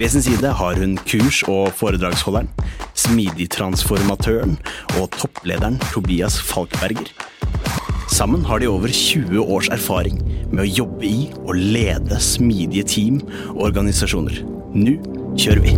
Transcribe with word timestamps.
ved 0.00 0.08
sin 0.08 0.22
side 0.22 0.48
har 0.56 0.78
hun 0.80 0.96
kurs- 0.96 1.42
og 1.48 1.74
foredragsholderen, 1.76 2.48
smidigtransformatøren 2.94 4.54
og 5.00 5.10
topplederen 5.12 5.76
Tobias 5.92 6.38
Falkberger. 6.42 7.10
Sammen 8.08 8.44
har 8.44 8.58
de 8.58 8.68
over 8.68 8.88
20 8.88 9.42
års 9.44 9.68
erfaring 9.68 10.22
med 10.52 10.62
å 10.64 10.70
jobbe 10.78 11.04
i 11.04 11.26
og 11.42 11.52
lede 11.54 12.16
smidige 12.16 12.86
team 12.88 13.18
og 13.50 13.60
organisasjoner. 13.68 14.40
Nå 14.72 14.96
kjører 15.36 15.60
vi! 15.66 15.76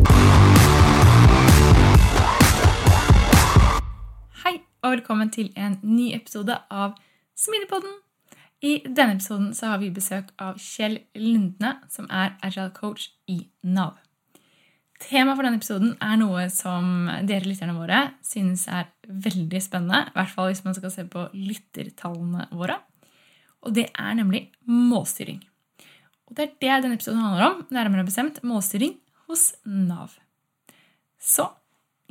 Hei, 4.44 4.54
og 4.84 4.94
velkommen 4.94 5.34
til 5.34 5.50
en 5.56 5.80
ny 5.82 6.12
episode 6.14 6.60
av 6.70 6.94
Smidigpodden. 7.34 7.98
I 8.62 8.78
denne 8.86 9.18
episoden 9.18 9.50
har 9.66 9.82
vi 9.82 9.90
besøk 9.90 10.30
av 10.38 10.62
Kjell 10.62 11.00
Lundne, 11.18 11.74
som 11.90 12.06
er 12.06 12.36
agile 12.38 12.70
coach 12.78 13.10
i 13.26 13.48
Nav. 13.66 13.98
Temaet 15.02 15.34
for 15.34 15.46
denne 15.46 15.58
episoden 15.58 15.94
er 16.04 16.18
noe 16.20 16.44
som 16.52 17.08
dere 17.26 17.48
lytterne 17.48 17.74
våre 17.74 18.02
synes 18.24 18.68
er 18.70 18.86
veldig 19.02 19.60
spennende. 19.62 20.04
I 20.06 20.14
hvert 20.14 20.30
fall 20.30 20.50
hvis 20.52 20.62
man 20.66 20.76
skal 20.76 20.92
se 20.94 21.04
på 21.10 21.24
lyttertallene 21.34 22.46
våre. 22.54 22.76
Og 23.66 23.74
det 23.74 23.88
er 23.90 24.14
nemlig 24.18 24.44
målstyring. 24.68 25.40
Og 26.28 26.38
det 26.38 26.44
er 26.44 26.54
det 26.62 26.78
denne 26.84 27.00
episoden 27.00 27.22
handler 27.22 27.48
om. 27.48 27.58
Nærmere 27.74 28.06
bestemt 28.06 28.38
målstyring 28.46 28.94
hos 29.26 29.50
Nav. 29.66 30.14
Så 31.18 31.48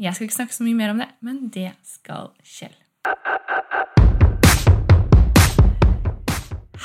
jeg 0.01 0.15
skal 0.15 0.27
ikke 0.27 0.39
snakke 0.41 0.57
så 0.57 0.67
mye 0.67 0.79
mer 0.83 0.91
om 0.91 1.01
det, 1.01 1.09
men 1.23 1.47
det 1.53 1.71
skal 1.87 2.31
Kjell. 2.43 2.75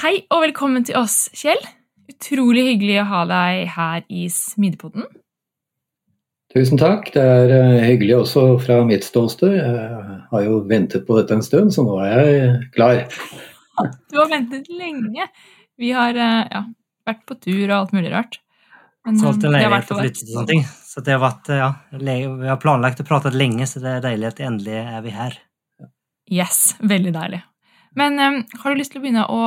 Hei 0.04 0.16
og 0.30 0.46
velkommen 0.46 0.86
til 0.86 0.98
oss, 1.02 1.26
Kjell. 1.34 1.62
Utrolig 2.12 2.68
hyggelig 2.70 3.00
å 3.02 3.10
ha 3.10 3.28
deg 3.30 3.68
her 3.74 4.04
i 4.06 4.28
Smidigpodden. 4.30 5.08
Tusen 6.56 6.80
takk. 6.80 7.10
Det 7.12 7.20
er 7.20 7.50
eh, 7.52 7.82
hyggelig 7.84 8.14
også 8.22 8.46
fra 8.64 8.78
mitt 8.88 9.04
ståsted. 9.04 9.58
Jeg 9.58 10.20
har 10.30 10.44
jo 10.46 10.62
ventet 10.70 11.04
på 11.04 11.18
dette 11.18 11.36
en 11.36 11.44
stund, 11.44 11.74
så 11.74 11.84
nå 11.84 11.98
er 12.06 12.14
jeg 12.16 12.56
klar. 12.76 13.04
Du 14.08 14.16
har 14.16 14.30
ventet 14.30 14.70
lenge. 14.72 15.26
Vi 15.76 15.90
har 15.92 16.16
eh, 16.16 16.46
ja, 16.48 16.62
vært 17.04 17.26
på 17.28 17.36
tur 17.36 17.66
og 17.66 17.74
alt 17.76 17.92
mulig 17.92 18.08
rart. 18.14 18.38
Men, 19.04 19.18
Solgt 19.20 19.44
en 19.44 19.52
leilighet 19.52 19.92
og 19.92 20.00
flyttet 20.00 20.22
og 20.24 20.32
sånne 20.32 20.48
ting. 20.54 20.64
Så 20.64 21.04
det 21.04 21.12
har 21.12 21.20
vært, 21.20 21.50
ja, 21.52 21.68
vi 21.92 22.48
har 22.48 22.56
planlagt 22.62 23.02
og 23.04 23.10
pratet 23.10 23.36
lenge, 23.36 23.68
så 23.68 23.82
det 23.84 23.92
er 23.92 24.06
deilig 24.08 24.30
at 24.30 24.40
endelig 24.48 24.80
er 24.80 25.04
vi 25.04 25.12
her. 25.12 25.36
Yes, 26.32 26.62
veldig 26.80 27.12
deilig. 27.14 27.42
Men 28.00 28.16
um, 28.16 28.40
har 28.62 28.72
du 28.72 28.80
lyst 28.80 28.94
til 28.94 29.02
å 29.02 29.04
begynne 29.04 29.28
å 29.28 29.42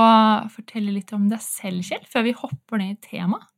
fortelle 0.53 0.93
litt 0.93 1.09
om 1.17 1.25
deg 1.31 1.41
selv, 1.41 1.81
Kjell, 1.89 2.05
før 2.13 2.29
vi 2.29 2.37
hopper 2.37 2.81
ned 2.81 2.93
i 2.93 3.17
temaet? 3.17 3.49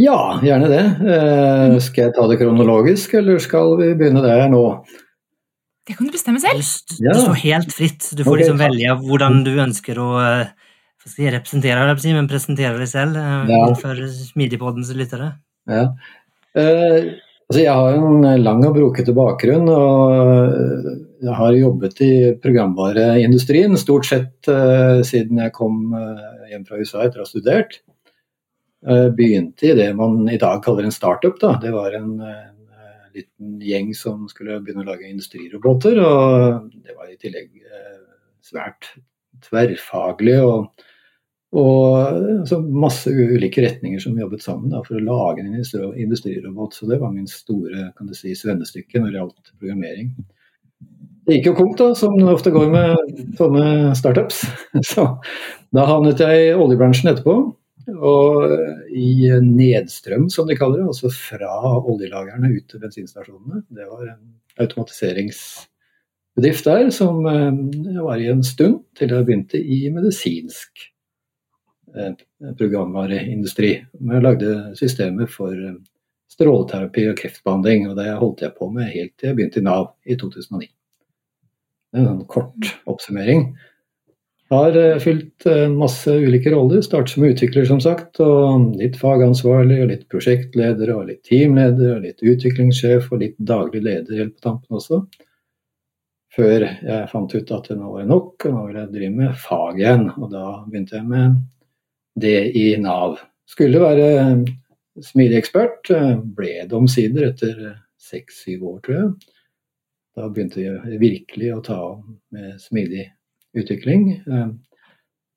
Ja, 0.00 0.40
gjerne 0.40 0.68
det. 0.72 0.82
Eh, 1.04 1.78
skal 1.84 2.06
jeg 2.06 2.14
ta 2.16 2.24
det 2.30 2.38
kronologisk, 2.40 3.12
eller 3.20 3.40
skal 3.42 3.76
vi 3.80 3.92
begynne 3.98 4.22
der 4.24 4.46
nå? 4.52 4.64
Det 5.82 5.96
kan 5.98 6.06
du 6.06 6.14
bestemme 6.14 6.40
selv. 6.40 6.62
Du, 6.88 7.08
du 7.08 7.18
står 7.18 7.40
helt 7.42 7.74
fritt. 7.74 8.06
Du 8.14 8.22
får 8.22 8.32
okay. 8.32 8.42
liksom 8.44 8.60
velge 8.62 8.96
hvordan 9.02 9.42
du 9.44 9.52
ønsker 9.64 9.98
å 10.00 10.08
eh, 10.22 10.52
si, 11.04 11.26
representere 11.26 11.84
deg, 11.90 12.06
men 12.16 12.30
presentere 12.30 12.78
deg 12.78 12.90
selv 12.90 13.18
eh, 13.20 13.52
ja. 13.52 13.66
for 13.80 14.00
Smidigpoddens 14.30 14.94
lyttere. 14.96 15.34
Ja. 15.68 15.88
Eh, 16.56 17.12
altså 17.50 17.60
jeg 17.64 17.74
har 17.74 17.98
en 17.98 18.44
lang 18.44 18.64
og 18.68 18.76
brokete 18.78 19.14
bakgrunn. 19.16 19.68
og 19.68 20.96
Jeg 21.22 21.38
har 21.42 21.58
jobbet 21.58 22.04
i 22.06 22.12
programvareindustrien 22.42 23.76
stort 23.80 24.08
sett 24.08 24.48
eh, 24.48 25.02
siden 25.06 25.42
jeg 25.42 25.56
kom 25.58 25.96
hjem 26.48 26.64
fra 26.68 26.80
USA 26.80 27.04
etter 27.04 27.20
å 27.20 27.26
ha 27.26 27.32
studert. 27.34 27.82
Eh, 28.88 29.08
begynte 29.14 29.66
i 29.66 29.74
det 29.78 29.92
man 29.94 30.28
i 30.28 30.38
dag 30.38 30.64
kaller 30.64 30.84
en 30.84 30.92
startup. 30.92 31.40
Da. 31.40 31.58
Det 31.62 31.70
var 31.70 31.92
en, 31.92 32.20
en, 32.20 32.70
eh, 32.74 33.10
liten 33.14 33.60
gjeng 33.62 33.92
som 33.94 34.26
skulle 34.28 34.58
begynne 34.60 34.82
å 34.82 34.90
lage 34.90 35.06
industriroboter. 35.06 36.00
Og 36.02 36.72
det 36.82 36.96
var 36.98 37.10
i 37.10 37.18
tillegg 37.20 37.62
eh, 37.62 38.00
svært 38.42 38.90
tverrfaglig 39.46 40.34
og, 40.42 40.82
og 41.58 42.18
altså 42.40 42.58
masse 42.62 43.10
ulike 43.10 43.62
retninger 43.62 44.02
som 44.02 44.18
jobbet 44.18 44.42
sammen 44.42 44.74
da, 44.74 44.82
for 44.86 44.98
å 44.98 45.06
lage 45.06 45.46
en 45.46 45.54
industrirobot. 45.54 46.74
Så 46.74 46.90
det 46.90 46.98
var 47.02 47.14
min 47.14 47.30
store 47.30 47.92
kan 47.94 48.10
du 48.10 48.18
si, 48.18 48.34
svennestykke 48.34 48.98
når 48.98 49.10
det 49.12 49.20
gjaldt 49.20 49.56
programmering. 49.60 50.14
Det 51.22 51.36
gikk 51.38 51.52
jo 51.52 51.58
konk, 51.60 51.76
da, 51.78 51.92
som 51.94 52.18
det 52.18 52.32
ofte 52.34 52.50
går 52.50 52.66
med 52.72 53.18
sånne 53.38 53.92
startups. 53.94 54.42
Så 54.90 55.06
da 55.70 55.86
havnet 55.86 56.18
jeg 56.18 56.48
i 56.48 56.54
oljebransjen 56.58 57.12
etterpå. 57.12 57.52
Og 57.90 58.52
i 58.94 59.30
nedstrøm, 59.42 60.30
som 60.30 60.46
de 60.48 60.56
kaller 60.58 60.78
det, 60.80 60.86
altså 60.92 61.08
fra 61.14 61.78
oljelagrene 61.80 62.48
ut 62.56 62.66
til 62.70 62.80
bensinstasjonene. 62.82 63.62
Det 63.72 63.86
var 63.88 64.02
en 64.12 64.24
automatiseringsbedrift 64.62 66.64
der 66.68 66.90
som 66.94 67.26
eh, 67.26 67.52
var 68.02 68.18
i 68.20 68.32
en 68.32 68.44
stund, 68.46 68.76
til 68.98 69.08
jeg 69.14 69.26
begynte 69.26 69.58
i 69.58 69.90
medisinsk 69.94 70.70
eh, 71.96 72.12
programvareindustri. 72.58 73.72
Jeg 73.82 74.26
lagde 74.26 74.76
systemer 74.78 75.26
for 75.30 75.52
eh, 75.52 75.80
stråleterapi 76.32 77.02
og 77.10 77.18
kreftbehandling, 77.18 77.80
og 77.90 77.94
det 77.98 78.20
holdt 78.20 78.42
jeg 78.44 78.56
på 78.58 78.64
med 78.72 78.92
helt 78.92 79.14
til 79.16 79.26
jeg 79.30 79.36
begynte 79.38 79.60
i 79.60 79.66
Nav 79.66 79.84
i 80.06 80.14
2009. 80.20 80.66
Det 81.92 82.00
er 82.00 82.08
en 82.08 82.24
kort 82.24 82.64
oppsummering. 82.88 83.40
Har 84.52 84.76
eh, 84.76 84.98
fylt 84.98 85.46
eh, 85.46 85.68
masse 85.68 86.12
ulike 86.12 86.50
roller. 86.52 86.82
Startet 86.84 87.14
som 87.14 87.24
utvikler, 87.24 87.64
som 87.64 87.80
sagt. 87.80 88.20
og 88.20 88.74
Litt 88.76 88.98
fagansvarlig, 89.00 89.78
og 89.80 89.88
litt 89.88 90.02
prosjektleder, 90.12 90.92
og 90.92 91.06
litt 91.08 91.22
teamleder, 91.24 91.94
og 91.96 92.02
litt 92.04 92.20
utviklingssjef 92.20 93.06
og 93.08 93.22
litt 93.24 93.38
daglig 93.40 93.80
leder 93.86 94.18
helt 94.20 94.34
på 94.36 94.44
tampen 94.44 94.76
også. 94.76 95.00
Før 96.36 96.66
jeg 96.68 97.08
fant 97.08 97.32
ut 97.32 97.52
at 97.56 97.70
det 97.70 97.78
nå 97.78 97.94
var 97.94 98.04
nok, 98.08 98.44
og 98.44 98.52
nå 98.52 98.66
vil 98.66 98.76
jeg 98.82 98.92
drive 98.92 99.16
med 99.22 99.40
fag 99.40 99.80
igjen. 99.80 100.04
Og 100.18 100.28
da 100.34 100.44
begynte 100.66 100.98
jeg 100.98 101.08
med 101.08 101.40
det 102.20 102.36
i 102.52 102.66
Nav. 102.80 103.16
Skulle 103.48 103.80
være 103.80 104.10
smidig 105.00 105.40
ekspert, 105.40 105.88
eh, 105.96 106.12
ble 106.20 106.58
det 106.68 106.76
omsider 106.76 107.30
etter 107.30 107.64
seks-syv 107.96 108.68
år, 108.74 108.78
tror 108.84 108.98
jeg. 109.00 109.10
Da 110.12 110.28
begynte 110.28 110.60
jeg 110.60 111.00
virkelig 111.00 111.54
å 111.56 111.64
ta 111.64 111.80
om 111.94 112.18
med 112.36 112.60
smidig 112.60 113.08
utvikling. 113.58 114.08
Eh, 114.26 114.48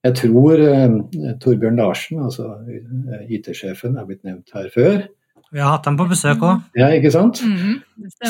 jeg 0.06 0.18
tror 0.20 0.62
eh, 0.62 0.98
Torbjørn 1.42 1.80
Larsen, 1.82 2.24
altså 2.26 2.52
eh, 2.70 3.30
IT-sjefen, 3.38 3.98
er 3.98 4.10
blitt 4.10 4.26
nevnt 4.28 4.54
her 4.56 4.70
før. 4.74 5.06
Vi 5.54 5.62
har 5.62 5.76
hatt 5.78 5.88
ham 5.88 5.98
på 5.98 6.08
besøk 6.10 6.44
òg. 6.44 6.64
Ja, 6.78 6.90
ikke 6.92 7.14
sant. 7.14 7.40
Mm, 7.46 7.80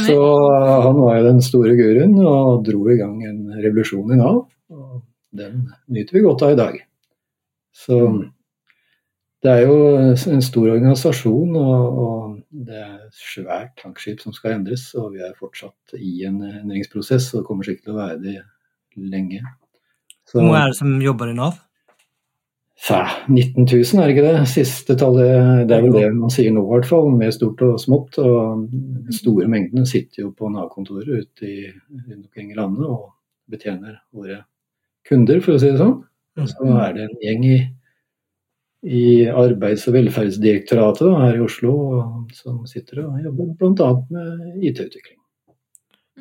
så 0.06 0.18
han 0.84 1.00
var 1.00 1.18
jo 1.18 1.28
den 1.30 1.42
store 1.42 1.74
guruen 1.78 2.18
og 2.22 2.66
dro 2.68 2.84
i 2.92 2.98
gang 3.00 3.22
en 3.26 3.40
revolusjon 3.64 4.14
i 4.14 4.20
Nav. 4.20 4.44
Og 4.76 5.00
den 5.36 5.66
nyter 5.92 6.18
vi 6.18 6.26
godt 6.26 6.44
av 6.46 6.54
i 6.54 6.60
dag. 6.60 6.78
Så 7.76 8.00
det 9.46 9.52
er 9.52 9.66
jo 9.66 9.76
en 10.36 10.44
stor 10.44 10.70
organisasjon, 10.74 11.58
og, 11.60 12.00
og 12.04 12.62
det 12.68 12.80
er 12.82 12.94
et 12.94 13.20
svært 13.20 13.76
tankskip 13.82 14.24
som 14.24 14.36
skal 14.36 14.60
endres. 14.60 14.88
Og 15.00 15.16
vi 15.16 15.24
er 15.26 15.36
fortsatt 15.40 15.98
i 15.98 16.18
en 16.30 16.42
endringsprosess, 16.44 17.32
og 17.38 17.48
kommer 17.48 17.68
sikkert 17.68 17.90
til 17.90 17.96
å 17.96 18.02
være 18.04 18.22
det 18.24 18.40
lenge. 18.96 19.42
Hvor 20.36 20.50
mange 20.50 20.64
er 20.66 20.74
det 20.74 20.80
som 20.80 20.98
jobber 21.02 21.32
i 21.32 21.38
Nav? 21.38 21.62
Ja, 22.90 23.08
19 23.28 23.66
000, 23.66 24.02
er 24.02 24.10
det 24.10 24.14
ikke 24.14 24.26
det? 24.26 24.48
Siste 24.52 24.96
tallet, 25.00 25.64
det 25.70 25.74
er 25.78 25.86
vel 25.86 25.96
det 25.96 26.10
man 26.14 26.34
sier 26.34 26.52
nå 26.54 26.62
i 26.66 26.72
hvert 26.74 26.90
fall, 26.90 27.08
med 27.18 27.34
stort 27.34 27.64
og 27.66 27.80
smått. 27.82 28.20
Og 28.22 28.68
store 29.16 29.48
mengdene 29.50 29.88
sitter 29.90 30.26
jo 30.26 30.34
på 30.36 30.52
Nav-kontoret 30.54 31.08
ute 31.08 31.48
i 31.48 31.70
rundt 31.72 32.28
omkring 32.28 32.52
i 32.52 32.58
landet 32.60 32.86
og 32.86 33.08
betjener 33.50 33.96
våre 34.14 34.44
kunder, 35.08 35.40
for 35.42 35.56
å 35.56 35.62
si 35.62 35.72
det 35.72 35.82
sånn. 35.82 35.98
Og 36.36 36.52
så 36.52 36.70
er 36.84 36.94
det 36.98 37.08
en 37.08 37.18
gjeng 37.24 37.48
i, 37.48 37.58
i 38.86 39.06
Arbeids- 39.32 39.88
og 39.90 39.96
velferdsdirektoratet 39.96 41.08
da, 41.08 41.16
her 41.24 41.40
i 41.40 41.46
Oslo 41.46 41.74
som 42.36 42.66
sitter 42.70 43.06
og 43.06 43.24
jobber 43.24 43.56
bl.a. 43.56 43.90
med 44.12 44.68
IT-utvikling. 44.68 45.18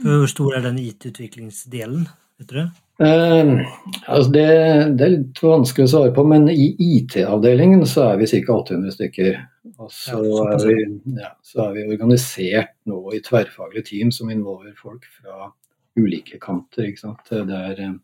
Hvor 0.05 0.31
stor 0.31 0.57
er 0.57 0.69
den 0.71 0.79
IT-utviklingsdelen, 0.87 2.07
vet 2.39 2.51
du 2.51 2.61
det? 2.63 2.69
Eh, 2.99 3.61
altså 4.07 4.31
det, 4.31 4.47
det, 4.95 5.05
er 5.05 5.13
litt 5.17 5.43
vanskelig 5.43 5.89
å 5.89 5.91
svare 5.91 6.15
på, 6.15 6.25
men 6.31 6.47
i 6.53 6.69
IT-avdelingen 6.79 7.83
så 7.91 8.13
er 8.13 8.21
vi 8.21 8.29
ca. 8.31 8.61
800 8.61 8.95
stykker. 8.95 9.39
Og 9.83 9.91
så, 9.91 10.21
ja, 10.23 10.45
er 10.55 10.67
vi, 10.69 10.77
ja, 11.19 11.33
så, 11.43 11.65
er 11.67 11.73
vi, 11.75 11.87
organisert 11.97 12.75
nå 12.87 13.01
i 13.17 13.23
tverrfaglige 13.25 13.89
team 13.91 14.13
som 14.15 14.31
involverer 14.31 14.77
folk 14.79 15.07
fra 15.17 15.51
ulike 15.99 16.39
kanter. 16.43 16.93
Det 17.31 17.59
er 17.59 17.83
eh, 17.83 17.97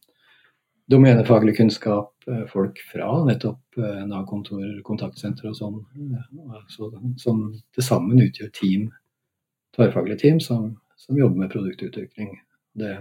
domenefaglig 0.90 1.54
kunnskap, 1.60 2.10
folk 2.50 2.80
fra 2.90 3.12
nettopp 3.26 3.78
eh, 3.78 4.02
Nav-kontor, 4.10 4.66
kontaktsenter 4.86 5.52
og 5.52 5.58
sånn, 5.58 5.78
altså, 6.50 6.90
som 7.20 7.46
til 7.76 7.86
sammen 7.86 8.24
utgjør 8.26 8.50
team, 8.58 8.90
tverrfaglige 9.76 10.24
team 10.24 10.42
som, 10.42 10.72
som 10.98 11.18
jobber 11.18 11.44
med 11.44 11.54
produktutvikling. 11.54 12.34
Det, 12.74 12.96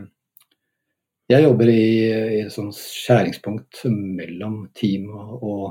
jeg 1.29 1.45
jobber 1.45 1.69
i, 1.69 1.83
i 2.09 2.41
et 2.41 2.53
sånt 2.53 2.75
skjæringspunkt 2.77 3.83
mellom 3.85 4.63
team 4.77 5.11
og, 5.13 5.67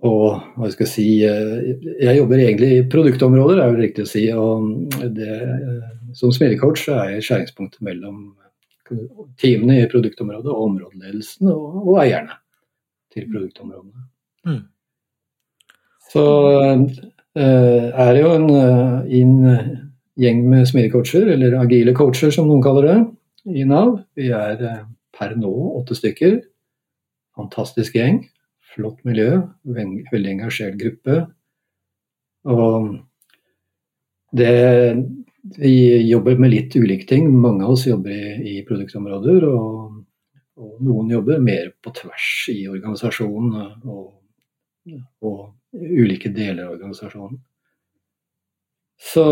og, 0.00 0.38
hva 0.56 0.70
skal 0.72 0.86
jeg 0.86 0.92
si 0.94 1.06
eh, 1.28 1.74
Jeg 2.00 2.16
jobber 2.16 2.40
egentlig 2.40 2.70
i 2.78 2.86
produktområder, 2.88 3.60
er 3.60 3.74
det 3.74 3.84
riktig 3.84 4.06
å 4.06 4.10
si. 4.10 4.24
og 4.32 4.94
det, 5.18 5.36
Som 6.16 6.32
smilecoach 6.32 6.86
er 6.88 7.16
jeg 7.16 7.26
skjæringspunktet 7.28 7.84
mellom 7.84 8.30
teamene 9.38 9.82
i 9.82 9.90
produktområdet 9.90 10.50
og 10.50 10.64
områdeledelsen 10.64 11.52
og, 11.52 11.76
og 11.84 12.00
eierne 12.02 12.40
til 13.12 13.28
produktområdene. 13.30 14.08
Mm. 14.48 14.64
Så 16.10 16.24
uh, 16.64 16.88
er 17.38 18.10
det 18.16 18.24
jo 18.24 18.32
en, 18.34 18.48
en 19.20 19.36
gjeng 20.18 20.42
med 20.50 20.66
smilecoacher, 20.66 21.28
eller 21.36 21.54
agile 21.60 21.94
coacher 21.94 22.34
som 22.34 22.48
noen 22.50 22.64
kaller 22.64 22.88
det 22.88 22.98
i 23.48 23.64
Nav. 23.64 23.96
Vi 24.18 24.30
er 24.34 24.64
eh, 24.66 24.82
per 25.16 25.36
nå 25.38 25.52
åtte 25.80 25.96
stykker. 25.98 26.40
Fantastisk 27.38 27.96
gjeng. 27.96 28.22
Flott 28.74 29.00
miljø. 29.08 29.40
Veldig 29.64 30.34
engasjert 30.36 30.78
gruppe. 30.80 31.24
Og 32.48 32.92
det 34.32 34.52
Vi 35.60 35.72
jobber 36.04 36.36
med 36.36 36.52
litt 36.52 36.74
ulike 36.76 37.06
ting. 37.08 37.30
Mange 37.32 37.64
av 37.64 37.72
oss 37.72 37.86
jobber 37.88 38.12
i, 38.12 38.58
i 38.58 38.64
produktområder. 38.68 39.46
Og, 39.48 40.02
og, 40.60 40.74
noen 40.84 41.14
jobber 41.14 41.40
mer 41.40 41.70
på 41.80 41.92
tvers 41.96 42.26
i 42.52 42.66
organisasjonen 42.68 43.54
og, 43.88 44.10
og 45.24 45.40
ulike 45.72 46.28
deler 46.36 46.66
av 46.66 46.74
organisasjonen. 46.76 47.40
Så 49.00 49.24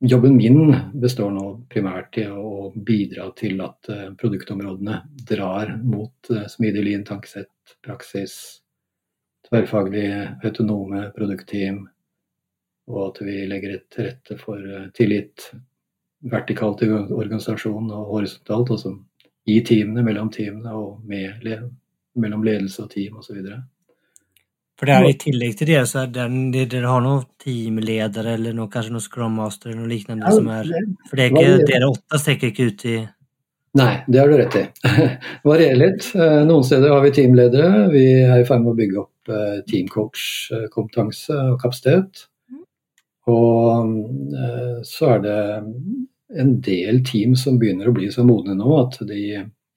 Jobben 0.00 0.36
min 0.36 0.76
består 0.92 1.32
nå 1.34 1.44
primært 1.72 2.20
i 2.22 2.28
å 2.30 2.68
bidra 2.70 3.32
til 3.38 3.58
at 3.64 3.88
eh, 3.90 4.04
produktområdene 4.20 5.00
drar 5.26 5.72
mot 5.82 6.30
eh, 6.30 6.44
smidig 6.46 6.84
lean 6.86 7.02
tankesett, 7.06 7.72
praksis, 7.82 8.34
tverrfaglige 9.48 10.36
autonome 10.46 11.08
produktteam, 11.16 11.80
og 12.86 13.00
at 13.08 13.18
vi 13.26 13.40
legger 13.50 13.80
til 13.90 14.06
rette 14.06 14.38
for 14.38 14.62
eh, 14.62 14.86
tillit 14.94 15.48
vertikalt 16.30 16.84
i 16.86 16.92
organisasjonen 16.94 17.90
og 17.90 18.12
horisontalt, 18.12 18.70
altså 18.76 18.94
i 19.50 19.58
teamene, 19.66 20.06
mellom 20.06 20.30
teamene 20.30 20.78
og 20.78 21.02
med, 21.10 21.42
mellom 22.14 22.46
ledelse 22.46 22.84
og 22.86 22.94
team 22.94 23.18
osv. 23.18 23.42
For 24.78 24.86
det 24.86 24.94
er 24.94 25.08
i 25.08 25.18
tillegg 25.18 25.56
til 25.58 25.72
det, 25.72 25.78
så 25.90 26.04
er 26.04 26.10
det, 26.14 26.24
dere 26.70 26.86
har 26.86 27.02
noen 27.02 27.24
teamledere 27.42 28.36
eller 28.38 28.54
noe, 28.54 28.70
kanskje 28.70 28.94
noen 28.94 29.02
scrum 29.02 29.38
master 29.40 29.72
eller 29.72 29.80
noe 29.82 29.90
lignende 29.90 30.28
ja, 30.28 30.34
som 30.36 30.50
er 30.54 30.70
For 31.08 31.18
det 31.18 31.24
er 31.24 31.32
ikke, 31.32 31.64
dere 31.66 31.88
åtte 31.90 32.20
strekker 32.22 32.52
ikke 32.52 32.68
ut 32.70 32.84
i 32.86 32.98
Nei, 33.78 33.92
det 34.08 34.18
har 34.18 34.30
du 34.30 34.38
rett 34.38 34.54
i. 34.56 34.62
Varierer 35.46 35.76
litt. 35.78 36.06
Eh, 36.16 36.38
noen 36.48 36.64
steder 36.64 36.94
har 36.94 37.02
vi 37.04 37.12
teamledere. 37.14 37.84
Vi 37.92 38.04
er 38.24 38.40
i 38.40 38.46
ferd 38.48 38.62
med 38.64 38.72
å 38.72 38.78
bygge 38.78 39.00
opp 39.02 39.30
eh, 39.30 39.58
teamcoach-kompetanse 39.68 41.36
og 41.52 41.58
kapasitet. 41.62 42.24
Og 43.28 43.92
eh, 44.40 44.80
så 44.88 45.12
er 45.14 45.22
det 45.26 45.38
en 46.42 46.54
del 46.64 47.02
team 47.06 47.36
som 47.38 47.60
begynner 47.60 47.90
å 47.90 47.94
bli 47.94 48.08
så 48.14 48.24
modne 48.26 48.56
nå 48.56 48.72
at 48.80 48.98
de 49.06 49.20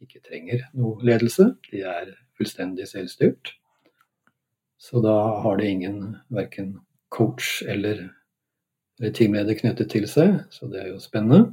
ikke 0.01 0.23
trenger 0.23 0.63
noe 0.71 0.95
ledelse. 1.05 1.51
De 1.69 1.83
er 1.83 2.13
fullstendig 2.39 2.87
selvstyrt. 2.89 3.57
Så 4.81 5.01
da 5.01 5.41
har 5.41 5.57
det 5.57 5.67
ingen 5.69 6.17
verken 6.27 6.79
coach 7.09 7.63
eller, 7.67 8.09
eller 8.99 9.11
teamleder 9.13 9.53
knyttet 9.53 9.91
til 9.93 10.07
seg, 10.09 10.39
så 10.49 10.65
det 10.71 10.79
er 10.81 10.87
jo 10.89 10.97
spennende. 10.99 11.51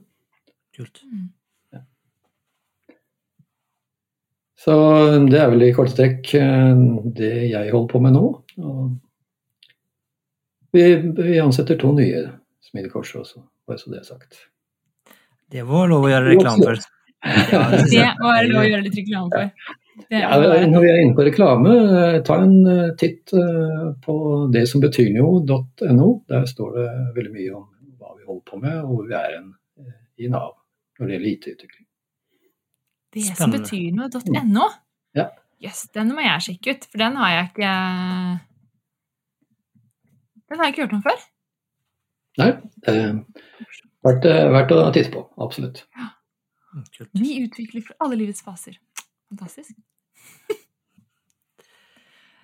Kult. 0.77 1.03
Mm. 1.05 1.27
Ja. 1.77 1.83
Så 4.57 4.77
det 5.29 5.43
er 5.43 5.53
vel 5.53 5.67
i 5.67 5.75
korte 5.77 5.93
trekk 5.99 6.33
eh, 6.41 6.81
det 7.19 7.35
jeg 7.51 7.75
holder 7.75 7.91
på 7.93 8.01
med 8.07 8.17
nå. 8.17 8.25
Og 8.65 8.81
vi, 10.73 10.87
vi 11.21 11.37
ansetter 11.43 11.77
to 11.77 11.93
nye 11.99 12.23
smidigkors 12.65 13.13
også, 13.19 13.43
bare 13.69 13.83
så 13.83 13.93
det 13.93 14.01
er 14.01 14.09
sagt. 14.09 14.41
Det 15.53 15.69
var 15.69 15.93
lov 15.93 16.09
å 16.09 16.15
gjøre 16.15 16.33
reklame 16.33 16.71
for. 16.71 16.81
Ja, 17.53 17.61
det 17.83 18.09
var 18.23 18.49
lov 18.49 18.63
å 18.63 18.69
gjøre 18.71 18.85
litt 18.89 18.99
reklame 19.03 19.29
for. 19.37 19.77
Ja, 20.13 20.31
når 20.39 20.83
vi 20.83 20.91
er 20.91 21.01
inne 21.03 21.17
på 21.17 21.25
reklame, 21.27 21.73
eh, 21.99 22.19
ta 22.27 22.39
en 22.45 22.55
eh, 22.71 22.95
titt 23.01 23.33
eh, 23.37 23.89
på 24.05 24.15
det 24.55 24.65
som 24.71 24.83
betyr 24.83 25.11
noe.no. 25.17 26.09
Der 26.31 26.47
står 26.49 26.77
det 26.77 26.87
veldig 27.17 27.35
mye 27.35 27.55
om 27.59 27.67
hva 27.99 28.15
vi 28.15 28.27
holder 28.29 28.45
på 28.49 28.61
med, 28.63 28.79
og 28.85 28.93
hvor 28.93 29.09
vi 29.09 29.17
er 29.19 29.37
en, 29.41 29.53
i 30.19 30.31
Nav 30.33 30.55
når 30.99 31.07
det 31.07 31.17
gjelder 31.17 31.31
IT-utvikling. 31.33 31.87
Det 33.15 33.25
som 33.39 33.55
betyr 33.55 33.91
noe.no? 33.97 34.69
Ja. 35.19 35.29
Yes, 35.63 35.87
den 35.95 36.13
må 36.15 36.23
jeg 36.23 36.45
sjekke 36.47 36.77
ut, 36.77 36.87
for 36.91 37.03
den 37.03 37.19
har 37.19 37.35
jeg 37.35 37.49
ikke 37.49 37.73
Den 40.49 40.61
har 40.61 40.69
jeg 40.69 40.75
ikke 40.75 40.87
hørt 40.87 40.97
om 40.99 41.03
før. 41.07 41.25
Nei. 42.39 42.53
Er 42.87 43.01
verdt, 44.07 44.29
verdt 44.55 44.75
å 44.77 44.85
titte 44.95 45.13
på. 45.17 45.25
Absolutt. 45.43 45.83
Ja. 45.99 46.13
Vi 47.17 47.39
utvikler 47.43 47.83
for 47.85 48.05
alle 48.05 48.19
livets 48.21 48.45
faser. 48.45 48.77
Fantastisk. 49.29 49.77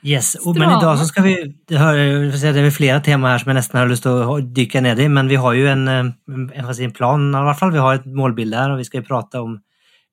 Yes, 0.05 0.35
og, 0.37 0.59
men 0.61 0.69
i 0.69 0.81
dag 0.83 0.99
så 1.01 1.07
skal 1.09 1.25
vi 1.25 1.35
Det 1.65 1.79
er 1.81 2.67
flere 2.77 2.99
tema 3.01 3.31
her 3.33 3.41
som 3.41 3.49
jeg 3.49 3.57
nesten 3.57 3.79
har 3.81 3.89
lyst 3.89 4.05
til 4.05 4.19
å 4.21 4.37
dykke 4.45 4.83
ned 4.85 5.01
i, 5.01 5.07
men 5.09 5.31
vi 5.33 5.39
har 5.41 5.55
jo 5.57 5.71
en, 5.71 5.87
en, 5.89 6.11
en 6.29 6.93
plan, 6.93 7.25
i 7.31 7.45
hvert 7.47 7.61
fall. 7.61 7.73
Vi 7.73 7.81
har 7.81 8.03
et 8.03 8.11
målbilde 8.13 8.59
her, 8.59 8.75
og 8.75 8.83
vi 8.83 8.85
skal 8.85 9.01
jo 9.01 9.09
prate 9.09 9.41
om 9.41 9.57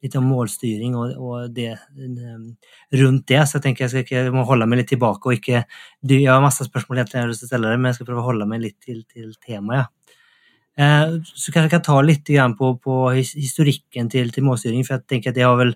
litt 0.02 0.16
om 0.18 0.26
målstyring 0.32 0.96
og, 0.98 1.12
og 1.20 1.52
det 1.54 1.76
rundt 3.02 3.28
det. 3.30 3.44
Så 3.46 3.60
jeg 3.60 3.66
tenker 3.68 3.86
jeg, 3.86 3.92
skal 3.92 4.06
ikke, 4.06 4.24
jeg 4.30 4.34
må 4.34 4.48
holde 4.48 4.68
meg 4.70 4.82
litt 4.82 4.94
tilbake 4.96 5.28
og 5.28 5.38
ikke 5.38 5.66
Jeg 6.08 6.26
har 6.30 6.42
masse 6.42 6.66
spørsmål 6.66 7.04
jeg 7.04 7.12
har 7.14 7.30
lyst 7.30 7.44
til 7.44 7.52
å 7.52 7.54
stille 7.54 7.70
deg, 7.70 7.82
men 7.82 7.92
jeg 7.92 8.00
skal 8.00 8.10
prøve 8.10 8.24
å 8.24 8.30
holde 8.32 8.48
meg 8.50 8.64
litt 8.64 8.80
til, 8.80 9.04
til 9.12 9.36
temaet. 9.44 9.92
Eh, 10.80 11.18
så 11.28 11.52
kanskje 11.52 11.68
jeg 11.68 11.76
kan 11.76 11.86
ta 11.86 12.00
litt 12.02 12.32
på, 12.58 12.76
på 12.80 12.98
historikken 13.20 14.10
til, 14.10 14.32
til 14.32 14.48
målstyring, 14.48 14.88
for 14.88 14.98
jeg 14.98 15.10
tenker 15.12 15.36
at 15.36 15.38
det 15.38 15.46
har 15.46 15.60
vel 15.60 15.76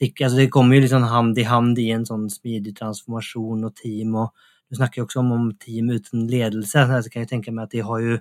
altså 0.00 0.36
det 0.38 0.50
kommer 0.50 0.76
jo 0.76 0.84
litt 0.84 0.92
sånn 0.94 1.08
hand 1.08 1.38
i 1.38 1.46
hand 1.46 1.78
i 1.78 1.90
en 1.94 2.06
sånn 2.08 2.28
smidig 2.32 2.74
transformasjon 2.78 3.64
og 3.68 3.74
team. 3.76 4.14
og 4.16 4.32
Du 4.70 4.76
snakker 4.76 5.02
jo 5.02 5.06
også 5.06 5.20
om, 5.20 5.32
om 5.32 5.52
team 5.60 5.90
uten 5.90 6.28
ledelse. 6.28 6.86
så 7.02 7.10
kan 7.10 7.22
jeg 7.22 7.28
tenke 7.28 7.52
meg 7.52 7.64
at 7.64 7.76
de 7.76 7.80
har 7.80 8.00
jo 8.00 8.20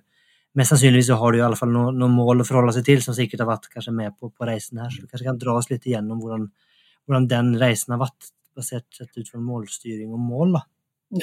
Mest 0.52 0.74
sannsynligvis 0.74 1.08
så 1.08 1.16
har 1.16 1.32
du 1.32 1.38
i 1.38 1.44
alle 1.46 1.56
fall 1.56 1.70
noen, 1.72 1.96
noen 1.96 2.12
mål 2.12 2.44
å 2.44 2.46
forholde 2.46 2.74
seg 2.76 2.84
til, 2.84 3.00
som 3.00 3.16
sikkert 3.16 3.40
har 3.40 3.48
vært 3.54 3.70
kanskje 3.72 3.94
med 3.96 4.12
på, 4.20 4.28
på 4.36 4.48
reisen 4.50 4.82
her. 4.84 4.90
Så 4.92 5.00
du 5.00 5.08
kanskje 5.08 5.30
kan 5.30 5.40
dra 5.40 5.54
oss 5.56 5.70
litt 5.70 5.88
igjennom 5.88 6.20
hvordan, 6.20 6.50
hvordan 7.08 7.28
den 7.32 7.54
reisen 7.62 7.96
har 7.96 8.02
vært, 8.02 8.34
basert 8.52 8.84
sett 8.92 9.16
ut 9.16 9.30
fra 9.32 9.40
målstyring 9.40 10.12
og 10.12 10.20
mål. 10.20 10.58
da. 10.58 10.66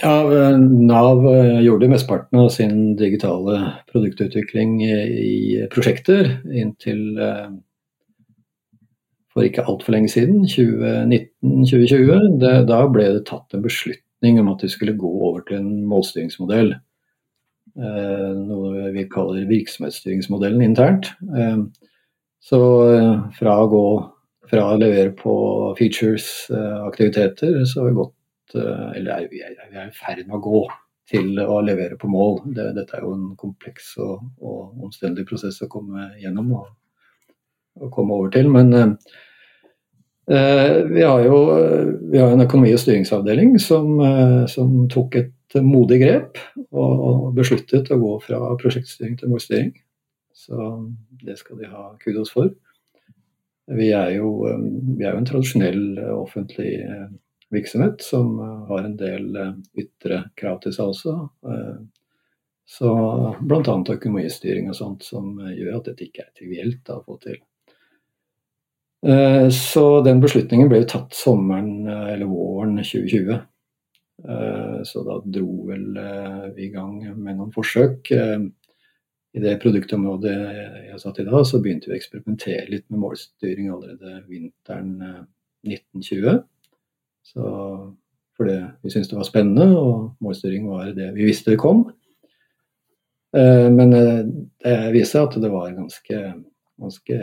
Ja, 0.00 0.14
Nav 0.56 1.28
eh, 1.28 1.60
gjorde 1.64 1.88
mesteparten 1.92 2.40
av 2.40 2.48
sin 2.52 2.96
digitale 2.96 3.60
produktutvikling 3.92 4.80
i 4.84 5.68
prosjekter 5.72 6.28
inntil 6.48 7.20
eh, 7.24 7.46
for 9.38 9.46
ikke 9.46 9.62
altfor 9.70 9.94
lenge 9.94 10.10
siden, 10.10 10.42
2019-2020, 10.50 12.42
da 12.66 12.82
ble 12.90 13.06
det 13.14 13.28
tatt 13.30 13.54
en 13.54 13.62
beslutning 13.62 14.42
om 14.42 14.50
at 14.50 14.66
vi 14.66 14.72
skulle 14.72 14.98
gå 14.98 15.06
over 15.06 15.46
til 15.46 15.60
en 15.60 15.86
målstyringsmodell. 15.86 16.74
Eh, 17.78 18.30
noe 18.34 18.88
vi 18.90 19.04
kaller 19.10 19.46
virksomhetsstyringsmodellen 19.46 20.64
internt. 20.64 21.12
Eh, 21.38 21.58
så 22.42 22.60
eh, 22.90 23.18
fra 23.38 23.54
å 23.62 23.68
gå 23.70 23.88
fra 24.48 24.64
å 24.72 24.78
levere 24.80 25.12
på 25.12 25.32
features, 25.76 26.48
aktiviteter, 26.88 27.58
så 27.68 27.82
har 27.82 27.90
vi 27.90 27.98
gått 27.98 28.14
Eller 28.96 29.26
vi 29.28 29.42
er 29.44 29.58
i 29.82 29.90
ferd 29.92 30.22
med 30.24 30.38
å 30.38 30.40
gå 30.40 30.60
til 31.10 31.36
å 31.42 31.58
levere 31.60 31.98
på 32.00 32.08
mål. 32.08 32.38
Dette 32.56 32.96
er 32.96 33.02
jo 33.04 33.10
en 33.12 33.26
kompleks 33.36 33.90
og, 34.00 34.22
og 34.40 34.86
omstendig 34.86 35.26
prosess 35.28 35.60
å 35.60 35.68
komme 35.68 36.06
gjennom 36.16 36.48
og, 36.56 36.70
og 37.76 37.92
komme 37.92 38.16
over 38.16 38.32
til. 38.32 38.48
Men 38.48 38.96
Vi 40.28 41.02
har 41.02 41.22
jo 41.24 41.36
vi 42.12 42.18
har 42.20 42.34
en 42.34 42.44
økonomi- 42.44 42.74
og 42.76 42.80
styringsavdeling 42.82 43.54
som, 43.62 44.00
som 44.52 44.74
tok 44.92 45.16
et 45.16 45.56
modig 45.64 46.02
grep 46.02 46.40
og 46.68 47.30
besluttet 47.36 47.88
å 47.94 48.00
gå 48.00 48.14
fra 48.26 48.40
prosjektstyring 48.60 49.16
til 49.16 49.32
målstyring. 49.32 49.70
Så 50.36 50.68
det 51.24 51.38
skal 51.40 51.62
de 51.62 51.70
ha 51.72 51.86
kudos 52.02 52.34
for. 52.34 52.52
Vi 53.68 53.88
er 53.92 54.14
jo, 54.16 54.30
vi 54.96 55.04
er 55.04 55.12
jo 55.12 55.22
en 55.22 55.28
tradisjonell 55.28 55.82
offentlig 56.14 56.72
virksomhet 57.52 58.04
som 58.04 58.36
har 58.68 58.84
en 58.84 58.96
del 59.00 59.32
ytre 59.80 60.22
krav 60.36 60.60
til 60.64 60.76
seg 60.76 60.92
også. 60.92 61.16
Så 62.68 62.94
bl.a. 63.40 63.76
økonomistyring 63.96 64.68
og 64.68 64.76
sånt 64.76 65.04
som 65.08 65.38
gjør 65.40 65.78
at 65.78 65.90
dette 65.90 66.04
ikke 66.08 66.26
er 66.26 66.32
trivielt 66.36 66.92
å 66.92 67.00
få 67.04 67.16
til. 67.24 67.40
Eh, 69.06 69.48
så 69.54 69.84
den 70.02 70.22
beslutningen 70.22 70.70
ble 70.70 70.82
jo 70.82 70.90
tatt 70.90 71.14
sommeren 71.14 71.86
eller 71.86 72.26
våren 72.26 72.78
2020. 72.80 73.38
Eh, 74.28 74.78
så 74.88 75.04
da 75.06 75.20
dro 75.24 75.68
vel 75.68 76.00
eh, 76.02 76.48
vi 76.56 76.66
i 76.66 76.72
gang 76.74 76.96
med 77.14 77.38
noen 77.38 77.54
forsøk. 77.54 78.10
I 79.36 79.42
det 79.44 79.58
produktområdet 79.62 80.34
jeg 80.88 80.98
satt 81.02 81.20
i 81.20 81.26
da, 81.28 81.42
så 81.44 81.60
begynte 81.62 81.90
vi 81.90 81.94
å 81.94 81.98
eksperimentere 82.00 82.70
litt 82.72 82.86
med 82.88 83.02
målstyring 83.04 83.68
allerede 83.70 84.22
vinteren 84.26 84.94
1920. 85.68 86.40
Så 87.28 87.44
fordi 88.38 88.56
vi 88.82 88.90
syntes 88.90 89.10
det 89.10 89.18
var 89.18 89.28
spennende, 89.28 89.66
og 89.76 90.24
målstyring 90.24 90.68
var 90.70 90.92
det 90.96 91.12
vi 91.16 91.26
visste 91.28 91.52
det 91.52 91.60
kom. 91.60 91.84
Eh, 93.36 93.68
men 93.70 93.92
det 93.92 94.04
det 94.64 94.76
viser 94.94 95.26
at 95.26 95.36
det 95.42 95.50
var 95.52 95.74
ganske, 95.76 96.18
ganske 96.80 97.18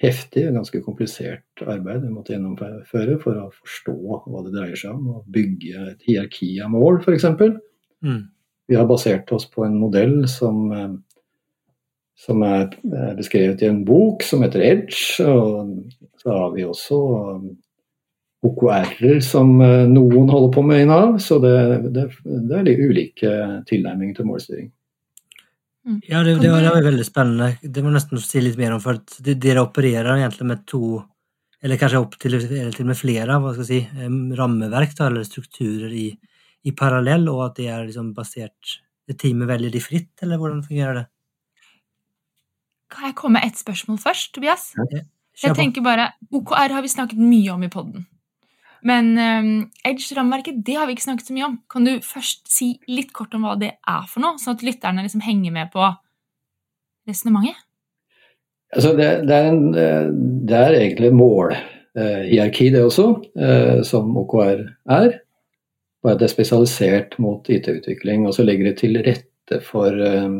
heftig 0.00 0.46
og 0.48 0.56
ganske 0.60 0.80
komplisert 0.84 1.62
arbeid 1.66 2.04
vi 2.04 2.12
måtte 2.12 2.32
gjennomføre 2.34 3.18
for 3.20 3.36
å 3.36 3.48
forstå 3.52 3.96
hva 4.24 4.44
det 4.46 4.54
dreier 4.54 4.80
seg 4.80 4.94
om. 4.94 5.08
og 5.16 5.28
bygge 5.32 5.86
et 5.92 6.06
hierarki 6.08 6.54
av 6.64 6.72
mål, 6.72 7.00
f.eks. 7.04 7.26
Mm. 8.04 8.22
Vi 8.70 8.78
har 8.78 8.88
basert 8.88 9.32
oss 9.34 9.48
på 9.50 9.66
en 9.66 9.76
modell 9.80 10.22
som, 10.30 10.62
eh, 10.72 10.92
som 12.16 12.42
er 12.46 12.70
beskrevet 13.18 13.62
i 13.62 13.68
en 13.68 13.84
bok 13.84 14.24
som 14.24 14.44
heter 14.46 14.64
Edge. 14.64 15.26
Og 15.26 15.92
så 16.20 16.36
har 16.36 16.54
vi 16.54 16.64
også 16.64 17.00
OKR-er 18.46 19.20
som 19.24 19.52
noen 19.58 20.28
holder 20.32 20.52
på 20.54 20.64
med 20.64 20.84
i 20.84 20.88
Nav. 20.88 21.18
Så 21.20 21.40
det, 21.42 21.56
det, 21.92 22.06
det 22.24 22.56
er 22.56 22.68
litt 22.68 22.84
ulike 22.84 23.32
tilnærminger 23.68 24.20
til 24.20 24.30
målstyring. 24.30 24.70
Mm. 25.86 26.00
Ja, 26.04 26.22
det, 26.22 26.34
det, 26.42 26.50
var, 26.50 26.60
det, 26.62 26.72
var, 26.74 26.82
veldig 26.84 27.06
spennende. 27.06 27.52
Det 27.62 27.84
må 27.84 27.92
nesten 27.94 28.20
si 28.20 28.42
litt 28.42 28.58
mer 28.60 28.74
om, 28.76 28.82
for 28.84 29.00
dere 29.24 29.64
opererer 29.64 30.12
egentlig 30.18 30.48
med 30.50 30.66
to, 30.68 30.98
eller 31.64 31.80
kanskje 31.80 32.02
opp 32.02 32.18
til, 32.20 32.36
til 32.74 32.88
med 32.88 32.98
flere 32.98 33.38
hva 33.40 33.54
skal 33.54 33.64
jeg 33.64 33.86
si, 33.86 34.10
rammeverk 34.36 34.92
da, 34.98 35.08
eller 35.08 35.24
strukturer 35.28 35.94
i, 35.96 36.10
i 36.68 36.74
parallell, 36.76 37.28
og 37.32 37.46
at 37.48 37.56
det 37.62 37.70
er 37.72 37.88
liksom 37.88 38.12
basert 38.16 38.76
det 39.10 39.16
Teamet 39.18 39.48
velger 39.48 39.72
de 39.74 39.80
fritt, 39.82 40.12
eller 40.22 40.38
hvordan 40.38 40.60
fungerer 40.62 41.00
det? 41.00 41.06
Kan 42.90 43.08
jeg 43.08 43.16
komme 43.18 43.40
med 43.40 43.48
ett 43.48 43.58
spørsmål 43.58 43.98
først, 44.02 44.30
Tobias? 44.36 44.70
Okay. 44.78 45.02
Jeg 45.40 45.56
tenker 45.56 45.82
bare, 45.82 46.10
OKR 46.30 46.76
har 46.76 46.84
vi 46.84 46.90
snakket 46.92 47.18
mye 47.18 47.50
om 47.54 47.64
i 47.64 47.70
poden. 47.72 48.04
Men 48.86 49.10
um, 49.18 49.48
Edge-rammeverket 49.84 50.62
det 50.64 50.76
har 50.78 50.88
vi 50.88 50.96
ikke 50.96 51.04
snakket 51.08 51.28
så 51.28 51.36
mye 51.36 51.48
om. 51.48 51.56
Kan 51.70 51.88
du 51.88 51.96
først 52.04 52.46
si 52.50 52.72
litt 52.88 53.12
kort 53.16 53.34
om 53.36 53.44
hva 53.44 53.56
det 53.60 53.74
er 53.76 54.06
for 54.08 54.24
noe, 54.24 54.40
sånn 54.40 54.56
at 54.56 54.64
lytterne 54.64 55.04
liksom 55.04 55.24
henger 55.24 55.54
med 55.54 55.72
på 55.74 55.84
resonnementet? 57.08 57.66
Altså 58.70 58.92
det, 58.94 59.08
det, 59.26 59.34
er 59.34 60.10
det, 60.46 60.56
er 60.56 60.76
egentlig 60.78 61.10
målhierarki, 61.18 62.68
eh, 62.68 62.74
det 62.76 62.84
også, 62.86 63.06
eh, 63.34 63.80
som 63.86 64.12
OKR 64.20 64.62
er. 64.94 65.16
Bare 66.00 66.14
at 66.14 66.20
det 66.22 66.28
er 66.28 66.32
spesialisert 66.32 67.16
mot 67.20 67.48
IT-utvikling, 67.50 68.28
og 68.28 68.36
så 68.36 68.46
legger 68.46 68.70
det 68.70 68.76
til 68.80 69.00
rette 69.02 69.58
for 69.66 69.98
eh, 70.06 70.36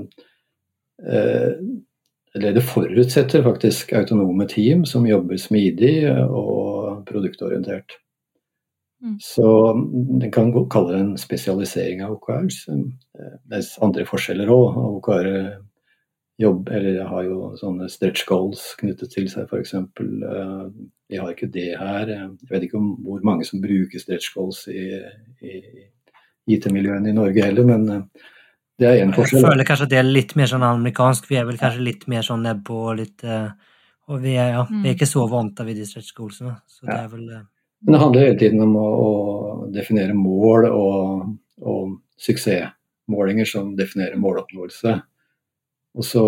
eh, 1.11 1.56
Eller 2.38 2.54
det 2.54 2.62
forutsetter 2.62 3.42
faktisk 3.42 3.92
autonome 3.99 4.47
team 4.47 4.85
som 4.87 5.09
jobber 5.09 5.37
smidig 5.37 6.06
og 6.06 7.02
produktorientert. 7.09 7.97
Mm. 9.02 9.16
Så 9.21 9.73
den 10.21 10.33
kan 10.33 10.52
kalle 10.69 10.92
det 10.92 11.00
en 11.00 11.19
spesialisering 11.19 12.02
av 12.04 12.19
OKR. 12.19 12.49
Eh, 12.69 13.37
det 13.49 13.61
er 13.61 13.69
andre 13.85 14.07
forskjeller 14.09 14.50
òg. 14.52 14.80
OKR 14.99 15.28
eh, 15.30 15.52
jobb, 16.40 16.69
eller 16.73 16.99
har 17.09 17.25
jo 17.25 17.52
sånne 17.61 17.88
stretch 17.92 18.26
goals 18.28 18.75
knyttet 18.80 19.12
til 19.14 19.28
seg, 19.33 19.49
f.eks. 19.49 19.73
Eh, 19.76 20.66
vi 21.11 21.21
har 21.21 21.33
ikke 21.33 21.49
det 21.52 21.71
her. 21.80 22.12
Jeg 22.12 22.50
vet 22.50 22.66
ikke 22.69 22.80
om 22.80 22.90
hvor 23.07 23.25
mange 23.26 23.47
som 23.49 23.62
bruker 23.62 24.02
stretch 24.02 24.35
goals 24.37 24.66
i, 24.69 24.90
i 25.40 25.62
IT-miljøene 26.50 27.11
i 27.11 27.16
Norge 27.16 27.47
heller, 27.47 27.66
men 27.69 27.88
det 28.80 28.88
er 28.88 29.00
én 29.00 29.14
forskjell. 29.16 29.40
Jeg 29.40 29.49
føler 29.49 29.69
kanskje 29.69 29.88
at 29.88 29.95
det 29.95 30.00
er 30.02 30.12
litt 30.12 30.37
mer 30.37 30.50
sånn 30.50 30.66
amerikansk. 30.66 31.28
Vi 31.30 31.40
er 31.40 31.49
vel 31.49 31.61
kanskje 31.61 31.87
litt 31.88 32.04
mer 32.11 32.26
sånn 32.26 32.45
nedpå 32.45 32.83
litt 33.00 33.25
Og 34.11 34.19
vi 34.25 34.33
er, 34.35 34.54
ja, 34.57 34.62
vi 34.66 34.80
er 34.80 34.87
mm. 34.88 34.95
ikke 34.97 35.07
så 35.07 35.25
vant 35.30 35.52
til 35.57 35.69
de 35.71 35.85
stretch 35.87 36.14
goalsene. 36.16 36.57
Så 36.66 36.88
det 36.88 36.97
er 36.97 37.11
vel 37.12 37.26
men 37.80 37.92
det 37.92 38.00
handler 38.00 38.26
hele 38.26 38.38
tiden 38.38 38.62
om 38.64 38.75
å, 38.76 38.88
å 38.88 39.10
definere 39.72 40.16
mål 40.16 40.66
og, 40.70 41.30
og, 41.64 41.96
suksessmålinger 42.20 43.49
som 43.49 43.70
definerer 43.78 44.20
måloppnåelse. 44.20 44.99
Og 45.99 46.04
så 46.06 46.22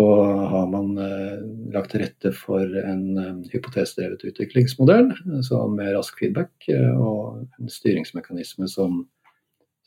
har 0.51 0.65
man 0.71 0.97
eh, 0.99 1.43
lagt 1.71 1.93
til 1.93 2.01
rette 2.01 2.33
for 2.35 2.65
en 2.81 3.03
eh, 3.21 3.51
hypotesdrevet 3.53 4.25
utviklingsmodell 4.27 5.13
så 5.45 5.61
med 5.71 5.93
rask 5.95 6.17
feedback 6.19 6.67
eh, 6.73 6.97
og 6.97 7.45
en 7.61 7.71
styringsmekanisme 7.71 8.67
som, 8.67 9.03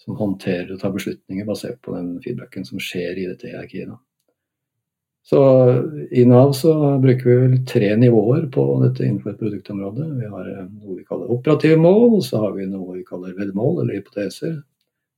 som, 0.01 0.17
håndterer 0.17 0.71
og 0.73 0.81
tar 0.81 0.95
beslutninger 0.95 1.49
basert 1.49 1.83
på 1.85 1.93
den 1.99 2.15
feedbacken 2.25 2.65
som 2.69 2.81
skjer 2.81 3.19
i 3.19 3.27
dette 3.29 3.51
hierarkiet. 3.51 3.93
Så 5.29 5.39
I 6.11 6.25
Nav 6.25 6.53
så 6.53 6.99
bruker 6.99 7.31
vi 7.31 7.37
vel 7.37 7.67
tre 7.67 7.97
nivåer 7.97 8.45
på 8.55 8.65
dette 8.85 9.03
innenfor 9.03 9.33
et 9.33 9.41
produktområde. 9.41 10.05
Vi 10.21 10.29
har 10.31 10.51
eh, 10.53 10.69
noe 10.71 11.01
vi 11.01 11.07
kaller 11.09 11.33
operative 11.35 11.81
mål, 11.83 12.21
så 12.23 12.45
har 12.45 12.53
vi 12.55 12.67
noe 12.71 12.95
vi 12.95 13.03
kaller 13.09 13.35
veddemål 13.35 13.81
eller 13.83 13.99
hypoteser. 13.99 14.61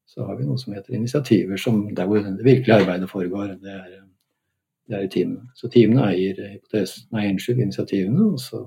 Så 0.09 0.25
har 0.25 0.39
vi 0.39 0.47
noe 0.49 0.57
som 0.57 0.73
heter 0.73 0.97
initiativer, 0.97 1.61
som 1.61 1.83
der 1.93 2.09
hvor 2.09 2.25
det 2.25 2.47
virkelige 2.47 2.79
arbeidet 2.79 3.11
foregår. 3.11 3.53
Det 3.61 3.75
er, 3.75 3.99
det 4.89 4.97
er 4.97 5.05
i 5.05 5.13
teamene. 5.13 5.51
Så 5.61 5.69
teamene 5.77 6.09
eier 6.15 6.41
hypotesen, 6.55 7.05
nei, 7.13 7.27
unnskyld, 7.35 7.61
initiativene. 7.67 8.31
Og 8.33 8.41
så, 8.41 8.63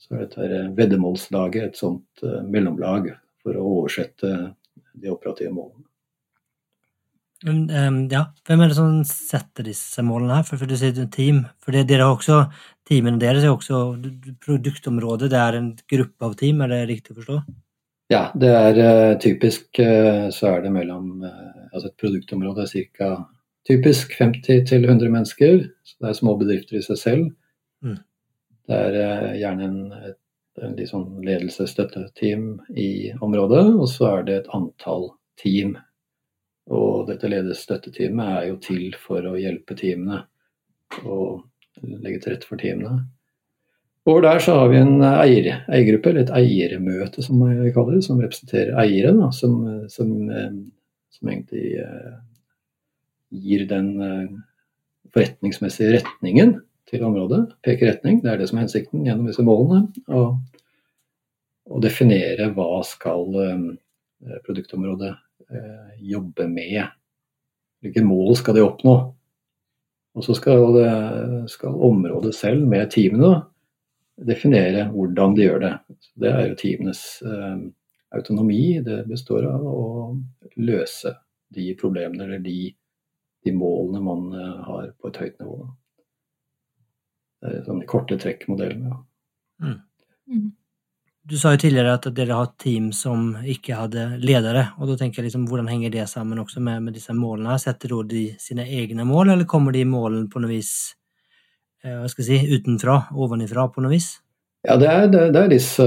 så 0.00 0.16
er 0.16 0.24
dette 0.24 0.48
eh, 0.48 0.72
veddemålslaget 0.80 1.68
et 1.68 1.84
sånt 1.84 2.24
mellomlag 2.48 3.12
for 3.44 3.60
å 3.60 3.68
oversette 3.74 4.32
de 4.96 5.12
operative 5.12 5.52
målene. 5.52 5.84
Um, 7.48 8.02
ja, 8.12 8.26
hvem 8.44 8.60
er 8.60 8.68
det 8.68 8.76
som 8.76 8.98
setter 9.08 9.64
disse 9.64 10.02
målene 10.04 10.40
her? 10.40 10.44
For, 10.44 10.60
for 10.60 10.68
du 10.68 10.76
sier 10.76 11.06
team. 11.14 11.46
For 11.64 11.72
det, 11.72 11.86
dere 11.88 12.04
har 12.08 12.18
også, 12.18 12.42
Teamene 12.90 13.20
deres 13.22 13.44
er 13.46 13.52
også 13.52 13.80
produktområdet, 14.42 15.28
det 15.30 15.38
er 15.38 15.56
en 15.60 15.68
gruppe 15.92 16.26
av 16.26 16.32
team, 16.40 16.62
er 16.64 16.72
det 16.72 16.78
riktig 16.88 17.14
å 17.14 17.20
forstå? 17.20 17.36
Ja, 18.10 18.22
det 18.34 18.48
er 18.50 18.78
uh, 18.80 19.18
typisk 19.22 19.78
uh, 19.78 20.26
så 20.34 20.56
er 20.56 20.64
det 20.64 20.72
mellom 20.74 21.22
uh, 21.22 21.68
Altså 21.70 21.86
et 21.86 22.00
produktområde 22.02 22.64
er 22.66 22.88
ca. 22.98 23.10
typisk 23.68 24.16
50 24.18 24.64
til 24.66 24.88
100 24.88 25.12
mennesker. 25.14 25.60
Så 25.86 25.94
det 26.02 26.08
er 26.10 26.18
små 26.18 26.34
bedrifter 26.40 26.80
i 26.80 26.82
seg 26.82 26.98
selv. 26.98 27.28
Mm. 27.86 28.00
Det 28.66 28.80
er 28.80 29.36
gjerne 29.38 29.68
en, 29.68 29.78
et, 30.10 30.18
en 30.66 30.74
sånn 30.90 31.06
ledelsesstøtteteam 31.22 32.48
i 32.74 32.90
området, 33.22 33.62
og 33.70 33.86
så 33.92 34.10
er 34.16 34.26
det 34.26 34.40
et 34.40 34.50
antall 34.56 35.12
team 35.38 35.76
og 36.70 37.08
dette 37.08 37.30
lederstøtteteamet 37.30 38.34
er 38.36 38.44
jo 38.50 38.58
til 38.62 38.92
for 38.98 39.26
å 39.26 39.38
hjelpe 39.38 39.74
teamene 39.78 40.22
og 41.02 41.42
legge 41.82 42.20
til 42.20 42.34
rette 42.34 42.48
for 42.48 42.60
teamene. 42.60 43.02
Over 44.08 44.24
der 44.24 44.40
så 44.42 44.54
har 44.56 44.70
vi 44.72 44.78
en 44.80 45.02
eier, 45.04 45.50
eiergruppe, 45.68 46.10
eller 46.10 46.24
et 46.24 46.32
eiermøte 46.34 47.22
som 47.24 47.42
vi 47.44 47.72
kaller 47.74 47.98
det, 47.98 48.04
som 48.06 48.20
representerer 48.22 48.78
eiere. 48.80 49.12
Da, 49.18 49.28
som, 49.36 49.58
som, 49.92 50.14
som, 51.12 51.28
egentlig 51.28 51.74
eh, 51.82 52.14
gir 53.44 53.66
den 53.70 53.90
eh, 54.06 54.30
forretningsmessige 55.12 55.98
retningen 55.98 56.56
til 56.90 57.04
området. 57.06 57.42
Peker 57.66 57.92
retning, 57.92 58.22
det 58.24 58.32
er 58.32 58.40
det 58.40 58.48
som 58.50 58.58
er 58.58 58.66
hensikten 58.66 59.04
gjennom 59.06 59.28
disse 59.28 59.44
målene. 59.46 59.84
Og, 60.16 60.40
og 61.70 61.84
definere 61.84 62.48
hva 62.56 62.80
skal 62.86 63.40
eh, 63.44 63.68
produktområdet 64.46 65.12
Eh, 65.50 65.94
jobbe 66.12 66.46
med. 66.48 66.82
Hvilke 67.80 68.04
mål 68.04 68.36
skal 68.38 68.56
de 68.58 68.64
oppnå? 68.64 68.94
Og 70.14 70.24
så 70.26 70.34
skal, 70.34 70.76
skal 71.48 71.82
området 71.86 72.32
selv, 72.34 72.64
med 72.68 72.90
teamene, 72.90 73.44
definere 74.26 74.88
hvordan 74.90 75.34
de 75.36 75.46
gjør 75.46 75.60
det. 75.62 75.72
det 76.20 76.30
er 76.30 76.48
jo 76.48 76.58
teamenes 76.58 77.02
eh, 77.22 77.62
autonomi. 78.16 78.80
Det 78.84 79.04
består 79.08 79.46
av 79.48 79.66
å 79.66 79.84
løse 80.60 81.14
de 81.54 81.70
problemene 81.80 82.26
eller 82.26 82.42
de, 82.44 82.70
de 83.44 83.54
målene 83.56 84.02
man 84.04 84.32
eh, 84.34 84.56
har 84.66 84.90
på 84.98 85.10
et 85.10 85.20
høyt 85.24 85.38
nivå. 85.42 85.58
Det 87.40 87.52
er 87.54 87.62
sånn 87.64 87.84
korte 87.88 88.18
trekk-modellen. 88.20 88.90
Ja. 88.90 89.76
Mm. 90.30 90.50
Du 91.28 91.36
sa 91.38 91.52
jo 91.52 91.60
tidligere 91.60 91.98
at 91.98 92.06
dere 92.16 92.38
har 92.38 92.52
team 92.58 92.90
som 92.96 93.34
ikke 93.44 93.76
hadde 93.76 94.06
ledere, 94.22 94.70
og 94.80 94.88
da 94.88 94.96
tenker 95.00 95.20
jeg 95.20 95.28
liksom, 95.28 95.44
hvordan 95.50 95.68
henger 95.68 95.92
det 95.92 96.06
sammen 96.08 96.40
også 96.40 96.62
med, 96.64 96.80
med 96.86 96.96
disse 96.96 97.14
målene? 97.14 97.58
Setter 97.60 97.92
de 98.08 98.24
sine 98.40 98.64
egne 98.64 99.04
mål, 99.04 99.34
eller 99.34 99.48
kommer 99.48 99.76
de 99.76 99.84
målene 99.84 100.30
på 100.32 100.40
noe 100.40 100.54
vis 100.54 100.72
hva 101.80 102.08
skal 102.12 102.26
jeg 102.26 102.42
si, 102.42 102.56
utenfra, 102.58 102.96
ovenifra 103.16 103.70
på 103.72 103.80
noe 103.80 103.94
vis? 103.94 104.18
Ja, 104.68 104.74
det 104.76 104.88
er, 104.92 105.06
det, 105.08 105.40
er 105.40 105.46
disse, 105.48 105.84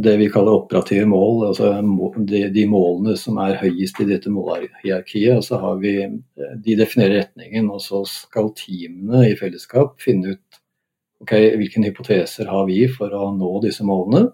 det 0.00 0.14
vi 0.16 0.30
kaller 0.32 0.62
operative 0.62 1.04
mål, 1.10 1.50
altså 1.50 1.74
de, 2.24 2.46
de, 2.48 2.62
målene 2.70 3.12
som 3.20 3.36
er 3.44 3.58
høyest 3.60 4.00
i 4.00 4.06
dette 4.08 4.32
målhierarkiet. 4.32 5.34
Og 5.36 5.44
så 5.44 5.58
har 5.60 5.76
vi, 5.82 5.92
De 6.64 6.78
definerer 6.78 7.20
retningen, 7.20 7.68
og 7.68 7.82
så 7.84 8.00
skal 8.08 8.48
teamene 8.56 9.26
i 9.28 9.36
fellesskap 9.36 10.00
finne 10.00 10.32
ut 10.32 10.45
ok, 11.24 11.32
hvilke 11.60 11.84
hypoteser 11.84 12.50
har 12.50 12.66
vi 12.68 12.84
for 12.92 13.14
å 13.14 13.30
nå 13.36 13.52
disse 13.64 13.86
målene. 13.86 14.28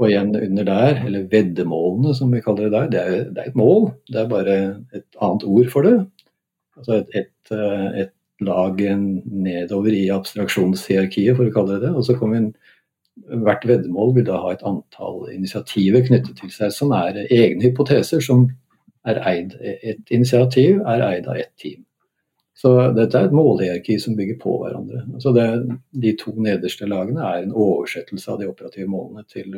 Og 0.00 0.08
igjen 0.08 0.32
under 0.34 0.66
der, 0.66 1.02
eller 1.06 1.28
veddemålene 1.30 2.14
som 2.16 2.32
vi 2.32 2.40
kaller 2.42 2.70
det 2.70 2.72
der, 2.74 2.90
det 2.90 3.02
er, 3.02 3.24
det 3.30 3.42
er 3.42 3.50
et 3.50 3.58
mål. 3.58 3.90
Det 4.08 4.22
er 4.22 4.30
bare 4.30 4.56
et 4.96 5.20
annet 5.22 5.46
ord 5.46 5.70
for 5.70 5.86
det. 5.86 5.96
Altså 6.78 6.98
et, 6.98 7.16
et, 7.20 7.54
et 8.02 8.14
lag 8.42 8.80
nedover 8.80 9.94
i 9.94 10.08
abstraksjonshierarkiet, 10.14 11.36
for 11.36 11.46
å 11.46 11.54
kalle 11.54 11.76
det 11.76 11.86
det. 11.86 11.92
Og 11.96 12.06
så 12.08 12.18
kommer 12.18 12.40
en, 12.42 12.52
Hvert 13.44 13.66
veddemål 13.68 14.14
vil 14.16 14.24
da 14.24 14.38
ha 14.40 14.54
et 14.54 14.62
antall 14.64 15.26
initiativer 15.34 16.00
knyttet 16.06 16.38
til 16.38 16.48
seg 16.50 16.70
som 16.72 16.94
er 16.96 17.18
egne 17.26 17.66
hypoteser 17.66 18.22
som 18.24 18.46
er 19.04 19.20
eid. 19.28 19.52
Et 19.60 20.14
initiativ 20.16 20.80
er 20.88 21.04
eid 21.10 21.28
av 21.28 21.36
ett 21.36 21.52
team. 21.60 21.82
Så 22.58 22.74
dette 22.96 23.18
er 23.18 23.30
et 23.30 23.34
målhierarki 23.34 23.96
som 24.00 24.16
bygger 24.18 24.36
på 24.42 24.58
hverandre. 24.60 25.06
Så 25.24 25.32
det, 25.34 25.46
De 25.90 26.12
to 26.20 26.34
nederste 26.36 26.86
lagene 26.86 27.24
er 27.24 27.42
en 27.42 27.54
oversettelse 27.56 28.30
av 28.30 28.42
de 28.42 28.50
operative 28.50 28.90
målene 28.92 29.24
til, 29.28 29.56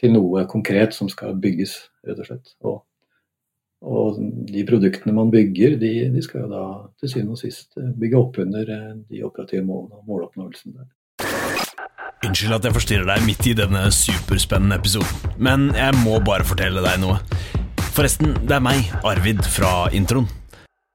til 0.00 0.14
noe 0.16 0.44
konkret 0.50 0.96
som 0.96 1.08
skal 1.12 1.38
bygges, 1.38 1.76
rett 2.06 2.22
og 2.22 2.30
slett. 2.30 2.54
Og 2.66 2.80
og 3.80 4.18
de 4.50 4.62
produktene 4.68 5.14
man 5.16 5.30
bygger, 5.32 5.78
de, 5.80 5.92
de 6.12 6.22
skal 6.22 6.44
jo 6.44 6.48
da 6.50 6.64
til 7.00 7.12
syvende 7.14 7.36
og 7.36 7.40
sist 7.40 7.78
eh, 7.80 7.92
bygge 7.96 8.18
opp 8.18 8.40
under 8.42 8.72
eh, 8.74 8.90
de 9.08 9.22
operative 9.24 9.64
målene 9.64 9.96
og 9.96 10.10
måloppnåelsen 10.10 10.76
der. 10.76 10.90
Unnskyld 12.20 12.58
at 12.58 12.68
jeg 12.68 12.76
forstyrrer 12.76 13.08
deg 13.08 13.24
midt 13.24 13.46
i 13.48 13.54
denne 13.56 13.86
superspennende 13.96 14.76
episoden, 14.76 15.32
men 15.40 15.70
jeg 15.72 15.96
må 16.02 16.18
bare 16.20 16.44
fortelle 16.44 16.84
deg 16.84 17.00
noe. 17.00 17.16
Forresten, 17.96 18.36
det 18.44 18.58
er 18.58 18.64
meg, 18.64 18.92
Arvid, 19.00 19.40
fra 19.48 19.88
introen. 19.96 20.28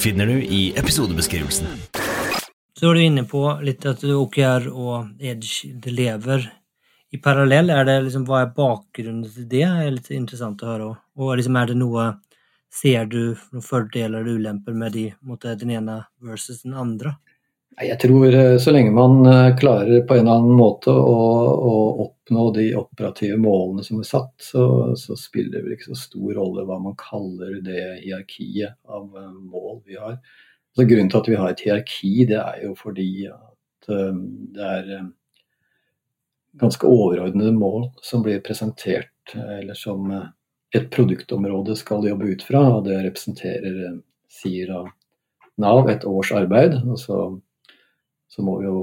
finner 0.00 0.26
du 0.26 0.42
i 0.42 0.72
episodebeskrivelsen. 0.76 1.66
Så 2.78 2.88
er 2.90 2.94
du 2.94 3.02
inne 3.04 3.26
på 3.28 3.42
litt 3.60 3.84
at 3.84 4.00
OKR 4.04 4.70
og 4.72 5.20
Edge 5.20 5.90
lever 5.92 6.46
i 7.12 7.18
parallell. 7.20 7.68
Er 7.68 7.84
det 7.84 7.98
liksom, 8.06 8.24
hva 8.24 8.46
er 8.46 8.54
bakgrunnen 8.56 9.26
til 9.26 9.44
det? 9.44 9.50
Det 9.58 9.66
er 9.68 9.92
litt 9.92 10.08
interessant 10.16 10.64
å 10.64 10.70
høre. 10.70 10.88
Og 11.20 11.34
liksom, 11.36 11.58
er 11.60 11.72
det 11.72 11.78
noe 11.82 12.10
Ser 12.70 13.08
du 13.10 13.34
noen 13.50 13.64
fordeler 13.66 14.22
og 14.22 14.36
ulemper 14.38 14.76
med 14.78 14.92
de, 14.94 15.08
måte, 15.26 15.56
den 15.58 15.72
ene 15.74 15.96
versus 16.22 16.60
den 16.62 16.76
andre? 16.78 17.16
Jeg 17.78 17.96
tror 18.02 18.34
eh, 18.34 18.56
så 18.58 18.72
lenge 18.74 18.92
man 18.92 19.22
eh, 19.26 19.56
klarer 19.56 20.02
på 20.06 20.16
en 20.16 20.26
eller 20.26 20.40
annen 20.40 20.58
måte 20.58 20.92
å, 20.92 21.20
å 21.70 21.74
oppnå 22.04 22.48
de 22.56 22.66
operative 22.76 23.38
målene 23.40 23.84
som 23.86 24.02
er 24.02 24.08
satt, 24.08 24.34
så, 24.42 24.64
så, 24.98 25.16
spiller 25.16 25.54
det 25.54 25.62
vel 25.64 25.76
ikke 25.76 25.92
så 25.92 26.00
stor 26.02 26.34
rolle 26.36 26.66
hva 26.68 26.80
man 26.82 26.98
kaller 27.00 27.60
det 27.64 27.86
hierarkiet 28.02 28.76
av 28.90 29.06
eh, 29.16 29.32
mål 29.54 29.80
vi 29.86 29.96
har. 30.00 30.18
Så 30.76 30.86
grunnen 30.86 31.08
til 31.12 31.22
at 31.22 31.30
vi 31.30 31.38
har 31.38 31.54
et 31.54 31.64
hierarki, 31.64 32.12
det 32.30 32.42
er 32.42 32.60
jo 32.66 32.74
fordi 32.78 33.10
at 33.30 33.56
det 33.90 34.66
er 34.66 34.90
ganske 36.60 36.86
overordnede 36.86 37.50
mål 37.56 37.88
som 38.06 38.22
blir 38.22 38.42
presentert, 38.44 39.32
eller 39.34 39.74
som 39.74 40.12
et 40.76 40.86
produktområde 40.94 41.74
skal 41.80 42.06
jobbe 42.06 42.28
ut 42.36 42.44
fra, 42.46 42.60
og 42.76 42.84
det 42.86 43.00
representerer, 43.02 43.96
sier 44.30 44.70
av 44.82 44.90
Nav, 45.60 45.88
et 45.90 46.06
års 46.06 46.30
arbeid. 46.36 46.76
og 46.84 47.00
så, 48.30 48.44
må 48.46 48.58
vi 48.60 48.68
jo 48.68 48.82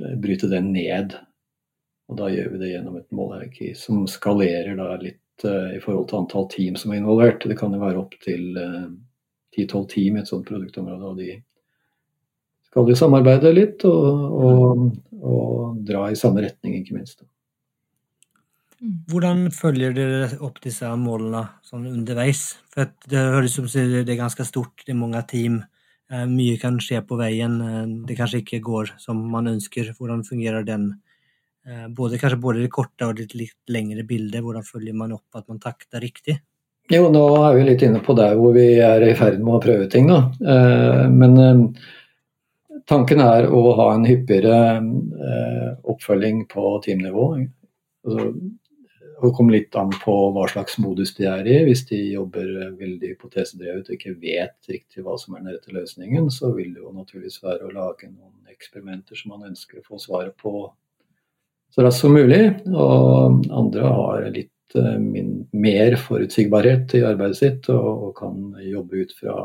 eh, 0.00 0.16
bryte 0.20 0.50
det 0.52 0.62
ned. 0.66 1.16
Og 2.10 2.18
da 2.18 2.28
gjør 2.32 2.52
vi 2.52 2.60
det 2.60 2.72
gjennom 2.74 2.98
et 3.00 3.08
målhierarki 3.14 3.72
som 3.78 4.04
skalerer 4.10 4.76
da 4.76 4.90
litt 5.00 5.46
uh, 5.46 5.70
i 5.72 5.80
forhold 5.80 6.10
til 6.10 6.18
antall 6.18 6.48
team 6.52 6.76
som 6.76 6.92
er 6.92 7.00
involvert. 7.00 7.46
Det 7.48 7.56
kan 7.56 7.72
jo 7.72 7.80
være 7.80 8.02
opptil 8.02 8.58
uh, 8.58 8.90
10-12 9.56 9.86
team 9.94 10.18
i 10.18 10.22
et 10.22 10.28
sånt 10.28 10.48
produktområde, 10.48 11.08
og 11.08 11.20
de 11.20 11.38
skal 12.72 12.88
jo 12.88 12.96
samarbeide 12.96 13.52
litt 13.52 13.84
og, 13.84 14.36
og, 14.48 14.86
og 15.20 15.82
dra 15.88 16.06
i 16.08 16.18
samme 16.18 16.44
retning, 16.44 16.78
ikke 16.80 16.96
minst. 16.96 17.20
Mm. 18.82 18.94
Hvordan 19.12 19.44
følger 19.54 19.92
dere 19.94 20.30
opp 20.42 20.56
disse 20.64 20.88
målene 20.98 21.44
sånn 21.68 21.84
underveis? 21.90 22.56
For 22.72 22.90
Det 23.08 23.20
høres 23.36 23.58
ut 23.60 23.68
som 23.70 23.92
det 23.92 24.08
er 24.08 24.18
ganske 24.18 24.46
stort, 24.48 24.82
det 24.86 24.94
er 24.94 24.98
mange 24.98 25.22
team. 25.30 25.60
Eh, 26.12 26.26
mye 26.28 26.58
kan 26.60 26.76
skje 26.82 27.00
på 27.08 27.16
veien. 27.20 27.56
Eh, 27.64 27.88
det 28.08 28.18
kanskje 28.18 28.42
ikke 28.42 28.60
går 28.64 28.94
som 29.00 29.20
man 29.32 29.48
ønsker. 29.48 29.94
Hvordan 29.96 30.24
fungerer 30.26 30.66
den? 30.66 30.90
Eh, 31.66 31.86
både, 31.88 32.18
kanskje 32.20 32.40
både 32.40 32.64
det 32.64 32.72
korte 32.74 33.08
og 33.08 33.16
det 33.16 33.32
litt 33.38 33.56
lengre 33.72 34.04
bildet. 34.04 34.42
Hvordan 34.44 34.66
følger 34.66 34.96
man 34.98 35.14
opp 35.16 35.40
at 35.40 35.48
man 35.48 35.62
takter 35.62 36.04
riktig? 36.04 36.38
Jo, 36.90 37.06
nå 37.14 37.24
er 37.46 37.56
vi 37.56 37.64
litt 37.64 37.82
inne 37.86 38.02
på 38.04 38.14
der 38.18 38.34
hvor 38.36 38.52
vi 38.52 38.66
er 38.82 39.04
i 39.06 39.14
ferd 39.16 39.38
med 39.40 39.54
å 39.56 39.62
prøve 39.62 39.86
ting, 39.88 40.10
da. 40.10 40.18
Men 41.08 41.70
tanken 42.90 43.22
er 43.22 43.46
å 43.46 43.60
ha 43.78 43.86
en 43.94 44.02
hyppigere 44.04 44.56
oppfølging 45.88 46.42
på 46.50 46.72
teamnivå. 46.84 47.28
Altså, 48.02 48.26
det 49.28 49.36
kommer 49.36 49.54
litt 49.54 49.76
an 49.78 49.92
på 50.02 50.14
hva 50.34 50.44
slags 50.50 50.78
modus 50.82 51.14
de 51.16 51.26
er 51.30 51.46
i. 51.46 51.56
Hvis 51.68 51.84
de 51.88 51.98
jobber 52.12 52.48
veldig 52.78 53.12
hypotesedrevet 53.12 53.88
og 53.88 53.96
ikke 53.96 54.14
vet 54.22 54.70
riktig 54.70 55.04
hva 55.04 55.16
som 55.20 55.36
er 55.36 55.44
den 55.44 55.56
rette 55.56 55.74
løsningen, 55.74 56.30
så 56.34 56.52
vil 56.56 56.72
det 56.74 56.82
jo 56.82 56.94
naturligvis 56.96 57.42
være 57.44 57.68
å 57.68 57.74
lage 57.74 58.10
noen 58.10 58.50
eksperimenter 58.52 59.18
som 59.18 59.34
man 59.34 59.52
ønsker 59.52 59.80
å 59.80 59.86
få 59.86 60.00
svaret 60.02 60.34
på 60.40 60.66
så 61.72 61.86
raskt 61.86 62.04
som 62.04 62.16
mulig. 62.16 62.42
Og 62.68 63.46
andre 63.52 63.92
har 63.94 64.26
litt 64.34 64.76
uh, 64.78 64.98
min, 65.00 65.38
mer 65.54 65.96
forutsigbarhet 66.00 66.96
i 66.98 67.04
arbeidet 67.08 67.38
sitt 67.38 67.70
og, 67.72 68.08
og, 68.08 68.10
kan 68.18 68.58
jobbe 68.64 69.06
ut 69.06 69.14
fra 69.18 69.36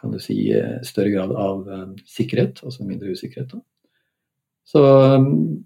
kan 0.00 0.12
du 0.12 0.18
si, 0.20 0.36
større 0.84 1.14
grad 1.14 1.30
av 1.32 1.68
sikkerhet, 2.04 2.58
altså 2.66 2.84
mindre 2.84 3.14
usikkerhet. 3.16 3.54
Da. 3.54 3.62
Så, 4.68 4.82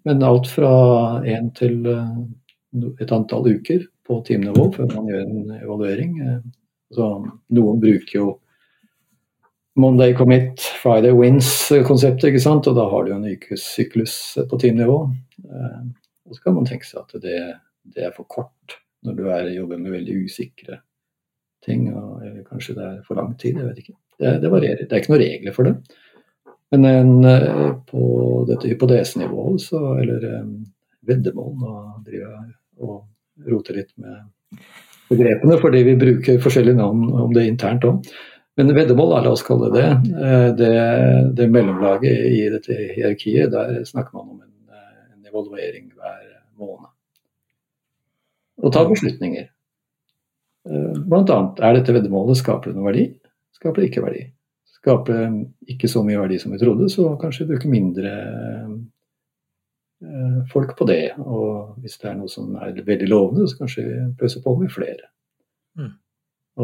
men 0.07 0.23
alt 0.27 0.47
fra 0.51 0.71
én 1.27 1.49
til 1.59 1.81
et 3.01 3.12
antall 3.14 3.47
uker 3.49 3.87
på 4.09 4.21
teamnivå 4.27 4.69
før 4.75 4.91
man 4.95 5.09
gjør 5.11 5.25
en 5.25 5.57
evaluering. 5.61 6.19
Eh, 6.25 6.38
så 6.95 7.09
noen 7.55 7.81
bruker 7.83 8.14
jo 8.17 8.29
Monday 9.79 10.14
commit, 10.19 10.61
Friday 10.83 11.14
wins-konseptet, 11.14 12.33
ikke 12.33 12.43
sant? 12.43 12.67
og 12.67 12.75
da 12.75 12.88
har 12.91 13.07
du 13.07 13.12
en 13.14 13.29
ukessyklus 13.29 14.17
på 14.51 14.59
teamnivå. 14.59 14.99
Eh, 15.45 15.81
og 16.27 16.35
så 16.37 16.45
kan 16.45 16.57
man 16.57 16.67
tenke 16.67 16.88
seg 16.88 17.05
at 17.05 17.23
det, 17.23 17.38
det 17.95 18.09
er 18.09 18.17
for 18.17 18.27
kort 18.27 18.79
når 19.07 19.14
du 19.14 19.25
er, 19.31 19.53
jobber 19.55 19.79
med 19.79 19.95
veldig 19.95 20.17
usikre 20.27 20.81
ting. 21.64 21.87
Og, 21.93 22.25
eller 22.27 22.43
kanskje 22.49 22.75
det 22.79 22.88
er 22.88 22.99
for 23.07 23.21
lang 23.21 23.37
tid, 23.38 23.61
jeg 23.61 23.69
vet 23.69 23.83
ikke. 23.85 23.97
Det, 24.19 24.35
det 24.43 24.51
varierer. 24.51 24.83
Det 24.83 24.97
er 24.97 25.05
ikke 25.05 25.14
noen 25.14 25.25
regler 25.25 25.55
for 25.55 25.71
det. 25.71 25.77
Men 26.75 26.88
en, 26.88 27.14
eh, 27.25 27.71
på 27.88 28.03
dette 28.51 28.73
hypotesenivået, 28.73 29.62
så, 29.62 29.85
eller 30.03 30.27
veddemål, 31.07 31.55
nå 31.62 31.77
driver 32.03 32.33
jeg 32.33 32.58
og 32.81 33.49
rote 33.49 33.77
litt 33.77 33.93
med 34.01 34.59
begrepene, 35.09 35.59
fordi 35.61 35.85
vi 35.87 35.97
bruker 36.01 36.43
forskjellige 36.43 36.79
navn 36.79 37.07
om 37.25 37.33
det 37.35 37.47
internt 37.49 37.87
òg. 37.88 38.09
Men 38.59 38.75
veddemål, 38.75 39.12
la 39.23 39.31
oss 39.31 39.45
kalle 39.47 39.71
det 39.71 39.87
eh, 39.87 40.49
det. 40.59 40.73
Det 41.38 41.47
mellomlaget 41.55 42.25
i 42.27 42.41
dette 42.51 42.75
hierarkiet, 42.97 43.53
der 43.55 43.85
snakker 43.87 44.17
man 44.19 44.33
om 44.33 44.41
en, 44.43 44.55
eh, 44.75 45.05
en 45.14 45.29
evaluering 45.31 45.93
hver 45.93 46.25
måned. 46.59 46.91
Og 48.59 48.75
ta 48.75 48.83
beslutninger. 48.88 49.47
Eh, 50.67 50.99
blant 51.07 51.31
annet, 51.31 51.62
er 51.62 51.79
dette 51.79 51.95
veddemålet, 51.95 52.41
skaper 52.41 52.73
det 52.73 52.81
noe 52.81 52.91
verdi? 52.91 53.07
Skaper 53.55 53.85
det 53.85 53.93
ikke 53.93 54.05
verdi? 54.09 54.25
Skaper 54.81 55.14
det 55.14 55.75
ikke 55.77 55.91
så 55.91 56.03
mye 56.07 56.19
verdi 56.19 56.41
som 56.43 56.55
vi 56.55 56.59
trodde, 56.59 56.91
så 56.91 57.12
kanskje 57.23 57.47
bruke 57.53 57.71
mindre 57.71 58.11
folk 60.53 60.77
på 60.79 60.87
det. 60.89 61.15
Og 61.19 61.79
hvis 61.83 61.99
det 61.99 62.11
er 62.11 62.19
noe 62.19 62.31
som 62.31 62.55
er 62.61 62.77
veldig 62.87 63.09
lovende, 63.11 63.49
så 63.49 63.63
kanskje 63.63 63.87
vi 63.87 63.97
pøser 64.21 64.45
på 64.45 64.55
med 64.61 64.71
flere. 64.75 65.11
Mm. 65.79 65.91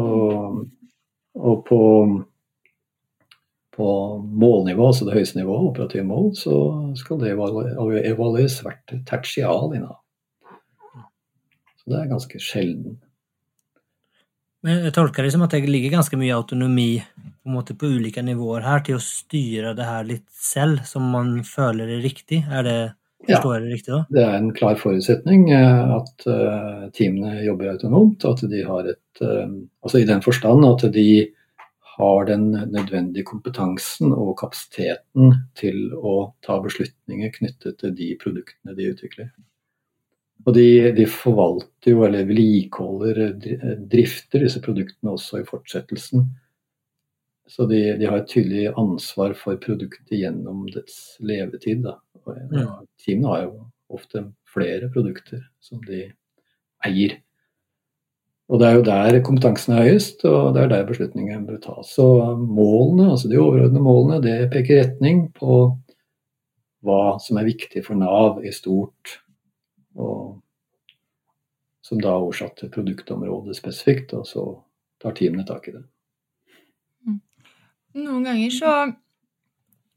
Og, 0.01 0.61
og 1.35 1.65
på, 1.67 1.81
på, 3.75 3.89
målnivå, 4.43 4.87
altså 4.87 5.07
det 5.07 5.17
høyeste 5.17 5.39
nivået, 5.39 5.69
operative 5.71 6.07
mål, 6.07 6.31
så 6.39 6.55
skal 6.99 7.21
det 7.21 7.33
evalueres 7.35 8.59
hvert 8.63 8.95
tertial 9.07 9.75
i 9.75 9.83
Nav. 9.83 9.99
Så 11.79 11.91
det 11.91 11.99
er 11.99 12.13
ganske 12.15 12.41
sjelden. 12.41 12.99
Men 14.65 14.87
jeg 14.87 14.95
tolker 14.95 15.21
det 15.21 15.29
som 15.35 15.43
at 15.45 15.53
det 15.53 15.67
ligger 15.69 15.93
ganske 15.93 16.17
mye 16.17 16.33
autonomi 16.33 16.89
på, 16.97 17.51
måte, 17.53 17.75
på 17.77 17.91
ulike 17.93 18.23
nivåer 18.25 18.63
her 18.65 18.81
til 18.87 18.97
å 18.97 19.03
styre 19.03 19.75
det 19.77 19.85
her 19.85 20.07
litt 20.07 20.25
selv, 20.33 20.81
som 20.89 21.05
man 21.13 21.43
føler 21.45 21.91
er 21.99 22.01
riktig? 22.01 22.39
Er 22.49 22.65
det, 22.65 22.79
forstår 23.27 23.53
ja, 23.53 23.59
jeg 23.59 23.65
det 23.65 23.73
riktig 23.73 23.93
da? 23.93 24.01
Det 24.15 24.25
er 24.25 24.35
en 24.37 24.51
klar 24.55 24.77
forutsetning 24.79 25.47
eh, 25.53 25.95
at 25.95 26.27
uh, 26.29 26.85
teamene 26.95 27.41
jobber 27.45 27.73
autonomt. 27.73 28.25
At 28.27 28.43
de 28.51 28.61
har 28.67 28.91
et 28.91 29.23
uh, 29.23 29.49
Altså 29.85 30.01
i 30.01 30.07
den 30.09 30.23
forstand 30.25 30.65
at 30.67 30.85
de 30.93 31.09
har 31.95 32.25
den 32.27 32.49
nødvendige 32.51 33.23
kompetansen 33.23 34.11
og 34.11 34.33
kapasiteten 34.41 35.35
til 35.55 35.93
å 35.95 36.15
ta 36.43 36.57
beslutninger 36.63 37.31
knyttet 37.37 37.77
til 37.79 37.93
de 37.95 38.09
produktene 38.19 38.75
de 38.75 38.89
utvikler. 38.91 39.29
Og 40.45 40.57
de, 40.57 40.91
de, 40.97 41.05
forvalter 41.09 41.93
jo, 41.93 42.03
eller 42.05 42.27
vedlikeholder, 42.27 43.21
drifter 43.89 44.43
disse 44.43 44.59
produktene 44.61 45.15
også 45.15 45.39
i 45.39 45.47
fortsettelsen. 45.47 46.27
Så 47.47 47.67
de, 47.69 47.79
de, 47.99 48.07
har 48.09 48.23
et 48.23 48.29
tydelig 48.31 48.71
ansvar 48.73 49.35
for 49.37 49.59
produktet 49.61 50.17
gjennom 50.17 50.63
dets 50.73 51.17
levetid. 51.21 51.83
Da. 51.85 51.99
Og, 52.23 52.39
ja, 52.55 52.71
teamene 53.03 53.33
har 53.33 53.43
jo 53.45 53.53
ofte 53.93 54.23
flere 54.49 54.89
produkter 54.93 55.43
som 55.61 55.83
de 55.85 56.07
eier. 56.87 57.19
Og 58.49 58.61
det 58.61 58.67
er 58.67 58.75
jo 58.77 58.85
der 58.85 59.19
kompetansen 59.25 59.73
er 59.73 59.87
høyest, 59.87 60.25
og 60.29 60.53
det 60.53 60.63
er 60.63 60.71
der 60.73 60.87
beslutningen 60.89 61.45
bør 61.47 61.61
tas. 61.63 61.93
Så 61.97 62.05
målene, 62.37 63.11
altså 63.13 63.29
de 63.29 63.41
overordnede 63.41 63.81
målene, 63.81 64.21
det 64.25 64.51
peker 64.53 64.83
retning 64.83 65.27
på 65.37 65.61
hva 66.85 67.15
som 67.21 67.39
er 67.41 67.47
viktig 67.47 67.81
for 67.85 67.97
Nav 67.97 68.43
i 68.45 68.53
stort 68.53 69.19
og 69.95 70.41
som 71.85 72.01
da 72.01 72.15
er 72.15 72.23
oversatt 72.25 72.57
til 72.59 72.71
produktområdet 72.73 73.57
spesifikt, 73.57 74.15
og 74.17 74.25
så 74.27 74.45
tar 75.01 75.13
teamene 75.17 75.45
tak 75.45 75.67
i 75.69 75.75
det. 75.75 75.83
Noen 77.95 78.25
ganger 78.27 78.51
så 78.51 78.71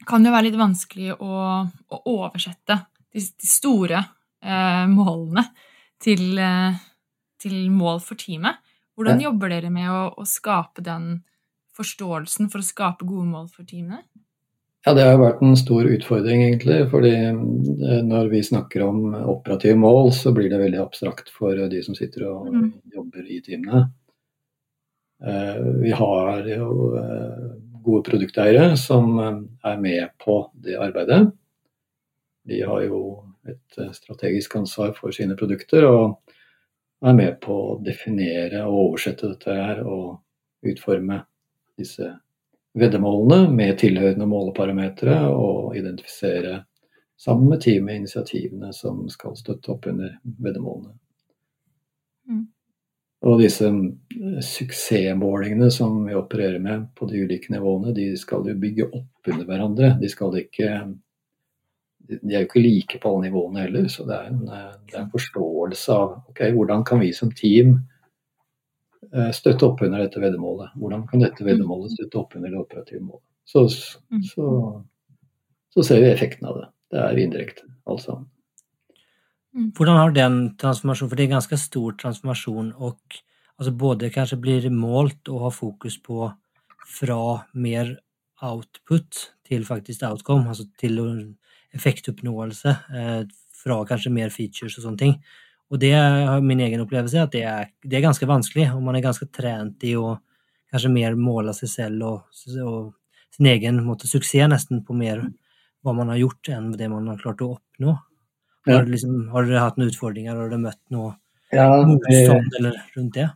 kan 0.09 0.25
det 0.25 0.33
være 0.33 0.49
litt 0.49 0.59
vanskelig 0.59 1.17
å, 1.19 1.33
å 1.67 1.99
oversette 2.15 2.77
de, 3.11 3.23
de 3.23 3.49
store 3.51 3.99
eh, 3.99 4.85
målene 4.91 5.45
til, 6.03 6.31
eh, 6.39 6.79
til, 7.43 7.59
mål 7.75 8.01
for 8.05 8.21
teamet. 8.21 8.63
Hvordan 8.99 9.21
ja. 9.23 9.29
jobber 9.29 9.53
dere 9.53 9.73
med 9.75 9.91
å, 9.91 10.01
å, 10.15 10.27
skape 10.27 10.85
den 10.87 11.11
forståelsen 11.79 12.51
for 12.53 12.63
å 12.63 12.67
skape 12.67 13.07
gode 13.07 13.29
mål 13.31 13.51
for 13.51 13.67
teamet? 13.67 14.07
Ja, 14.87 14.95
Det 14.95 15.05
har 15.05 15.19
vært 15.21 15.43
en 15.43 15.59
stor 15.59 15.87
utfordring, 15.91 16.45
egentlig. 16.47 16.81
fordi 16.93 17.15
eh, 17.19 18.03
Når 18.07 18.31
vi 18.33 18.47
snakker 18.47 18.87
om 18.87 19.15
operative 19.19 19.77
mål, 19.77 20.13
så 20.15 20.33
blir 20.35 20.51
det 20.53 20.63
veldig 20.63 20.85
abstrakt 20.87 21.35
for 21.35 21.59
de 21.69 21.83
som 21.83 21.99
sitter 21.99 22.31
og 22.31 22.53
mm. 22.55 22.69
jobber 22.95 23.27
i 23.27 23.43
teamene. 23.43 23.89
Eh, 25.19 25.63
vi 25.83 25.91
har 25.91 26.47
jo 26.47 26.93
eh, 26.95 27.49
gode 27.89 28.05
produkteiere 28.11 28.71
som 28.81 29.17
er 29.19 29.81
med 29.81 30.15
på 30.23 30.41
det 30.53 30.77
arbeidet. 30.79 31.25
De 32.49 32.61
har 32.65 32.85
jo 32.85 33.01
et 33.49 33.81
strategisk 33.97 34.57
ansvar 34.61 34.95
for 34.97 35.15
sine 35.17 35.37
produkter 35.37 35.89
og 35.89 36.35
er 37.05 37.17
med 37.17 37.37
på 37.43 37.57
å 37.73 37.77
definere 37.85 38.65
og 38.67 38.79
oversette 38.85 39.33
dette 39.33 39.55
her 39.55 39.83
og 39.87 40.69
utforme 40.69 41.23
disse 41.79 42.09
veddemålene 42.79 43.53
med 43.55 43.79
tilhørende 43.81 44.27
måleparametere 44.29 45.21
og 45.31 45.77
identifisere 45.79 46.63
sammen 47.19 47.49
med 47.53 47.63
teamet 47.63 48.03
initiativene 48.03 48.73
som 48.75 49.07
skal 49.11 49.37
støtte 49.39 49.73
opp 49.75 49.87
under 49.91 50.19
veddemålene. 50.39 50.95
Og 53.27 53.41
disse 53.43 53.67
eh, 53.67 54.39
suksessmålingene 54.45 55.71
som 55.75 56.01
vi 56.07 56.17
opererer 56.19 56.63
med 56.63 56.89
på 56.99 57.09
de 57.11 57.25
ulike 57.25 57.53
nivåene, 57.55 57.95
de 57.97 58.13
skal 58.21 58.47
jo 58.47 58.57
bygge 58.59 58.89
opp 58.93 59.33
under 59.33 59.49
hverandre. 59.49 59.95
De 60.01 60.11
ikke 60.43 60.73
De 62.09 62.35
er 62.35 62.41
jo 62.41 62.47
ikke 62.47 62.65
like 62.65 62.99
på 63.03 63.11
alle 63.11 63.29
nivåene 63.29 63.67
heller, 63.67 63.89
så 63.93 64.07
det 64.09 64.17
er 64.17 64.31
en, 64.31 64.43
eh, 64.49 64.75
det 64.89 64.97
er 64.97 65.05
en 65.05 65.15
forståelse 65.15 65.93
av 65.93 66.21
ok, 66.31 66.45
hvordan 66.57 66.85
kan 66.85 67.01
vi 67.01 67.13
som 67.13 67.31
team 67.31 67.81
Eh, 69.15 69.31
støtte 69.31 69.67
opp 69.67 69.83
under 69.83 70.03
dette 70.03 70.21
veddemålet. 70.21 70.75
Hvordan 70.77 71.07
kan 71.09 71.23
dette 71.23 71.45
veddemålet 71.45 71.95
støtte 71.95 72.19
opp 72.21 72.35
under 72.37 72.51
det 72.53 72.61
operative 72.61 73.01
målet? 73.01 73.25
Så, 73.49 73.65
mm. 74.13 74.23
så, 74.23 74.49
så 75.75 75.85
ser 75.87 76.03
vi 76.03 76.11
effekten 76.11 76.49
av 76.49 76.59
det. 76.59 76.67
Det 76.93 77.05
er 77.05 77.21
indirekte, 77.23 77.65
alt 77.89 78.03
sammen. 78.05 78.27
Mm. 79.57 79.71
Hvordan 79.77 79.97
har 79.97 80.13
den 80.15 80.37
transformasjonen, 80.61 81.11
for 81.11 81.17
det 81.17 81.25
er 81.25 81.31
en 81.31 81.39
ganske 81.39 81.59
stor 81.61 81.97
transformasjon, 82.03 82.73
og 82.77 82.99
altså 83.59 83.73
både 83.75 84.13
kanskje 84.15 84.41
blir 84.43 84.69
målt 84.75 85.29
og 85.33 85.49
har 85.49 85.57
fokus 85.57 85.99
på 86.03 86.29
fra 86.89 87.21
mer 87.55 87.97
output 88.45 89.33
til 89.49 89.65
faktisk 89.67 90.05
outcome, 90.09 90.49
altså 90.49 90.69
til 90.81 91.01
effektoppnåelse, 91.75 92.77
eh, 92.95 93.23
fra 93.63 93.83
kanskje 93.85 94.13
mer 94.15 94.31
features 94.31 94.79
og 94.79 94.85
sånne 94.85 95.03
ting. 95.03 95.19
Og 95.69 95.81
det 95.81 95.93
er 95.93 96.41
min 96.41 96.61
egen 96.65 96.81
opplevelse, 96.81 97.21
at 97.21 97.35
det 97.35 97.43
er, 97.45 97.69
det 97.85 97.99
er 97.99 98.07
ganske 98.07 98.29
vanskelig, 98.29 98.71
og 98.73 98.83
man 98.83 98.97
er 98.97 99.05
ganske 99.05 99.27
trent 99.33 99.85
i 99.85 99.95
å 99.99 100.15
kanskje 100.73 100.93
mer 100.93 101.17
måle 101.19 101.53
seg 101.57 101.73
selv 101.73 102.07
og, 102.07 102.39
og 102.65 102.95
sin 103.35 103.49
egen 103.51 103.83
måte, 103.85 104.09
suksess 104.09 104.49
nesten 104.49 104.85
på 104.85 104.97
mer 104.97 105.27
hva 105.85 105.95
man 105.95 106.11
har 106.13 106.21
gjort, 106.23 106.49
enn 106.53 106.73
det 106.77 106.89
man 106.91 107.09
har 107.11 107.21
klart 107.21 107.43
å 107.45 107.53
oppnå. 107.57 107.97
Har, 108.69 108.87
du 108.87 108.95
liksom, 108.95 109.19
har 109.33 109.49
dere 109.49 109.65
hatt 109.65 109.81
noen 109.81 109.93
utfordringer, 109.93 110.37
har 110.37 110.49
dere 110.49 110.63
møtt 110.63 110.81
noe 110.95 111.13
ja, 111.55 111.69
motstand 111.89 112.59
eller 112.61 112.81
rundt 112.97 113.15
det? 113.17 113.29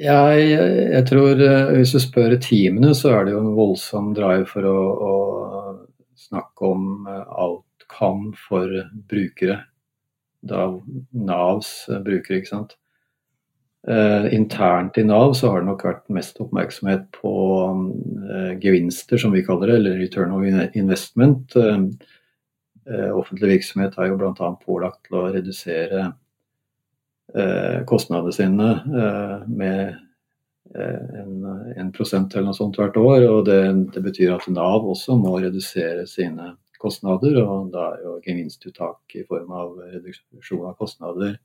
Ja, 0.00 0.20
jeg, 0.32 0.56
jeg, 0.88 1.04
tror 1.10 1.40
eh, 1.44 1.74
hvis 1.76 1.92
du 1.92 2.00
spør 2.00 2.34
teamene, 2.40 2.94
så 2.96 3.12
er 3.12 3.26
det 3.26 3.34
jo 3.34 3.42
en 3.42 3.52
voldsom 3.58 4.14
drive 4.16 4.46
for 4.48 4.66
å, 4.66 4.78
å 5.04 5.12
snakke 6.18 6.70
om 6.72 7.04
alt 7.10 7.66
outcome 7.92 8.34
for 8.48 8.68
brukere 9.08 9.64
da 10.40 10.80
Navs 11.12 11.88
eh, 11.88 12.00
brukere. 12.00 12.38
ikke 12.38 12.48
sant? 12.48 12.76
Uh, 13.82 14.28
internt 14.30 14.98
i 14.98 15.02
Nav 15.02 15.32
så 15.34 15.48
har 15.50 15.60
det 15.60 15.66
nok 15.66 15.80
vært 15.82 16.04
mest 16.14 16.36
oppmerksomhet 16.38 17.08
på 17.16 17.32
uh, 17.66 18.52
gevinster, 18.62 19.18
som 19.18 19.32
vi 19.34 19.42
kaller 19.42 19.72
det, 19.72 19.78
eller 19.80 19.98
return 19.98 20.30
of 20.30 20.76
investment. 20.78 21.56
Uh, 21.56 21.90
offentlig 23.14 23.56
virksomhet 23.56 23.94
har 23.98 24.08
jo 24.10 24.18
bl.a. 24.20 24.48
pålagt 24.64 25.04
til 25.06 25.18
å 25.20 25.28
redusere 25.34 26.08
kostnadene 27.88 28.32
sine 28.34 28.70
med 29.46 29.92
en, 30.74 31.36
en, 31.76 31.92
prosent 31.94 32.34
eller 32.34 32.50
noe 32.50 32.58
sånt 32.58 32.76
hvert 32.80 32.98
år. 32.98 33.28
og 33.28 33.44
det, 33.46 33.60
det 33.94 34.02
betyr 34.04 34.34
at 34.34 34.48
Nav 34.52 34.84
også 34.88 35.16
må 35.20 35.36
redusere 35.40 36.04
sine 36.10 36.50
kostnader, 36.82 37.38
og 37.44 37.70
da 37.72 37.92
er 37.94 38.02
jo 38.04 38.18
gevinstuttak 38.26 39.16
i 39.18 39.24
form 39.28 39.54
av 39.54 39.78
reduksjon 39.94 40.66
av 40.68 40.76
kostnader 40.80 41.38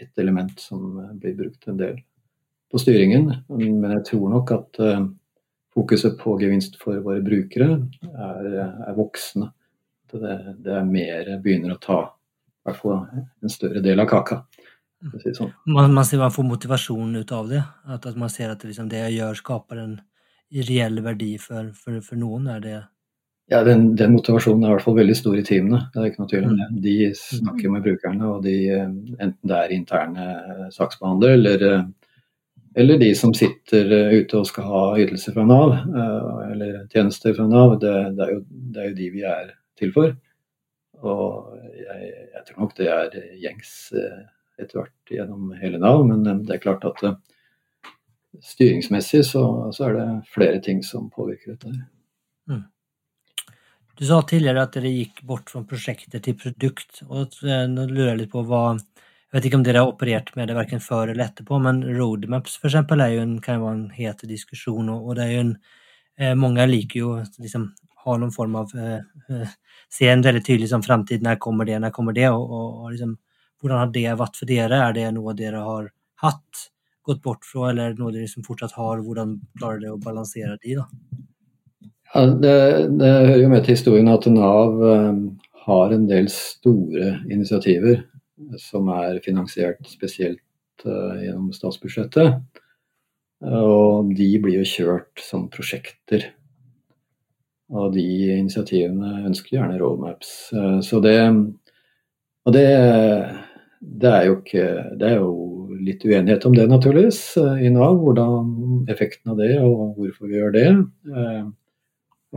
et 0.00 0.20
element 0.20 0.60
som 0.60 1.00
blir 1.20 1.36
brukt 1.36 1.66
en 1.68 1.80
del 1.80 1.98
på 2.70 2.80
styringen. 2.80 3.30
Men 3.52 3.96
jeg 3.98 4.04
tror 4.12 4.28
nok 4.34 4.52
at 4.56 4.80
fokuset 5.74 6.18
på 6.20 6.36
gevinst 6.40 6.78
for 6.80 7.00
våre 7.04 7.22
brukere 7.24 7.72
er, 8.10 8.50
er 8.88 8.98
voksende. 8.98 9.52
Det, 10.12 10.36
det, 10.64 10.76
er 10.80 10.86
mer 10.88 11.30
begynner 11.42 11.76
å 11.76 11.80
ta 11.82 12.00
i 12.04 12.68
hvert 12.68 12.80
fall 12.80 13.02
en 13.14 13.52
større 13.52 13.82
del 13.84 14.02
av 14.02 14.08
kaka. 14.10 14.42
Si 15.22 15.32
sånn. 15.32 15.52
man, 15.72 15.94
man, 15.96 16.04
ser 16.04 16.20
man 16.20 16.32
får 16.34 16.44
motivasjon 16.44 17.14
ut 17.16 17.30
av 17.32 17.48
det? 17.48 17.62
At, 17.88 18.04
at 18.04 18.16
man 18.20 18.32
ser 18.32 18.52
at 18.52 18.60
det, 18.60 18.72
liksom, 18.72 18.90
det 18.92 19.00
jeg 19.06 19.20
gjør, 19.20 19.38
skaper 19.38 19.80
en 19.80 19.94
reell 20.68 21.00
verdi 21.04 21.36
for, 21.40 21.70
for, 21.72 22.02
for 22.04 22.20
noen? 22.20 22.50
Er 22.52 22.64
det 22.64 22.74
ja, 23.50 23.64
den, 23.66 23.96
den, 23.98 24.12
motivasjonen 24.14 24.62
er 24.62 24.70
i 24.70 24.74
hvert 24.76 24.84
fall 24.84 24.94
veldig 25.00 25.14
stor 25.18 25.38
i 25.40 25.42
teamene. 25.42 25.80
det 25.90 25.98
er 25.98 26.10
ikke 26.12 26.22
noe 26.22 26.30
tvil 26.30 26.44
om 26.46 26.52
det. 26.54 26.66
Mm. 26.70 26.82
De 26.84 26.92
snakker 27.18 27.72
med 27.72 27.82
brukerne, 27.82 28.28
og 28.30 28.44
de, 28.44 28.52
eh, 28.76 28.84
enten 29.18 29.50
det 29.50 29.56
er 29.56 29.74
interne 29.74 30.26
eh, 30.36 30.68
saksbehandlere 30.70 31.38
eller, 31.38 31.64
eh, 31.66 32.12
eller, 32.78 33.00
de 33.00 33.08
som 33.18 33.32
sitter 33.34 33.90
ute 34.14 34.38
og 34.38 34.46
skal 34.46 34.68
ha 34.70 34.84
ytelser 35.02 35.34
fra 35.34 35.42
Nav, 35.48 35.72
eller 36.52 36.84
tjenester 36.92 37.34
fra 37.34 37.48
Nav, 37.50 37.74
det, 37.82 37.96
det, 38.14 38.28
er, 38.28 38.36
jo, 38.36 38.44
det 38.46 38.84
er, 38.84 38.92
jo, 38.92 38.98
de 39.00 39.08
vi 39.16 39.24
er 39.26 39.50
til 39.80 39.94
for. 39.96 40.14
Og 41.00 41.56
jeg, 41.80 42.12
jeg 42.36 42.44
tror 42.46 42.62
nok 42.62 42.76
det 42.76 42.88
er 42.92 43.18
gjengs 43.40 43.74
etter 44.60 44.76
hvert 44.76 45.12
gjennom 45.12 45.54
hele 45.56 45.80
Nav, 45.80 46.02
men 46.04 46.24
det 46.44 46.56
er 46.56 46.62
klart 46.62 46.84
at 46.84 47.00
styringsmessig 48.44 49.24
så, 49.26 49.44
så 49.72 49.88
er 49.88 49.96
det 49.96 50.08
flere 50.34 50.60
ting 50.62 50.84
som 50.86 51.08
påvirker 51.10 51.54
dette. 51.54 51.72
Mm. 52.50 52.66
Du 54.00 54.06
sa 54.08 54.20
tidligere 54.24 54.64
at 54.64 54.76
dere 54.76 54.92
gikk 54.94 55.22
bort 55.28 55.50
fra 55.52 55.62
prosjekter 55.66 56.22
til 56.24 56.38
produkt. 56.38 57.02
og 57.08 57.34
Nå 57.42 57.88
lurer 57.90 58.14
jeg 58.14 58.20
litt 58.22 58.32
på 58.32 58.44
hva 58.48 58.62
Jeg 58.78 59.36
vet 59.36 59.46
ikke 59.46 59.58
om 59.60 59.66
dere 59.66 59.82
har 59.82 59.90
operert 59.90 60.32
med 60.34 60.48
det 60.48 60.56
verken 60.56 60.80
før 60.82 61.12
eller 61.12 61.28
etterpå, 61.28 61.58
men 61.62 61.82
roadmaps 61.98 62.56
for 62.58 62.70
eksempel 62.70 63.02
er 63.04 63.12
jo 63.14 63.26
en, 63.26 63.36
kan 63.44 63.60
jo 63.60 63.66
være 63.66 63.76
en 63.76 63.84
het 63.94 64.24
diskusjon. 64.26 64.88
Og, 64.90 65.12
det 65.18 65.26
er 65.26 65.34
jo 65.34 65.42
en 65.44 65.52
eh, 66.18 66.34
Mange 66.34 66.66
liker 66.66 66.98
jo 66.98 67.12
liksom 67.38 67.68
ha 68.04 68.16
noen 68.16 68.32
form 68.34 68.56
av 68.62 68.74
eh, 68.76 69.00
Ser 69.28 69.48
Se 69.90 70.08
en 70.10 70.22
veldig 70.22 70.42
tydelig 70.46 70.70
sånn 70.70 70.84
framtid. 70.86 71.22
Når 71.24 71.40
kommer 71.42 71.66
det? 71.66 71.78
Når 71.82 71.92
kommer 71.94 72.14
det? 72.16 72.28
Og, 72.30 72.44
og, 72.46 72.84
og 72.84 72.92
liksom, 72.92 73.16
hvordan 73.60 73.80
har 73.82 73.94
det 73.94 74.18
vært 74.20 74.38
for 74.38 74.50
dere? 74.50 74.78
Er 74.86 74.94
det 74.96 75.08
noe 75.16 75.34
dere 75.38 75.64
har 75.66 75.88
hatt, 76.22 76.68
gått 77.06 77.22
bort 77.24 77.42
fra, 77.46 77.72
eller 77.72 77.96
noe 77.98 78.12
dere 78.14 78.28
liksom 78.28 78.46
fortsatt 78.46 78.76
har? 78.78 79.02
Hvordan 79.04 79.34
klarer 79.58 79.82
dere 79.82 79.96
å 79.96 80.02
balansere 80.04 80.56
de, 80.62 80.78
da? 80.78 80.86
Ja, 82.14 82.24
det, 82.26 82.54
det, 82.98 83.10
hører 83.10 83.42
jo 83.44 83.50
med 83.52 83.66
til 83.66 83.76
historien 83.76 84.10
at 84.10 84.26
Nav 84.30 84.80
um, 84.82 85.20
har 85.66 85.92
en 85.94 86.08
del 86.10 86.30
store 86.32 87.12
initiativer 87.30 88.00
som 88.58 88.88
er 88.94 89.20
finansiert 89.22 89.82
spesielt 89.86 90.42
uh, 90.86 91.18
gjennom 91.20 91.52
statsbudsjettet. 91.54 92.40
Og 93.46 94.10
de 94.16 94.30
blir 94.42 94.58
jo 94.60 94.66
kjørt 94.68 95.22
som 95.24 95.46
prosjekter 95.52 96.26
og 97.70 97.92
de 97.94 98.04
initiativene 98.34 99.24
ønsker 99.28 99.56
gjerne 99.56 99.78
roadmaps. 99.80 100.32
Eh, 100.54 100.80
så 100.86 101.00
det 101.04 101.18
Og 102.48 102.52
det, 102.56 102.66
det, 103.80 104.10
er 104.10 104.24
jo 104.26 104.36
ikke 104.38 104.66
Det 104.98 105.08
er 105.08 105.16
jo 105.20 105.76
litt 105.80 106.04
uenighet 106.04 106.44
om 106.46 106.54
det, 106.56 106.66
naturligvis, 106.68 107.36
eh, 107.36 107.66
i 107.66 107.70
Nav. 107.70 108.00
Hvordan 108.00 108.88
effekten 108.90 109.32
av 109.32 109.38
det, 109.38 109.54
og 109.60 109.94
hvorfor 109.98 110.26
vi 110.26 110.40
gjør 110.40 110.52
det. 110.56 110.68
Eh, 111.14 111.46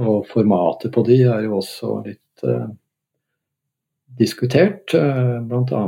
og 0.03 0.27
formatet 0.29 0.93
på 0.93 1.03
de 1.05 1.19
er 1.23 1.43
jo 1.45 1.59
også 1.59 1.99
litt 2.07 2.45
diskutert. 4.17 4.89
Bl.a. 4.89 5.81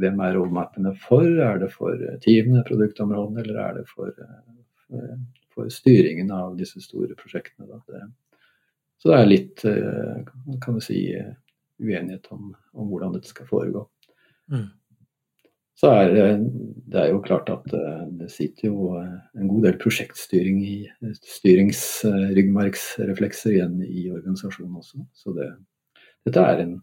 hvem 0.00 0.22
er 0.24 0.36
roadmapene 0.36 0.94
for? 1.00 1.26
Er 1.28 1.60
det 1.60 1.68
for 1.74 1.92
teamene, 2.24 2.64
produktområdene, 2.64 3.44
eller 3.44 3.60
er 3.60 3.74
det 3.76 3.84
for, 3.90 4.16
for 5.52 5.68
styringen 5.72 6.32
av 6.32 6.56
disse 6.56 6.80
store 6.80 7.12
prosjektene? 7.20 7.68
Det, 7.84 8.00
så 9.06 9.12
det 9.12 9.18
er 9.20 9.28
litt, 9.30 9.62
eh, 9.68 10.16
kan 10.62 10.74
du 10.74 10.80
si, 10.82 10.98
uenighet 11.78 12.26
om, 12.34 12.48
om 12.74 12.88
hvordan 12.90 13.12
dette 13.14 13.30
skal 13.30 13.46
foregå. 13.46 13.84
Mm. 14.50 14.66
Så 15.76 15.90
er 15.92 16.40
det 16.88 17.02
er 17.02 17.10
jo 17.12 17.20
klart 17.24 17.48
at 17.52 17.72
eh, 17.76 18.04
det 18.16 18.30
sitter 18.32 18.68
jo 18.70 18.96
eh, 18.96 19.18
en 19.36 19.48
god 19.50 19.62
del 19.66 19.76
prosjektstyring 19.82 20.62
i 20.64 20.88
styringsryggmargsreflekser 21.36 23.50
igjen 23.52 23.82
i 23.84 24.08
organisasjonen 24.08 24.80
også. 24.80 25.04
Så 25.12 25.32
det, 25.36 25.52
dette 26.24 26.40
er 26.40 26.56
en, 26.64 26.80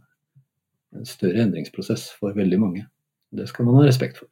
en, 0.93 1.05
større 1.09 1.41
endringsprosess 1.47 2.13
for 2.19 2.37
veldig 2.37 2.59
mange. 2.61 2.85
Det 3.33 3.49
skal 3.49 3.65
man 3.65 3.79
ha 3.79 3.83
respekt 3.87 4.21
for. 4.21 4.29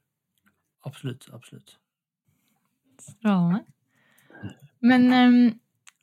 Absolutt. 0.86 1.25
Absolutt. 1.34 1.82
Strålende. 3.01 3.65
Men 4.86 5.01
um, 5.10 5.58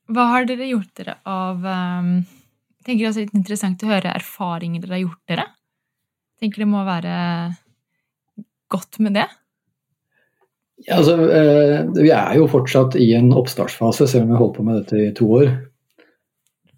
hva 0.08 0.28
har 0.32 0.48
dere 0.48 0.70
gjort 0.70 0.92
dere 0.96 1.18
av 1.28 1.64
um, 1.64 2.12
tenker 2.86 3.04
det 3.04 3.10
er 3.10 3.26
litt 3.26 3.36
interessant 3.36 3.84
å 3.84 3.90
høre 3.90 4.14
erfaringer 4.16 4.84
dere 4.84 4.96
har 4.96 5.04
gjort 5.04 5.32
dere. 5.32 5.46
tenker 6.40 6.64
det 6.64 6.70
må 6.70 6.84
være 6.86 7.14
godt 8.72 9.00
med 9.04 9.18
det? 9.18 9.26
Ja, 10.86 11.00
altså, 11.00 11.16
eh, 11.34 11.80
vi 11.96 12.10
er 12.14 12.36
jo 12.38 12.46
fortsatt 12.50 12.94
i 13.00 13.10
en 13.18 13.32
oppstartsfase, 13.34 14.06
selv 14.06 14.24
om 14.24 14.28
vi 14.28 14.36
har 14.36 14.44
holdt 14.44 14.58
på 14.60 14.66
med 14.66 14.78
dette 14.78 15.00
i 15.08 15.14
to 15.16 15.26
år. 15.40 15.48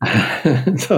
Så 0.85 0.97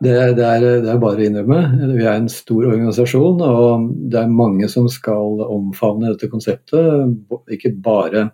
det, 0.00 0.14
det, 0.38 0.46
er, 0.46 0.64
det, 0.64 0.88
er, 0.88 1.02
bare 1.02 1.20
å 1.20 1.26
innrømme. 1.26 1.58
Vi 1.98 2.06
er 2.06 2.14
en 2.14 2.30
stor 2.32 2.70
organisasjon, 2.70 3.42
og 3.44 3.90
det 4.08 4.22
er 4.22 4.32
mange 4.32 4.70
som 4.72 4.88
skal 4.88 5.42
omfavne 5.44 6.14
dette 6.14 6.30
konseptet. 6.32 7.12
Ikke 7.52 7.74
bare 7.76 8.30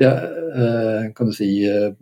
ja, 0.00 0.14
eh, 0.16 1.12
kan 1.12 1.28
du 1.28 1.36
si, 1.36 1.50
eh, 1.68 1.92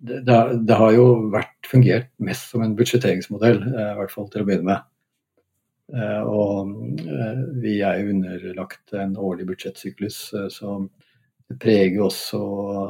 det, 0.00 0.22
det, 0.66 0.76
har 0.76 0.94
jo 0.96 1.06
vært 1.32 1.68
fungert 1.68 2.08
mest 2.24 2.48
som 2.52 2.64
en 2.64 2.76
budsjetteringsmodell, 2.78 3.60
eh, 3.68 3.90
i 3.92 3.98
hvert 3.98 4.14
fall 4.14 4.30
til 4.32 4.42
å 4.42 4.48
begynne 4.48 4.68
med. 4.70 4.86
Eh, 5.90 6.22
og 6.24 6.70
eh, 7.04 7.42
vi 7.60 7.76
er 7.84 8.00
jo 8.00 8.14
underlagt 8.14 8.94
en 8.96 9.16
årlig 9.20 9.50
budsjettsyklus, 9.50 10.22
som 10.54 10.88
preger 11.60 12.04
også 12.06 12.40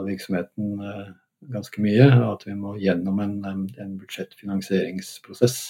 virksomheten 0.07 0.77
ganske 1.51 1.83
mye. 1.83 2.11
At 2.29 2.47
vi 2.47 2.55
må 2.55 2.77
gjennom 2.79 3.23
en, 3.25 3.39
en 3.49 3.95
budsjettfinansieringsprosess 3.99 5.61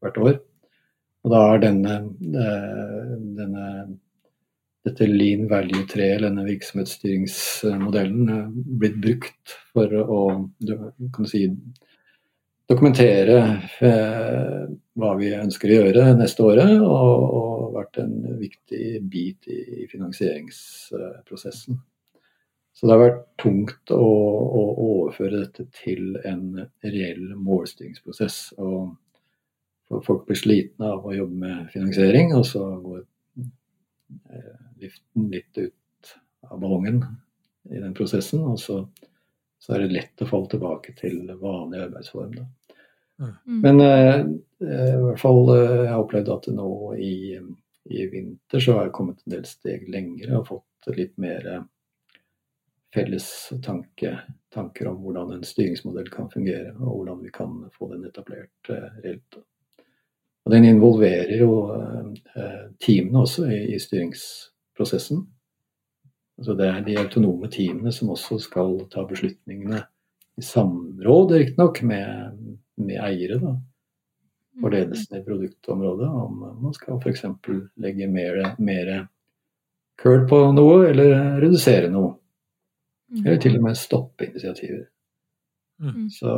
hvert 0.00 0.20
år. 0.22 0.36
Og 1.26 1.32
da 1.34 1.40
er 1.52 1.64
denne, 1.66 1.96
denne 2.22 3.64
dette 4.86 5.08
lean 5.10 5.48
value-treet, 5.50 6.22
denne 6.22 6.44
virksomhetsstyringsmodellen, 6.46 8.28
eh, 8.34 8.48
blitt 8.82 8.98
brukt 9.02 9.56
for 9.72 9.92
å 9.98 10.20
si, 11.28 11.42
dokumentere 12.68 13.38
eh, 13.80 14.64
hva 14.98 15.12
vi 15.18 15.32
ønsker 15.34 15.72
å 15.72 15.78
gjøre 15.80 16.08
neste 16.18 16.44
året, 16.44 16.74
og, 16.84 17.28
og 17.40 17.76
vært 17.78 18.00
en 18.02 18.16
viktig 18.38 19.00
bit 19.08 19.48
i, 19.50 19.86
finansieringsprosessen. 19.90 21.78
Så 22.78 22.86
det 22.86 22.94
har 22.94 23.02
vært 23.02 23.24
tungt 23.42 23.90
å, 23.90 23.98
å, 23.98 24.62
overføre 24.84 25.40
dette 25.40 25.64
til 25.80 26.14
en 26.28 26.60
reell 26.84 27.34
målstyringsprosess. 27.34 28.36
Og 28.62 30.04
folk 30.06 30.28
blir 30.28 30.38
slitne 30.38 30.92
av 30.92 31.06
å 31.08 31.16
jobbe 31.16 31.36
med 31.42 31.72
finansiering, 31.72 32.36
og 32.38 32.46
så 32.46 32.62
går 32.84 33.00
eh, 33.02 34.67
luften 34.82 35.30
litt 35.32 35.58
ut 35.58 36.14
av 36.48 36.60
ballongen 36.60 37.02
i 37.70 37.80
den 37.80 37.94
prosessen. 37.94 38.44
Og 38.48 38.60
så, 38.60 38.80
så 39.58 39.74
er 39.74 39.84
det 39.84 39.96
lett 39.96 40.24
å 40.24 40.28
falle 40.30 40.50
tilbake 40.52 40.94
til 40.98 41.24
vanlig 41.40 41.84
arbeidsform. 41.88 42.36
Da. 42.38 42.46
Mm. 43.18 43.60
Men 43.60 43.80
eh, 43.80 44.14
eh, 44.68 44.94
i 44.94 45.02
hvert 45.02 45.20
fall 45.20 45.48
eh, 45.54 45.80
jeg 45.82 45.90
har 45.90 46.04
opplevd 46.04 46.30
at 46.30 46.46
nå 46.54 46.70
i, 47.02 47.16
i, 47.90 48.04
vinter 48.12 48.62
så 48.62 48.76
har 48.76 48.86
jeg 48.86 48.94
kommet 48.94 49.24
en 49.24 49.34
del 49.34 49.48
steg 49.48 49.88
lengre 49.90 50.38
og 50.38 50.46
fått 50.52 50.90
litt 50.94 51.16
mer 51.18 51.48
eh, 51.50 51.64
felles 52.94 53.28
tanke, 53.64 54.14
tanker 54.54 54.88
om 54.88 55.02
hvordan 55.02 55.34
en 55.34 55.44
styringsmodell 55.44 56.08
kan 56.12 56.30
fungere, 56.30 56.72
og 56.78 57.00
hvordan 57.00 57.24
vi 57.26 57.32
kan 57.34 57.58
få 57.74 57.90
den 57.92 58.06
etablert 58.08 58.70
eh, 58.72 58.86
reelt. 59.02 59.40
Og 60.46 60.54
den 60.54 60.64
involverer 60.70 61.42
jo 61.42 61.52
eh, 61.74 62.70
teamene 62.80 63.26
også 63.26 63.48
i, 63.50 63.60
i 63.74 63.82
styrings 63.82 64.22
prosessen. 64.78 65.26
Altså 66.38 66.54
det 66.54 66.68
er 66.70 66.84
de 66.86 66.98
autonome 67.00 67.50
teamene 67.50 67.92
som 67.94 68.12
også 68.14 68.38
skal 68.42 68.76
ta 68.92 69.02
beslutningene 69.08 69.82
i 70.38 70.44
samråd, 70.46 71.32
riktignok, 71.34 71.80
med, 71.82 72.36
med 72.78 73.00
eiere. 73.02 73.40
da, 73.42 73.56
For 74.60 74.70
mm. 74.70 74.74
ledelsen 74.76 75.18
i 75.18 75.24
produktområdet. 75.26 76.08
Om 76.08 76.44
man 76.62 76.76
skal 76.76 77.00
f.eks. 77.02 77.24
legge 77.82 78.06
mer, 78.06 78.38
mer 78.62 78.92
curl 79.98 80.28
på 80.30 80.38
noe, 80.54 80.84
eller 80.92 81.40
redusere 81.42 81.90
noe. 81.90 82.14
Mm. 83.10 83.24
Eller 83.24 83.42
til 83.42 83.58
og 83.58 83.66
med 83.66 83.80
stoppe 83.80 84.28
initiativer. 84.28 84.86
Mm. 85.82 86.06
Så, 86.10 86.30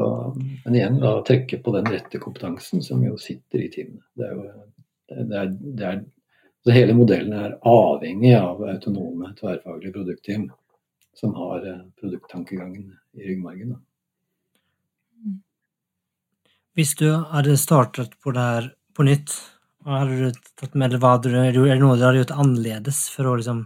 men 0.64 0.76
igjen, 0.76 0.96
da 1.00 1.18
trekke 1.28 1.60
på 1.64 1.76
den 1.76 1.92
rette 1.92 2.20
kompetansen 2.20 2.80
som 2.84 3.04
jo 3.04 3.20
sitter 3.20 3.66
i 3.66 3.70
teamene. 3.72 4.04
Det 4.16 4.28
er 4.28 4.36
jo 4.36 4.48
det 5.10 5.36
er, 5.36 5.54
det 5.60 5.86
er 5.86 6.02
så 6.64 6.74
hele 6.74 6.94
modellen 6.96 7.32
er 7.36 7.58
avhengig 7.66 8.34
av 8.36 8.60
autonome, 8.68 9.32
tverrfaglige 9.38 9.94
produktteam 9.94 10.50
som 11.16 11.32
har 11.34 11.64
eh, 11.66 11.80
produkttankegangen 12.00 12.90
i 13.16 13.30
ryggmargen. 13.30 13.78
Hvis 16.76 16.94
du 17.00 17.08
hadde 17.32 17.56
startet 17.60 18.14
på 18.22 18.32
det 18.36 18.44
her 18.44 18.70
på 18.96 19.04
nytt, 19.08 19.32
hva 19.84 20.02
hadde 20.02 20.30
du 20.30 20.40
tatt 20.60 20.76
med 20.78 20.94
hva 21.00 21.16
du, 21.22 21.32
er 21.34 21.52
det 21.56 21.80
noe 21.80 21.96
du 21.98 22.04
hadde 22.06 22.22
gjort 22.22 22.36
annerledes 22.36 23.02
for 23.14 23.28
å 23.28 23.34
liksom, 23.40 23.64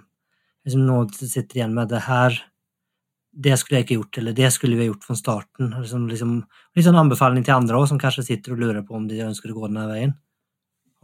liksom 0.66 0.86
nå 0.86 0.98
sitter 1.18 1.60
igjen 1.60 1.74
med 1.76 1.90
det 1.92 2.04
her 2.06 2.38
det 3.34 3.56
skulle 3.58 3.80
jeg 3.80 3.88
ikke 3.88 3.96
gjort, 3.98 4.18
eller 4.20 4.36
det 4.36 4.50
skulle 4.54 4.76
vi 4.78 4.84
ha 4.84 4.92
gjort 4.92 5.06
fra 5.08 5.16
starten. 5.18 5.72
Liksom, 5.74 6.04
liksom, 6.10 6.34
litt 6.76 6.86
sånn 6.86 6.98
anbefaling 7.00 7.42
til 7.46 7.56
andre 7.56 7.80
også, 7.80 7.94
som 7.94 8.00
kanskje 8.02 8.26
sitter 8.28 8.54
og 8.54 8.60
lurer 8.62 8.84
på 8.86 8.94
om 8.94 9.08
de 9.10 9.24
ønsker 9.26 9.50
å 9.50 9.56
gå 9.56 9.66
denne 9.66 9.88
veien. 9.90 10.12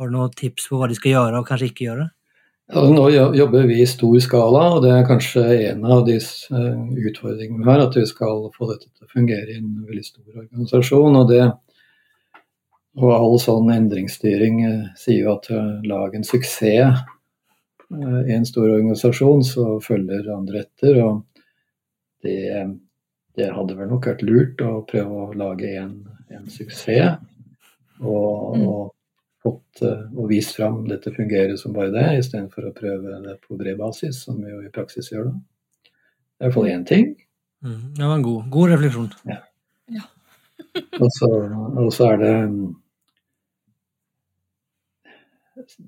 Har 0.00 0.08
du 0.08 0.14
noen 0.16 0.32
tips 0.32 0.70
på 0.70 0.78
hva 0.80 0.86
de 0.88 0.94
skal 0.96 1.12
gjøre 1.12 1.40
og 1.42 1.44
kanskje 1.44 1.66
ikke 1.68 1.84
gjøre? 1.84 2.06
Ja, 2.72 2.82
nå 2.88 3.02
jobber 3.36 3.66
vi 3.68 3.80
i 3.82 3.86
stor 3.90 4.14
skala, 4.24 4.62
og 4.76 4.84
det 4.84 4.94
er 4.94 5.02
kanskje 5.04 5.42
en 5.66 5.82
av 5.84 6.06
de 6.06 6.14
eh, 6.16 6.76
utfordringene 7.10 7.60
vi 7.60 7.68
har. 7.68 7.82
At 7.84 7.98
vi 7.98 8.04
skal 8.08 8.46
få 8.54 8.68
dette 8.70 8.86
til 8.86 9.04
å 9.04 9.10
fungere 9.10 9.52
i 9.52 9.58
en 9.58 9.74
veldig 9.84 10.04
stor 10.06 10.38
organisasjon. 10.46 11.18
Og, 11.20 11.32
det, 11.34 11.42
og 12.96 13.12
all 13.12 13.36
sånn 13.42 13.68
endringsstyring 13.74 14.62
eh, 14.68 14.86
sier 15.02 15.26
jo 15.26 15.34
at 15.34 15.50
lag 15.90 16.16
en 16.16 16.24
suksess 16.24 17.02
i 17.90 18.32
en 18.38 18.46
stor 18.46 18.70
organisasjon, 18.70 19.44
så 19.44 19.66
følger 19.84 20.30
andre 20.32 20.62
etter. 20.62 21.02
Og 21.04 21.42
det, 22.24 22.62
det 23.36 23.50
hadde 23.52 23.76
vel 23.76 23.92
nok 23.92 24.08
vært 24.12 24.24
lurt 24.24 24.64
å 24.64 24.78
prøve 24.88 25.26
å 25.26 25.36
lage 25.36 25.74
en, 25.82 25.92
en 26.32 26.48
suksess. 26.48 27.18
Og, 28.00 28.56
mm. 28.56 28.64
og 28.64 28.96
fått 29.40 29.83
og 29.85 30.26
vist 30.29 30.57
fram 30.59 30.83
dette 30.88 31.12
fungerer 31.14 31.57
som 31.61 31.72
bare 31.76 31.92
det, 31.94 32.07
istedenfor 32.20 32.68
å 32.68 32.74
prøve 32.76 33.20
det 33.24 33.38
på 33.46 33.57
bred 33.61 33.79
basis, 33.81 34.24
som 34.26 34.40
vi 34.42 34.53
jo 34.53 34.61
i 34.64 34.72
praksis 34.74 35.11
gjør 35.12 35.31
da. 35.31 35.35
Det 36.40 36.46
er 36.46 36.48
i 36.48 36.48
hvert 36.48 36.57
fall 36.57 36.70
én 36.72 36.85
ting. 36.88 37.09
Mm, 37.64 37.81
det 37.96 38.05
var 38.07 38.14
en 38.16 38.24
god, 38.24 38.44
god 38.53 38.70
refleksjon. 38.74 39.09
Ja. 39.29 39.40
ja. 39.92 40.05
og, 41.03 41.09
så, 41.16 41.29
og, 41.29 41.90
så, 41.92 42.07
er 42.12 42.22
det 42.22 42.35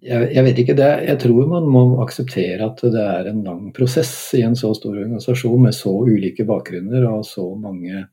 jeg, 0.05 0.27
jeg, 0.35 0.45
vet 0.45 0.61
ikke, 0.61 0.77
det, 0.77 0.91
jeg 1.09 1.21
tror 1.23 1.49
man 1.49 1.69
må 1.73 1.85
akseptere 2.05 2.69
at 2.69 2.83
det 2.93 3.05
er 3.15 3.31
en 3.31 3.43
lang 3.47 3.71
prosess 3.77 4.13
i 4.37 4.43
en 4.45 4.57
så 4.59 4.75
stor 4.77 4.97
organisasjon 4.97 5.65
med 5.65 5.77
så 5.77 5.95
ulike 6.05 6.45
bakgrunner 6.49 7.09
og 7.09 7.25
så 7.29 7.47
mange 7.57 8.05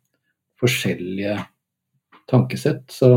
forskjellige 0.59 1.37
tankesett. 2.29 2.85
Så 2.91 3.11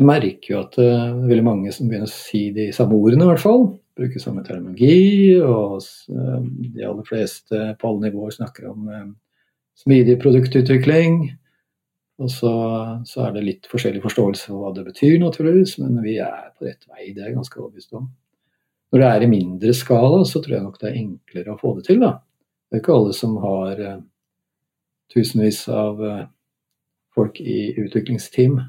jeg 0.00 0.08
merker 0.08 0.54
jo 0.54 0.60
at 0.62 0.76
det 0.78 0.86
er 0.88 1.16
veldig 1.28 1.44
mange 1.44 1.72
som 1.76 1.88
begynner 1.90 2.08
å 2.08 2.12
si 2.12 2.46
de 2.56 2.70
samme 2.72 2.96
ordene, 2.96 3.26
i 3.26 3.28
hvert 3.28 3.42
fall. 3.42 3.66
Bruker 4.00 4.22
samme 4.22 4.44
terminologi. 4.46 5.34
Og 5.44 5.76
eh, 5.76 6.46
de 6.76 6.86
aller 6.88 7.04
fleste 7.08 7.60
på 7.76 7.90
alle 7.90 8.08
nivåer 8.08 8.32
snakker 8.38 8.70
om 8.70 8.88
eh, 8.88 9.10
smidig 9.82 10.16
produktutvikling. 10.22 11.20
Og 12.20 12.32
så, 12.32 12.54
så, 13.08 13.26
er 13.26 13.36
det 13.36 13.44
litt 13.44 13.68
forskjellig 13.68 14.00
forståelse 14.04 14.48
av 14.52 14.62
hva 14.62 14.72
det 14.76 14.86
betyr, 14.88 15.18
naturligvis, 15.20 15.76
men 15.80 16.00
vi 16.04 16.16
er 16.24 16.48
på 16.56 16.68
rett 16.68 16.88
vei. 16.88 17.12
Det 17.12 17.20
er 17.20 17.30
jeg 17.30 17.36
ganske 17.36 17.60
overbevist 17.60 18.00
om. 18.00 18.08
Når 18.90 19.04
det 19.04 19.12
er 19.12 19.24
i 19.24 19.30
mindre 19.36 19.76
skala, 19.76 20.24
så 20.28 20.40
tror 20.40 20.56
jeg 20.56 20.64
nok 20.64 20.80
det 20.80 20.90
er 20.90 21.00
enklere 21.04 21.54
å 21.54 21.60
få 21.60 21.76
det 21.76 21.86
til. 21.92 22.00
da. 22.02 22.16
Det 22.68 22.78
er 22.78 22.84
ikke 22.84 22.96
alle 22.96 23.14
som 23.16 23.36
har 23.42 23.86
tusenvis 25.12 25.64
av 25.72 26.02
folk 27.16 27.40
i 27.40 27.62
utviklingsteam. 27.80 28.60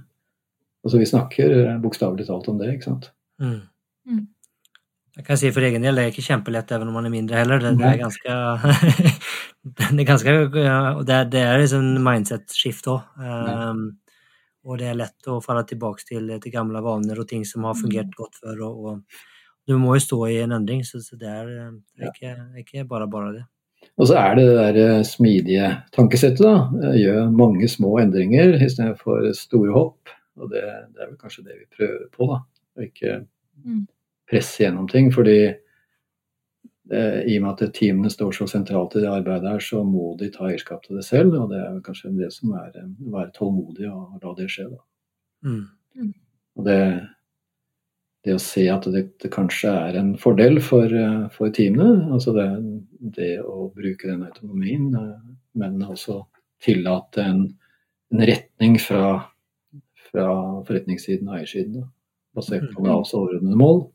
Altså 0.85 1.01
Vi 1.01 1.09
snakker 1.09 1.57
uh, 1.57 1.79
bokstavelig 1.81 2.27
talt 2.27 2.47
om 2.51 2.61
det, 2.61 2.73
ikke 2.75 2.89
sant. 2.89 3.11
Mm. 3.41 3.59
Mm. 4.09 4.27
Jeg 5.17 5.25
kan 5.27 5.37
si 5.37 5.49
for 5.51 5.65
egen 5.67 5.83
del, 5.83 5.97
det 5.97 6.03
er 6.05 6.13
ikke 6.13 6.23
kjempelett 6.23 6.71
even 6.71 6.89
om 6.89 6.95
man 6.95 7.07
er 7.09 7.13
mindre 7.13 7.41
heller. 7.41 7.59
Det, 7.59 7.73
det 7.77 7.89
er 7.89 7.97
ganske 7.99 8.35
det 9.77 9.89
er 9.91 10.07
ganske 10.07 10.35
det, 10.55 11.15
er, 11.17 11.25
det 11.29 11.41
er 11.43 11.59
liksom 11.59 11.89
mindset-skift 12.05 12.87
òg. 12.93 13.09
Um, 13.19 13.83
og 14.65 14.77
det 14.77 14.91
er 14.91 14.97
lett 14.97 15.29
å 15.29 15.39
falle 15.43 15.65
tilbake 15.67 16.05
til, 16.05 16.29
til, 16.37 16.53
gamle 16.53 16.81
vaner 16.85 17.19
og 17.19 17.27
ting 17.29 17.43
som 17.49 17.65
har 17.67 17.77
fungert 17.77 18.11
mm. 18.11 18.17
godt 18.17 18.39
før. 18.39 18.63
Og, 18.67 18.85
og, 18.85 19.27
du 19.69 19.75
må 19.77 19.95
jo 19.95 20.03
stå 20.03 20.19
i 20.29 20.39
en 20.41 20.55
endring, 20.57 20.81
så, 20.85 21.01
så 21.03 21.17
det, 21.19 21.29
er, 21.29 21.49
det 21.97 22.07
er 22.07 22.13
ikke, 22.13 22.31
ikke, 22.63 22.85
bare 22.89 23.07
bare 23.09 23.33
det. 23.35 23.43
Og 24.01 24.07
så 24.09 24.17
er 24.21 24.37
det 24.37 24.45
det 24.47 24.55
der 24.57 24.79
eh, 24.81 25.03
smidige 25.05 25.67
tankesettet, 25.93 26.41
da. 26.41 26.93
Gjør 26.97 27.29
mange 27.33 27.69
små 27.69 27.95
endringer 28.01 28.55
istedenfor 28.57 29.29
store 29.37 29.75
hopp. 29.75 30.13
Og 30.41 30.51
det, 30.51 30.65
det, 30.91 30.99
er 30.99 31.09
vel 31.11 31.17
kanskje 31.21 31.45
det 31.47 31.57
vi 31.59 31.69
prøver 31.77 32.05
på, 32.13 32.27
da. 32.33 32.41
Å 32.77 32.85
ikke 32.87 33.17
mm 33.61 33.81
presse 34.31 34.63
gjennom 34.63 34.87
ting. 34.87 35.11
fordi 35.13 35.39
eh, 36.91 37.19
i 37.27 37.37
og 37.37 37.45
med 37.45 37.51
at 37.51 37.73
teamene 37.75 38.11
står 38.11 38.35
så 38.35 38.47
sentralt 38.49 38.95
i 38.95 39.03
det 39.03 39.11
arbeidet 39.11 39.49
her, 39.49 39.63
så 39.63 39.83
må 39.87 40.13
de 40.19 40.31
ta 40.33 40.47
eierskap 40.49 40.83
til 40.85 40.99
det 40.99 41.05
selv. 41.07 41.35
Og 41.39 41.51
det 41.51 41.61
er 41.61 41.79
kanskje 41.85 42.13
det 42.19 42.31
som 42.35 42.53
er 42.55 42.69
å 42.71 42.85
eh, 42.85 42.91
være 43.15 43.33
tålmodig 43.37 43.89
og 43.91 44.21
la 44.23 44.35
det 44.39 44.49
skje. 44.51 44.69
Da. 44.71 44.83
Mm. 45.47 45.65
mm. 45.99 46.13
Og 46.59 46.67
det, 46.67 46.79
det, 48.25 48.35
å 48.35 48.43
se 48.43 48.65
at 48.71 48.87
det, 48.91 49.05
det, 49.23 49.31
kanskje 49.33 49.71
er 49.71 49.99
en 49.99 50.13
fordel 50.19 50.59
for, 50.63 50.91
eh, 50.91 51.25
for 51.35 51.53
teamene, 51.55 52.07
altså 52.11 52.35
det, 52.35 52.47
det, 53.17 53.33
å 53.43 53.69
bruke 53.75 54.09
den 54.09 54.27
autonomien, 54.27 54.91
eh, 54.95 55.17
men 55.59 55.79
også 55.83 56.21
tillate 56.61 57.23
en, 57.23 57.45
en 58.13 58.25
retning 58.27 58.75
fra, 58.79 59.30
fra 60.11 60.27
forretningssiden 60.67 61.29
og 61.29 61.39
eiersiden, 61.39 61.87
basert 62.35 62.67
på. 62.73 62.83
Navs 62.85 63.13
overordnede 63.17 63.57
mål. 63.59 63.85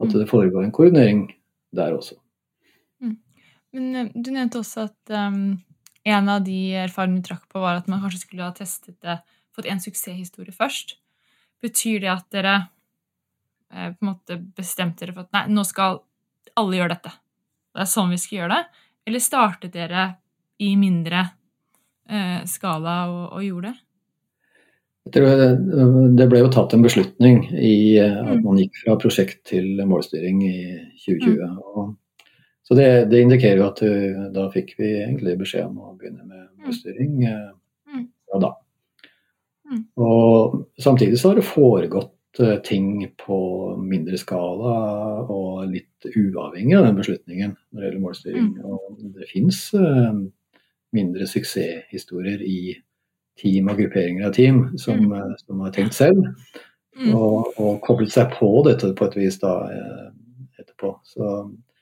At 0.00 0.10
mm. 0.10 0.18
det 0.18 0.28
foregår 0.30 0.64
en 0.64 0.74
koordinering 0.74 1.26
der 1.76 1.96
også. 1.96 2.16
Mm. 3.00 3.16
Men 3.76 3.96
eh, 3.96 4.10
du 4.14 4.32
nevnte 4.34 4.60
også 4.60 4.88
at 4.88 5.14
um, 5.14 5.56
en 6.04 6.28
av 6.28 6.44
de 6.44 6.58
erfaringene 6.84 7.22
du 7.22 7.28
trakk 7.28 7.46
på, 7.48 7.62
var 7.62 7.80
at 7.80 7.88
man 7.90 8.02
kanskje 8.02 8.24
skulle 8.26 8.46
ha 8.46 8.54
testet 8.56 8.98
det, 9.04 9.18
fått 9.54 9.68
en 9.70 9.82
suksesshistorie 9.82 10.54
først. 10.54 10.96
Betyr 11.62 12.02
det 12.04 12.10
at 12.12 12.26
dere 12.34 12.56
eh, 13.72 13.92
på 13.94 14.04
en 14.04 14.10
måte 14.10 14.40
bestemte 14.56 15.04
dere 15.04 15.16
for 15.16 15.28
at 15.28 15.36
nei, 15.36 15.46
nå 15.54 15.64
skal 15.68 16.02
alle 16.58 16.80
gjøre 16.80 16.96
dette? 16.96 17.14
Det 17.74 17.82
er 17.84 17.90
sånn 17.90 18.12
vi 18.12 18.20
skal 18.22 18.38
gjøre 18.42 18.58
det? 18.58 18.84
Eller 19.08 19.22
startet 19.22 19.74
dere 19.74 20.04
i 20.62 20.74
mindre 20.80 21.24
eh, 22.08 22.44
skala 22.48 22.98
og, 23.10 23.24
og 23.38 23.46
gjorde 23.46 23.72
det? 23.72 23.83
Det 25.04 25.20
ble 26.30 26.40
jo 26.40 26.52
tatt 26.52 26.72
en 26.72 26.84
beslutning 26.84 27.42
i 27.52 27.98
eh, 28.00 28.14
at 28.14 28.38
mm. 28.38 28.44
man 28.46 28.60
gikk 28.62 28.78
fra 28.80 28.96
prosjekt 29.00 29.42
til 29.50 29.82
målstyring 29.84 30.40
i 30.46 30.56
2020. 31.02 31.42
Mm. 31.44 31.58
Og, 31.60 31.90
så 32.64 32.76
det, 32.78 32.86
det, 33.10 33.20
indikerer 33.20 33.60
jo 33.60 33.66
at 33.66 33.82
eh, 33.84 34.22
da 34.32 34.46
fikk 34.54 34.72
vi 34.78 34.94
egentlig 35.02 35.36
beskjed 35.42 35.68
om 35.68 35.82
å 35.84 35.92
begynne 35.98 36.24
med 36.24 36.46
mm. 36.46 36.64
målstyring 36.64 37.18
eh, 37.28 38.00
ja, 38.32 38.40
da. 38.46 38.54
Og 40.00 40.56
samtidig 40.80 41.20
så 41.20 41.32
har 41.32 41.40
det 41.40 41.46
foregått 41.48 42.10
ting 42.66 42.98
på 43.20 43.36
mindre 43.78 44.18
skala 44.18 44.72
og 45.30 45.68
litt 45.70 46.08
uavhengig 46.10 46.74
av 46.74 46.88
den 46.88 46.96
beslutningen 46.98 47.52
når 47.54 47.78
det 47.78 47.86
gjelder 47.86 48.02
målstyring. 48.02 48.48
Og 48.66 49.04
det 49.14 49.28
fins 49.30 49.60
mindre 50.94 51.28
suksesshistorier 51.30 52.42
i 52.42 52.74
team 53.40 53.68
og 53.70 53.80
grupperinger 53.80 54.28
av 54.28 54.34
team 54.36 54.64
som, 54.78 55.00
mm. 55.00 55.12
Eh, 55.18 55.34
som 55.42 55.60
har 55.64 55.74
tenkt 55.74 55.96
selv. 55.96 56.22
Mm. 56.94 57.10
Og, 57.16 57.54
og, 57.58 57.78
koblet 57.82 58.12
seg 58.14 58.30
på 58.36 58.48
dette 58.68 58.92
på 58.94 59.08
et 59.08 59.16
vis 59.18 59.38
da 59.42 59.54
eh, 59.74 60.08
etterpå. 60.62 60.94
Så 61.08 61.30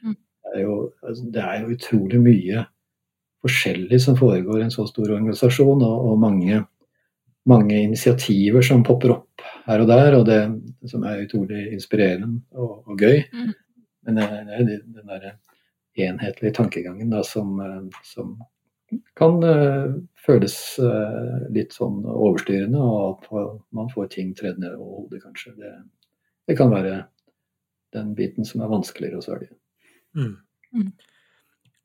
mm. 0.03 0.15
det, 0.15 0.55
er 0.55 0.63
jo, 0.65 0.77
altså, 1.05 1.27
det 1.35 1.45
er 1.45 1.59
jo 1.61 1.77
utrolig 1.77 2.23
mye 2.23 2.67
forskjellig 3.43 3.99
som 4.01 4.17
foregår 4.17 4.61
i 4.61 4.67
en 4.69 4.73
så 4.75 4.87
stor 4.89 5.11
organisasjon, 5.11 5.83
og, 5.83 6.09
og 6.13 6.21
mange, 6.23 6.63
mange, 7.51 7.81
initiativer 7.83 8.63
som 8.65 8.85
popper 8.87 9.17
opp 9.17 9.47
her 9.67 9.83
og 9.83 9.91
der, 9.91 10.17
og 10.19 10.29
det 10.29 10.41
som 10.91 11.03
er 11.07 11.25
utrolig 11.25 11.67
inspirerende 11.75 12.39
og, 12.55 12.85
og 12.87 13.03
gøy. 13.03 13.25
Mm. 13.35 13.51
Men 14.07 14.19
det 14.19 14.29
er 14.31 14.63
den 14.63 15.11
der 15.11 15.33
enhetlige 16.03 16.55
tankegangen 16.57 17.11
da, 17.13 17.21
som, 17.27 17.59
eh, 17.61 18.01
som 18.07 18.37
kan 19.19 19.39
uh, 19.45 19.95
føles 20.27 20.57
uh, 20.83 21.47
litt 21.55 21.75
sånn 21.77 22.03
overstyrende, 22.07 22.81
og 22.81 23.25
at 23.33 23.65
man 23.77 23.91
får 23.93 24.13
ting 24.17 24.35
tredd 24.39 24.61
ned 24.63 24.77
over 24.77 25.05
hodet, 25.05 25.23
kanskje. 25.25 25.55
Det, 25.59 25.73
det, 26.49 26.57
kan 26.59 26.73
være 26.73 26.99
den 27.97 28.13
biten 28.19 28.49
som 28.49 28.63
er 28.65 28.73
vanskeligere 28.73 29.21
å 29.21 29.25
svelge. 29.25 29.51
Mm. 30.17 30.37
Mm. 30.77 30.93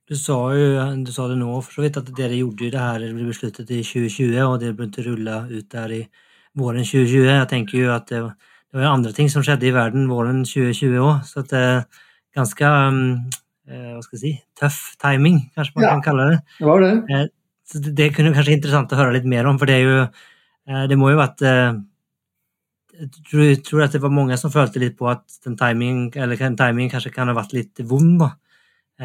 Du 0.08 0.15
sa 0.15 0.38
jo 0.56 0.67
du 1.04 1.12
sa 1.12 1.26
det 1.28 1.39
nå 1.39 1.50
for 1.60 1.80
så 1.80 1.84
vidt 1.84 1.98
at 2.00 2.12
dere 2.15 2.38
gjorde 2.38 2.70
det 2.72 2.80
her 2.80 3.02
det 3.04 3.10
ble 3.15 3.28
besluttet 3.28 3.72
i 3.76 3.82
2020, 3.84 4.38
og 4.46 4.60
det 4.62 4.76
begynte 4.76 5.04
å 5.04 5.10
rulle 5.10 5.41
ut 5.52 5.67
der 5.74 5.96
i 5.98 6.04
våren 6.58 6.88
2020. 6.88 7.28
Jeg 7.28 7.50
tenker 7.52 7.82
jo 7.82 7.89
at 7.96 8.08
det, 8.12 8.22
det 8.72 8.80
var 8.80 8.93
andre 8.93 9.12
ting 9.15 9.28
som 9.32 9.43
skjedde 9.43 9.67
i 9.67 9.76
verden 9.76 10.08
våren 10.12 10.46
2020 10.48 11.04
òg, 11.04 11.28
så 11.28 11.43
at 11.43 11.52
det 11.52 11.65
er 11.65 11.84
ganske 12.38 12.72
um, 12.88 13.04
Eh, 13.28 13.46
hva 13.67 14.03
skal 14.06 14.17
jeg 14.17 14.21
si, 14.21 14.32
tøff 14.58 14.80
timing, 15.01 15.41
kanskje 15.58 15.75
man 15.75 15.86
ja, 15.86 15.91
kan 15.95 16.06
kalle 16.06 16.30
det. 16.32 16.39
Det 16.56 16.67
var 16.69 16.84
det. 16.84 16.93
Eh, 17.12 17.27
så 17.67 17.84
det 17.84 18.10
kunne 18.15 18.34
kanskje 18.36 18.56
interessant 18.56 18.93
å 18.95 18.99
høre 18.99 19.17
litt 19.17 19.27
mer 19.27 19.49
om, 19.49 19.60
for 19.60 19.67
det 19.67 19.75
er 19.75 19.84
jo 19.84 19.95
eh, 19.99 20.84
Det 20.88 20.95
må 20.99 21.10
jo 21.12 21.19
vært 21.19 21.43
Jeg 21.43 23.10
tror, 23.27 23.49
tror 23.67 23.84
at 23.84 23.97
det 23.97 24.03
var 24.06 24.13
mange 24.15 24.38
som 24.39 24.53
følte 24.53 24.80
litt 24.80 24.96
på 25.00 25.10
at 25.12 25.25
den 25.44 25.58
timing, 25.60 26.08
eller 26.15 26.39
timingen 26.39 26.94
kanskje 26.94 27.12
kan 27.15 27.27
ha 27.27 27.35
vært 27.35 27.58
litt 27.58 27.83
vond. 27.83 28.23
da. 28.23 28.31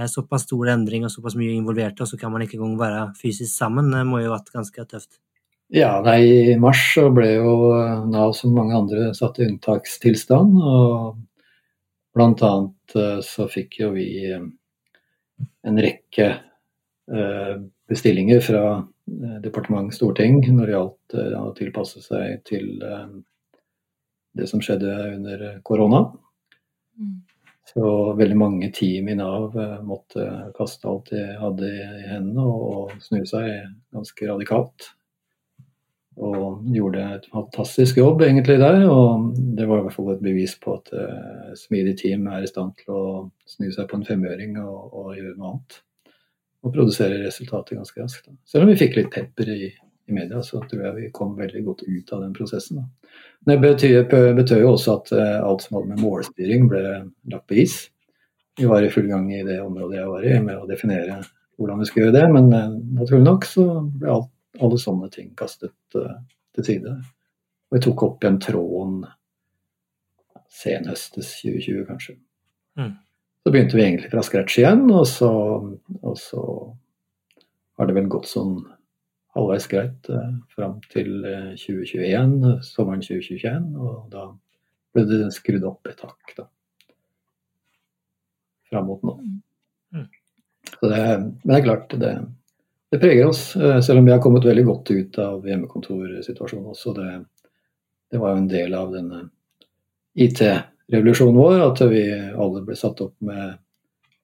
Såpass 0.09 0.47
stor 0.47 0.70
endring 0.72 1.03
og 1.05 1.12
såpass 1.12 1.34
mye 1.37 1.53
involverte, 1.53 2.07
og 2.07 2.09
så 2.09 2.16
kan 2.16 2.32
man 2.32 2.47
ikke 2.47 2.57
engang 2.57 2.78
være 2.80 3.03
fysisk 3.18 3.53
sammen. 3.53 3.91
Det 3.93 4.07
må 4.09 4.22
jo 4.22 4.30
ha 4.30 4.39
vært 4.39 4.55
ganske 4.55 4.87
tøft. 4.89 5.18
Ja, 5.72 5.99
nei, 6.05 6.53
I 6.53 6.57
mars 6.61 6.80
så 6.95 7.11
ble 7.12 7.34
jo 7.34 7.53
Nav 8.09 8.32
som 8.39 8.55
mange 8.57 8.78
andre 8.78 9.11
satt 9.16 9.43
i 9.43 9.51
unntakstilstand. 9.51 10.57
og 10.57 11.20
Blant 12.15 12.43
annet 12.43 12.97
eh, 12.97 13.21
så 13.25 13.49
fikk 13.49 13.79
jo 13.81 13.93
vi 13.97 14.07
eh, 14.29 14.45
en 15.69 15.81
rekke 15.81 16.29
eh, 16.29 17.55
bestillinger 17.89 18.43
fra 18.45 18.65
departement 19.43 19.91
storting 19.93 20.39
når 20.55 20.67
det 20.69 20.73
gjaldt 20.73 21.15
å 21.37 21.49
tilpasse 21.59 22.01
seg 22.05 22.39
til 22.47 22.79
det 24.39 24.47
som 24.49 24.63
skjedde 24.63 24.93
under 25.17 25.43
korona. 25.67 26.05
Mm. 26.97 27.17
Så 27.67 27.91
veldig 28.17 28.39
mange 28.39 28.71
team 28.73 29.11
i 29.11 29.17
Nav 29.19 29.59
måtte 29.85 30.25
kaste 30.57 30.89
alt 30.89 31.11
de 31.11 31.27
hadde 31.43 31.73
i 31.75 32.07
hendene 32.13 32.47
og 32.47 32.95
snu 33.03 33.27
seg 33.29 33.51
ganske 33.93 34.31
radikalt 34.31 34.93
og 36.21 36.67
gjorde 36.69 37.05
et 37.17 37.29
fantastisk 37.33 37.97
jobb 37.97 38.23
egentlig 38.27 38.59
der. 38.61 38.85
Og 38.91 39.31
det 39.57 39.69
var 39.69 39.81
i 39.81 39.87
hvert 39.87 39.97
fall 39.97 40.11
et 40.13 40.25
bevis 40.25 40.55
på 40.61 40.77
at 40.77 40.93
uh, 40.93 41.53
smidig 41.59 41.97
team 42.03 42.27
er 42.29 42.45
i 42.45 42.51
stand 42.51 42.75
til 42.81 42.93
å 42.93 43.05
snu 43.49 43.71
seg 43.73 43.89
på 43.89 43.99
en 43.99 44.07
femøring 44.07 44.59
og, 44.61 44.93
og 44.93 45.15
gjøre 45.17 45.39
noe 45.39 45.55
annet. 45.55 45.79
Og 46.63 46.75
produsere 46.75 47.23
resultater 47.25 47.79
ganske 47.79 48.03
raskt. 48.03 48.29
Da. 48.29 48.37
Selv 48.47 48.67
om 48.67 48.73
vi 48.73 48.79
fikk 48.79 48.99
litt 48.99 49.11
pepper 49.15 49.49
i, 49.51 49.71
i 49.73 50.15
media, 50.15 50.43
så 50.47 50.61
tror 50.69 50.85
jeg 50.87 50.99
vi 50.99 51.15
kom 51.17 51.33
veldig 51.39 51.65
godt 51.67 51.87
ut 51.89 52.13
av 52.13 52.27
den 52.27 52.37
prosessen. 52.37 52.83
Da. 52.83 53.17
Det 53.49 53.59
betød, 53.63 54.61
jo 54.61 54.75
også 54.75 54.99
at 55.01 55.15
uh, 55.17 55.39
alt 55.49 55.65
som 55.65 55.81
hadde 55.81 55.95
med 55.95 56.05
målstyring 56.05 56.69
ble 56.71 56.85
lagt 57.33 57.49
på 57.49 57.63
is. 57.65 57.79
Vi 58.61 58.69
var 58.69 58.85
i 58.85 58.93
full 58.93 59.09
gang 59.09 59.31
i 59.33 59.41
det 59.47 59.63
området 59.65 59.97
jeg 59.97 60.13
var 60.13 60.29
i, 60.29 60.37
med 60.45 60.61
å 60.61 60.69
definere 60.69 61.23
hvordan 61.57 61.81
vi 61.81 61.89
skulle 61.89 62.11
gjøre 62.11 62.19
det. 62.21 62.29
Men 62.37 62.53
uh, 62.53 62.79
naturlig 63.01 63.25
nok 63.25 63.49
så 63.49 63.67
ble 63.97 64.13
alt, 64.13 64.31
alle 64.61 64.78
sånne 64.80 65.09
ting 65.12 65.32
kastet 65.38 65.96
uh, 65.96 66.18
til 66.57 66.66
side. 66.66 66.92
Og 67.70 67.78
vi 67.78 67.82
tok 67.86 68.05
opp 68.05 68.24
igjen 68.24 68.40
tråden 68.42 69.03
senhøstes 70.53 71.30
2020, 71.40 71.86
kanskje. 71.88 72.18
Mm. 72.76 72.92
Så 73.42 73.53
begynte 73.53 73.78
vi 73.78 73.84
egentlig 73.86 74.11
fra 74.12 74.22
scratch 74.24 74.59
igjen, 74.61 74.84
og 74.92 75.07
så, 75.09 75.30
og 76.03 76.18
så 76.20 76.42
har 77.78 77.88
det 77.88 77.96
vel 77.96 78.11
gått 78.12 78.28
sånn 78.30 78.61
halvveis 79.32 79.66
greit 79.70 80.11
eh, 80.12 80.32
fram 80.53 80.76
til 80.92 81.24
2021, 81.24 82.34
eh, 82.50 82.59
sommeren 82.66 83.05
2021. 83.05 83.70
Og 83.80 84.11
da 84.12 84.28
ble 84.92 85.07
det 85.09 85.32
skrudd 85.34 85.64
opp 85.66 85.88
et 85.88 86.05
hakk, 86.05 86.34
da. 86.36 86.46
Fram 88.68 88.88
mot 88.90 89.03
nå. 89.09 89.16
Mm. 89.22 89.40
mm. 89.96 90.11
Det, 90.82 91.00
men 91.00 91.48
det 91.48 91.57
er 91.57 91.64
klart, 91.66 91.96
det, 91.98 92.12
det, 92.93 93.01
preger 93.01 93.30
oss. 93.30 93.57
Eh, 93.57 93.80
selv 93.80 94.03
om 94.03 94.09
vi 94.09 94.12
har 94.12 94.20
kommet 94.22 94.45
veldig 94.47 94.64
godt 94.68 94.93
ut 94.93 95.18
av 95.22 95.49
hjemmekontorsituasjonen 95.49 96.70
også. 96.74 96.95
Det, 96.99 97.09
det 98.12 98.20
var 98.20 98.34
jo 98.34 98.43
en 98.43 98.51
del 98.53 98.76
av 98.76 98.93
denne 98.95 99.24
IT-revolusjonen 100.20 101.40
vår, 101.40 101.59
at 101.66 101.84
vi 101.90 102.07
alle 102.12 102.64
ble 102.66 102.76
satt 102.78 103.01
opp 103.05 103.16
med 103.24 103.57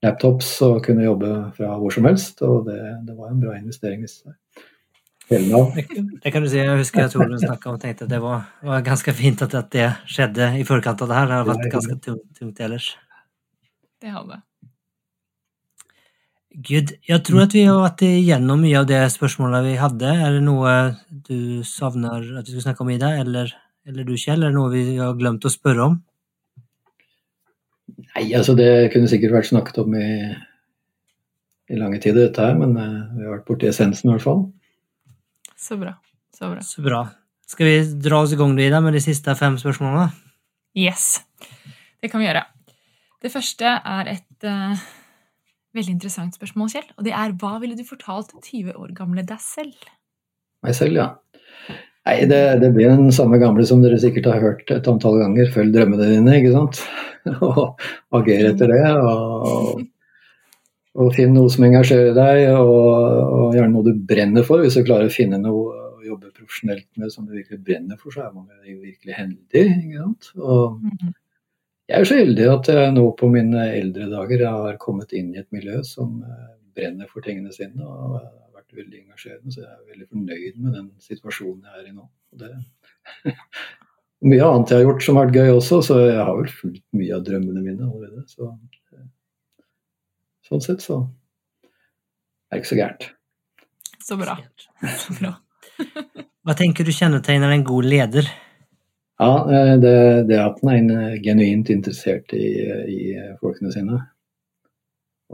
laptops 0.05 0.51
og 0.67 0.83
kunne 0.85 1.07
jobbe 1.07 1.31
fra 1.57 1.75
hvor 1.81 1.95
som 1.95 2.07
helst. 2.09 2.43
Og 2.47 2.69
det, 2.69 2.81
det 3.09 3.17
var 3.17 3.33
en 3.33 3.41
bra 3.43 3.57
investering. 3.59 4.05
i 4.05 4.13
seg. 4.13 4.37
Det 5.29 6.33
kan 6.33 6.43
du 6.43 6.49
si. 6.49 6.57
Jeg 6.57 6.79
husker 6.81 7.05
jeg 7.05 7.13
tror 7.13 7.29
du 7.29 7.37
snakka 7.41 7.75
og 7.75 7.81
tenkte 7.83 8.07
at 8.07 8.13
det 8.13 8.21
var, 8.25 8.47
var 8.65 8.85
ganske 8.87 9.13
fint 9.13 9.43
at, 9.45 9.55
at, 9.59 9.69
det 9.75 9.91
skjedde 10.09 10.55
i 10.57 10.65
forkant 10.65 11.05
av 11.05 11.11
det 11.11 11.19
her. 11.19 11.29
Det 11.29 11.41
har 11.41 11.49
vært 11.51 11.73
ganske 11.75 11.99
tungt, 12.05 12.29
tungt 12.39 12.63
ellers. 12.65 12.93
Det 14.01 14.15
har 14.15 14.25
det. 14.29 14.41
Gud, 16.59 16.91
jeg 17.07 17.23
tror 17.23 17.45
at 17.45 17.53
vi 17.55 17.61
har 17.69 17.77
vært 17.79 18.03
igjennom 18.03 18.59
mye 18.65 18.81
av 18.81 18.87
det 18.89 18.99
spørsmålet 19.15 19.63
vi 19.63 19.77
hadde. 19.79 20.09
Er 20.11 20.33
det 20.35 20.43
noe 20.43 20.73
du 21.07 21.63
savner 21.63 22.25
at 22.41 22.49
vi 22.49 22.57
skal 22.57 22.65
snakke 22.65 22.83
om, 22.83 22.91
Ida, 22.91 23.13
eller, 23.21 23.53
eller 23.87 24.09
du, 24.09 24.17
Kjell? 24.19 24.43
Er 24.43 24.51
det 24.51 24.59
noe 24.59 24.73
vi 24.73 24.97
har 24.99 25.15
glemt 25.21 25.47
å 25.47 25.53
spørre 25.55 25.87
om? 25.87 25.95
Nei, 28.09 28.25
altså 28.35 28.57
det 28.59 28.91
kunne 28.91 29.11
sikkert 29.11 29.37
vært 29.37 29.53
snakket 29.53 29.79
om 29.85 29.95
i, 29.95 30.11
i 31.71 31.79
lange 31.79 32.03
tider, 32.03 32.25
dette 32.27 32.43
her, 32.43 32.59
men 32.59 32.75
uh, 32.75 33.07
vi 33.15 33.23
har 33.23 33.37
vært 33.37 33.47
borti 33.47 33.71
essensen 33.71 34.11
i 34.11 34.17
hvert 34.17 34.27
fall. 34.27 34.45
Så 35.55 35.79
bra. 35.79 35.95
Så 36.35 36.51
bra. 36.51 36.67
Så 36.67 36.83
bra. 36.83 37.07
Skal 37.49 37.71
vi 37.71 37.81
dra 38.03 38.25
oss 38.25 38.35
i 38.35 38.41
gang 38.41 38.59
Ida, 38.59 38.83
med 38.83 38.99
de 38.99 39.07
siste 39.07 39.39
fem 39.39 39.63
spørsmålene? 39.63 40.11
Yes, 40.75 41.21
det 42.03 42.11
kan 42.11 42.19
vi 42.19 42.27
gjøre. 42.27 42.49
Det 43.23 43.31
første 43.31 43.79
er 43.79 44.17
et 44.19 44.51
uh, 44.51 44.89
veldig 45.77 45.95
interessant 45.97 46.37
spørsmål, 46.39 46.73
Kjell. 46.73 46.89
Og 46.97 47.07
det 47.07 47.15
er 47.17 47.35
hva 47.41 47.57
ville 47.63 47.77
du 47.79 47.85
fortalt 47.87 48.35
20 48.37 48.77
år 48.79 48.93
gamle 48.97 49.25
deg 49.27 49.41
selv? 49.43 49.89
Meg 50.65 50.77
selv, 50.79 50.99
ja. 50.99 51.09
Nei, 52.09 52.23
det, 52.25 52.41
det, 52.63 52.71
blir 52.73 52.89
den 52.89 53.13
samme 53.13 53.37
gamle 53.41 53.67
som 53.69 53.83
dere 53.85 53.99
sikkert 54.01 54.31
har 54.31 54.41
hørt 54.41 54.71
et 54.73 54.87
antall 54.89 55.19
ganger. 55.21 55.51
Følg 55.53 55.75
drømmene 55.75 56.09
dine, 56.09 56.39
ikke 56.41 56.55
sant. 56.55 56.81
og 57.45 57.83
agere 58.17 58.55
etter 58.55 58.73
det. 58.73 58.81
Og, 58.97 59.83
og 60.99 61.13
finn 61.15 61.37
noe 61.37 61.53
som 61.53 61.67
engasjerer 61.69 62.17
deg, 62.17 62.47
og, 62.57 62.89
og, 62.89 63.45
gjerne 63.59 63.75
noe 63.75 63.91
du 63.91 64.07
brenner 64.09 64.47
for. 64.47 64.65
Hvis 64.65 64.79
du 64.81 64.87
klarer 64.89 65.11
å 65.11 65.15
finne 65.15 65.41
noe 65.43 65.69
å 65.69 66.01
jobbe 66.07 66.33
profesjonelt 66.33 66.89
med 66.97 67.13
som 67.13 67.29
du 67.29 67.37
virkelig 67.37 67.61
brenner 67.67 68.01
for, 68.01 68.15
så 68.15 68.25
er 68.25 68.33
man 68.33 68.49
virkelig 68.65 69.19
heldig. 69.19 69.67
ikke 69.67 70.01
sant? 70.01 70.33
Og 70.41 70.79
mm-hmm. 70.81 71.17
Jeg 71.89 71.97
er 71.97 72.09
så 72.09 72.19
heldig 72.21 72.47
at 72.53 72.69
jeg 72.69 72.93
nå 72.93 73.05
på 73.17 73.31
mine 73.33 73.65
eldre 73.73 74.09
dager 74.11 74.45
har 74.45 74.81
kommet 74.83 75.15
inn 75.17 75.33
i 75.33 75.41
et 75.41 75.49
miljø 75.55 75.81
som 75.87 76.19
eh, 76.21 76.49
brenner 76.77 77.09
for 77.11 77.25
tingene 77.25 77.53
sine. 77.55 77.81
og 77.81 78.19
har 78.19 78.27
vært 78.55 78.77
veldig 78.77 78.99
engasjerende, 79.05 79.53
Så 79.53 79.63
jeg 79.63 79.71
er 79.73 79.93
veldig 79.93 80.09
fornøyd 80.11 80.59
med 80.65 80.75
den 80.77 80.91
situasjonen 81.01 81.65
jeg 81.65 81.81
er 81.81 81.87
i 81.89 81.95
nå. 81.97 82.09
Det 82.39 82.51
mye 84.33 84.51
annet 84.51 84.75
jeg 84.75 84.83
har 84.83 84.85
gjort 84.85 85.07
som 85.07 85.17
har 85.17 85.29
vært 85.29 85.39
gøy 85.41 85.55
også, 85.55 85.81
så 85.87 86.01
jeg 86.05 86.19
har 86.19 86.35
vel 86.37 86.51
fulgt 86.53 86.85
mye 87.01 87.15
av 87.17 87.25
drømmene 87.25 87.65
mine 87.65 87.89
allerede. 87.89 88.27
Så 88.29 88.53
Sånn 90.49 90.63
sett 90.65 90.81
så 90.81 91.03
er 92.49 92.57
det 92.57 92.63
ikke 92.63 92.71
så 92.71 92.77
gærent. 92.79 93.09
Så 94.01 94.17
bra. 94.17 94.37
Så 94.97 95.17
bra. 95.21 95.35
Hva 96.45 96.55
tenker 96.57 96.89
du 96.89 96.93
kjennetegner 96.97 97.53
en 97.53 97.65
god 97.69 97.85
leder? 97.85 98.31
Ja, 99.19 99.53
eh, 99.53 99.81
det, 99.81 100.23
det 100.29 100.39
at 100.39 100.61
den 100.63 100.91
er 100.93 101.09
eh, 101.09 101.19
genuint 101.23 101.71
interessert 101.75 102.31
i, 102.39 102.47
i 102.87 103.01
folkene 103.41 103.73
sine. 103.75 103.99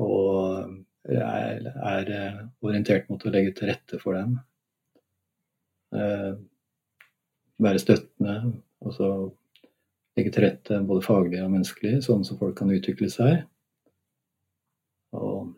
Og 0.01 0.71
er, 1.05 1.67
er, 1.69 2.13
eh, 2.17 2.39
orientert 2.65 3.11
mot 3.13 3.27
å 3.29 3.33
legge 3.35 3.53
til 3.59 3.69
rette 3.69 4.01
for 4.01 4.17
dem. 4.17 4.39
Være 7.65 7.83
støttende. 7.83 8.39
Altså 8.85 9.11
legge 10.17 10.33
til 10.33 10.47
rette 10.47 10.81
både 10.89 11.05
faglig 11.05 11.43
og 11.45 11.53
menneskelig, 11.53 12.01
sånn 12.07 12.25
som 12.27 12.41
folk 12.41 12.57
kan 12.59 12.73
utvikle 12.73 13.11
seg. 13.13 13.45
Og 15.15 15.53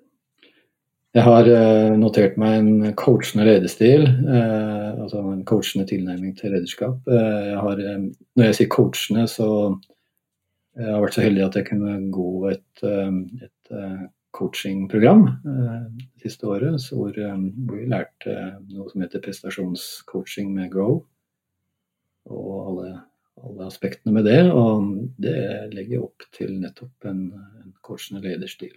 jeg 1.17 1.25
har 1.25 1.49
eh, 1.49 1.95
notert 1.97 2.35
meg 2.41 2.59
en 2.61 2.95
coachende 2.99 3.47
lederstil, 3.49 4.03
eh, 4.05 4.89
altså 5.01 5.23
en 5.33 5.45
coachende 5.49 5.87
tilnærming 5.89 6.35
til 6.37 6.53
lederskap. 6.53 7.09
Eh, 7.09 7.47
jeg 7.53 7.62
har, 7.64 7.81
når 8.37 8.51
jeg 8.51 8.59
sier 8.59 8.73
coachende, 8.75 9.25
så 9.33 9.49
jeg 10.77 10.93
har 10.93 11.01
vært 11.01 11.17
så 11.17 11.25
heldig 11.25 11.45
at 11.47 11.57
jeg 11.57 11.69
kunne 11.71 11.97
gå 12.12 12.31
et, 12.51 12.85
et 12.85 13.77
coachingprogram 14.37 15.23
det 15.41 16.27
siste 16.27 16.51
året, 16.53 16.85
hvor, 16.93 17.17
vi 17.17 17.89
lærte 17.89 18.35
noe 18.69 18.91
som 18.93 19.07
heter 19.07 19.25
prestasjonscoaching 19.25 20.53
med 20.53 20.69
Grow. 20.75 20.99
Og 22.29 22.53
alle, 22.61 22.91
alle 23.41 23.71
aspektene 23.71 24.12
med 24.19 24.29
det. 24.29 24.43
Og 24.53 24.91
det 25.17 25.39
legger 25.73 26.05
opp 26.11 26.29
til 26.37 26.59
nettopp 26.61 27.09
en, 27.09 27.31
en 27.62 27.73
coachende 27.81 28.21
lederstil. 28.27 28.77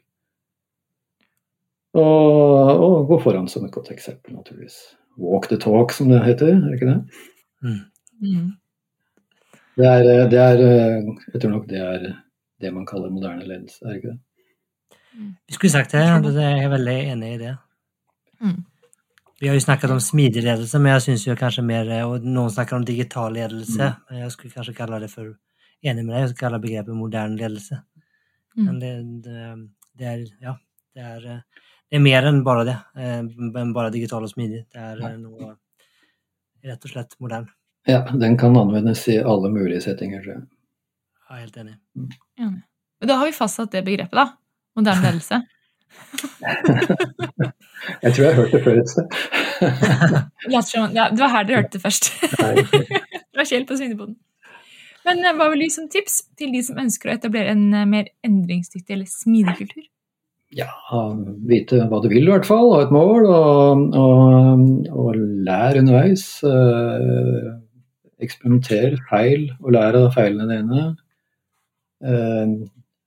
Og, 1.97 2.69
og, 2.69 3.07
gå 3.09 3.17
foran 3.23 3.47
som 3.49 3.65
et 3.65 3.73
godt 3.73 3.91
eksempel, 3.91 4.35
naturligvis. 4.35 4.77
Walk 5.19 5.49
the 5.49 5.57
talk, 5.57 5.91
som 5.91 6.11
det 6.11 6.21
heter, 6.23 6.53
er 6.53 6.65
det 6.67 6.77
ikke 6.77 6.91
det? 6.91 6.99
Mm. 7.65 7.79
Mm. 8.21 8.49
Det, 9.79 9.85
er, 9.87 10.27
det 10.29 10.39
er, 10.39 10.63
Jeg 11.33 11.41
tror 11.41 11.51
nok 11.51 11.69
det 11.69 11.79
er 11.81 12.09
det 12.61 12.73
man 12.73 12.85
kaller 12.85 13.09
moderne 13.09 13.47
ledelse, 13.47 13.79
er 13.81 13.89
det 13.89 13.95
ikke 13.95 14.13
det? 14.13 14.19
Mm. 15.17 15.31
Vi 15.47 15.53
skulle 15.53 15.71
sagt 15.71 15.91
det, 15.91 16.03
jeg 16.03 16.63
er 16.63 16.69
veldig 16.69 16.97
enig 17.13 17.33
i 17.33 17.41
det. 17.41 17.55
Mm. 18.41 18.59
Vi 19.39 19.47
har 19.47 19.55
jo 19.55 19.63
snakket 19.63 19.91
om 19.91 19.99
smidig 19.99 20.43
ledelse, 20.43 20.79
men 20.79 20.91
jeg 20.91 21.01
syns 21.01 21.39
kanskje 21.39 21.63
mer 21.63 21.89
Og 22.05 22.23
noen 22.23 22.51
snakker 22.51 22.75
om 22.75 22.85
digital 22.85 23.33
ledelse. 23.33 23.93
Mm. 24.09 24.17
Jeg 24.17 24.31
skulle 24.31 24.53
kanskje 24.53 24.73
kalle 24.75 24.99
det 24.99 25.11
for 25.11 25.35
Enig 25.79 26.03
med 26.03 26.11
deg, 26.11 26.21
jeg 26.21 26.29
skulle 26.29 26.43
kalle 26.43 26.59
begrepet 26.59 26.95
moderne 26.95 27.37
ledelse. 27.39 27.77
Mm. 28.57 28.63
Men 28.65 28.79
det, 28.81 28.89
det, 29.23 29.35
det, 29.99 30.07
er 30.07 30.25
Ja, 30.43 30.53
det 30.99 31.09
er 31.15 31.41
det 31.89 31.97
er 31.97 32.03
mer 32.05 32.27
enn 32.29 32.43
bare 32.45 32.65
det. 32.67 32.75
Eh, 33.01 33.21
enn 33.57 33.73
bare 33.73 33.89
digital 33.93 34.25
og 34.27 34.29
smidig. 34.29 34.61
Det 34.69 34.81
er 34.91 34.99
ja. 35.01 35.09
noe 35.17 35.55
rett 36.69 36.85
og 36.85 36.91
slett 36.91 37.15
moderne. 37.23 37.49
Ja, 37.89 38.03
den 38.13 38.37
kan 38.37 38.57
anvendes 38.59 39.07
i 39.09 39.17
alle 39.17 39.49
mulige 39.49 39.81
settinger, 39.81 40.21
tror 40.21 40.35
jeg. 40.35 40.43
Ja, 41.29 41.39
helt 41.39 41.57
enig. 41.57 41.77
Mm. 41.97 42.59
Da 43.09 43.17
har 43.17 43.25
vi 43.25 43.33
fastsatt 43.33 43.73
det 43.73 43.81
begrepet, 43.87 44.13
da. 44.19 44.27
Moderne 44.77 45.07
ledelse. 45.07 45.41
jeg 48.03 48.13
tror 48.13 48.23
jeg 48.23 48.29
har 48.29 48.37
hørt 48.37 48.53
det 48.53 48.63
før 48.67 48.81
et 48.83 48.91
sted. 48.93 49.07
ja, 50.53 50.61
det 51.09 51.23
var 51.23 51.33
her 51.33 51.47
dere 51.47 51.63
hørte 51.63 51.77
det 51.79 51.81
først. 51.81 52.11
det 52.21 53.39
var 53.39 53.49
Kjell 53.49 53.65
på 53.65 53.79
Svineboden. 53.79 54.19
Men 55.07 55.23
eh, 55.25 55.33
hva 55.33 55.49
vil 55.49 55.63
du 55.63 55.65
gi 55.65 55.73
som 55.73 55.89
tips 55.89 56.21
til 56.37 56.53
de 56.53 56.61
som 56.65 56.77
ønsker 56.81 57.09
å 57.09 57.15
etablere 57.17 57.55
en 57.55 57.71
eh, 57.73 57.87
mer 57.89 58.11
endringsdyktig 58.27 58.93
eller 58.93 59.09
smidig 59.09 59.55
kultur? 59.63 59.87
Ja, 60.55 60.69
vite 61.49 61.83
hva 61.89 61.99
du 62.01 62.09
vil 62.09 62.25
i 62.25 62.31
hvert 62.31 62.47
fall, 62.47 62.71
ha 62.73 62.81
et 62.85 62.93
mål, 62.93 63.27
og, 63.29 63.83
og, 63.99 64.89
og 64.89 65.19
lære 65.45 65.83
underveis. 65.83 66.25
Eh, 66.47 67.49
eksperimenter, 68.25 68.97
feil, 69.09 69.47
og 69.61 69.71
lære 69.75 70.03
av 70.07 70.11
feilene 70.17 70.49
dine. 70.57 70.87
Eh, 72.03 72.57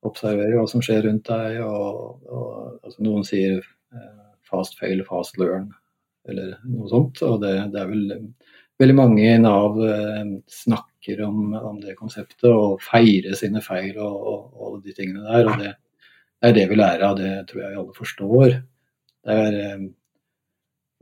observere 0.07 0.57
hva 0.59 0.67
som 0.71 0.83
skjer 0.85 1.07
rundt 1.09 1.29
deg. 1.29 1.61
Og, 1.67 2.23
og 2.31 2.87
altså 2.87 3.07
noen 3.09 3.27
sier 3.27 3.59
eh, 3.59 4.25
fast 4.49 4.79
fail, 4.81 5.03
fast 5.09 5.39
learn, 5.43 5.69
eller 6.31 6.57
noe 6.71 6.91
sånt. 6.93 7.23
Og 7.27 7.41
det, 7.43 7.57
det 7.75 7.83
er 7.83 7.91
vel 7.91 8.09
veldig 8.83 8.99
mange 8.99 9.27
i 9.27 9.39
Nav 9.43 9.79
eh, 9.83 10.35
snakker 10.63 11.27
om, 11.27 11.57
om, 11.59 11.79
det 11.83 11.99
konseptet, 11.99 12.51
og 12.51 12.83
feirer 12.87 13.35
sine 13.39 13.63
feil 13.65 13.99
og, 13.99 14.53
og 14.55 14.83
de 14.87 14.95
tingene 14.95 15.27
der. 15.27 15.51
og 15.51 15.67
det 15.67 15.75
det 16.43 16.51
er 16.51 16.57
det 16.57 16.69
vi 16.73 16.77
lærer 16.79 17.05
av, 17.07 17.19
det 17.21 17.33
tror 17.47 17.63
jeg 17.63 17.79
alle 17.79 17.95
forstår. 17.95 18.55
Det 19.23 19.35
er, 19.45 19.59
eh, 19.63 19.83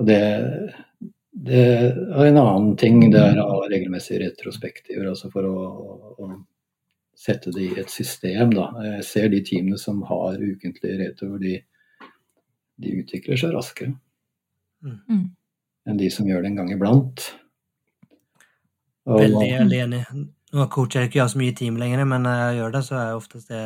og 0.01 0.09
det, 0.11 0.21
Det 1.31 1.61
er 1.63 2.27
en 2.27 2.41
annen 2.41 2.77
ting 2.77 2.99
det 3.13 3.21
er 3.23 3.39
av 3.41 3.63
regelmessige 3.71 4.27
retrospektiver, 4.27 5.07
altså 5.09 5.31
for 5.33 5.47
å, 5.49 5.57
å, 6.19 6.31
sette 7.17 7.53
det 7.55 7.63
i 7.63 7.81
et 7.81 7.93
system. 7.93 8.53
Da. 8.53 8.67
Jeg 8.85 9.05
ser 9.05 9.29
de 9.33 9.41
teamene 9.45 9.79
som 9.81 10.03
har 10.09 10.37
ukentlige 10.41 10.99
retroer, 11.01 11.39
de, 11.41 11.57
de 12.81 12.95
utvikler 13.01 13.41
seg 13.41 13.53
raskere 13.53 13.93
mm. 14.81 15.27
enn 15.89 16.01
de 16.01 16.09
som 16.13 16.29
gjør 16.29 16.45
det 16.45 16.51
en 16.51 16.61
gang 16.63 16.73
iblant. 16.73 17.27
Og, 19.09 19.21
veldig, 19.21 19.49
veldig 19.63 19.81
enig. 19.85 20.03
Nå 20.57 20.67
coacher 20.73 21.05
jeg 21.05 21.13
ikke 21.13 21.23
jeg 21.23 21.33
så 21.33 21.41
mye 21.41 21.57
team 21.57 21.77
lenger, 21.81 22.05
men 22.09 22.25
når 22.27 22.41
jeg 22.41 22.59
gjør 22.59 22.75
det, 22.77 22.85
så 22.89 22.97
er 22.97 23.07
jeg 23.07 23.21
oftest 23.21 23.53
det 23.53 23.65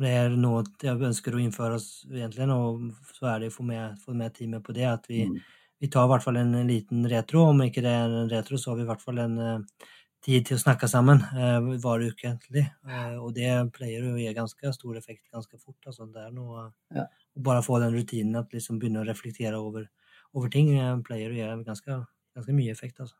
det 0.00 0.10
er 0.10 0.32
noe 0.34 0.64
jeg 0.82 0.98
ønsker 1.06 1.36
å 1.36 1.40
innføre 1.42 1.78
egentlig, 2.10 2.46
og 2.50 3.12
så 3.14 3.28
er 3.30 3.44
det 3.44 3.50
å 3.52 3.54
få 3.54 3.66
med, 3.66 3.98
få 4.02 4.14
med 4.18 4.34
teamet 4.34 4.64
på 4.66 4.74
det. 4.74 4.88
At 4.90 5.06
vi, 5.10 5.22
mm. 5.28 5.36
vi 5.82 5.90
tar 5.92 6.08
i 6.08 6.10
hvert 6.10 6.24
fall 6.24 6.40
en, 6.40 6.54
liten 6.66 7.06
retro. 7.10 7.44
Om 7.52 7.62
ikke 7.68 7.84
det 7.84 7.92
er 7.94 8.16
en 8.22 8.32
retro, 8.32 8.58
så 8.58 8.72
har 8.72 8.80
vi 8.80 8.86
i 8.86 8.88
hvert 8.90 9.04
fall 9.04 9.22
en 9.22 9.38
uh, 9.38 9.86
tid 10.24 10.48
til 10.48 10.58
å 10.58 10.64
snakke 10.64 10.90
sammen 10.90 11.22
uh, 11.36 11.70
hver 11.78 12.08
uke. 12.08 12.32
egentlig. 12.32 12.66
Uh, 12.82 13.22
og 13.22 13.36
det 13.38 13.52
pleier 13.76 14.10
å 14.10 14.16
gi 14.18 14.34
ganske 14.34 14.74
stor 14.74 14.98
effekt 14.98 15.22
ganske 15.30 15.62
fort. 15.62 15.78
Altså, 15.86 16.10
det 16.10 16.26
er 16.26 16.34
noe, 16.34 16.68
ja. 16.94 17.06
Bare 17.44 17.64
få 17.66 17.80
den 17.82 17.94
rutinen 17.94 18.38
at 18.38 18.52
liksom 18.54 18.82
begynne 18.82 19.02
å 19.02 19.06
reflektere 19.08 19.58
over, 19.58 19.88
over 20.34 20.50
ting, 20.50 20.74
pleier 21.06 21.30
å 21.30 21.38
gi 21.38 21.66
ganske, 21.66 22.02
ganske 22.34 22.54
mye 22.54 22.74
effekt. 22.74 23.02
altså. 23.02 23.18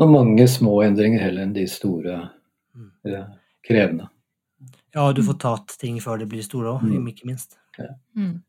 Og 0.00 0.10
mange 0.10 0.46
små 0.48 0.80
endringer 0.82 1.22
heller 1.22 1.46
enn 1.46 1.54
de 1.54 1.66
store, 1.70 2.22
mm. 2.74 3.26
krevende. 3.66 4.06
Ja, 4.94 5.12
du 5.14 5.22
får 5.22 5.38
tatt 5.42 5.74
ting 5.80 5.98
før 6.02 6.20
det 6.20 6.28
blir 6.30 6.42
store 6.42 6.74
òg, 6.74 6.86
mm. 6.86 7.08
ikke 7.12 7.28
minst. 7.30 7.58
Ja. 7.78 7.92
Mm. 8.18 8.40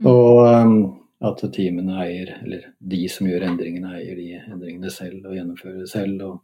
Mm. 0.00 0.08
Og 0.10 0.42
um, 0.44 0.76
at 1.24 1.42
teamene 1.54 1.96
eier, 2.04 2.34
eller 2.42 2.68
de 2.78 3.02
som 3.08 3.28
gjør 3.30 3.46
endringene, 3.48 3.94
eier 3.96 4.18
de 4.18 4.28
endringene 4.42 4.92
selv 4.92 5.24
og 5.24 5.36
gjennomfører 5.36 5.82
det 5.84 5.90
selv 5.92 6.24
og, 6.26 6.38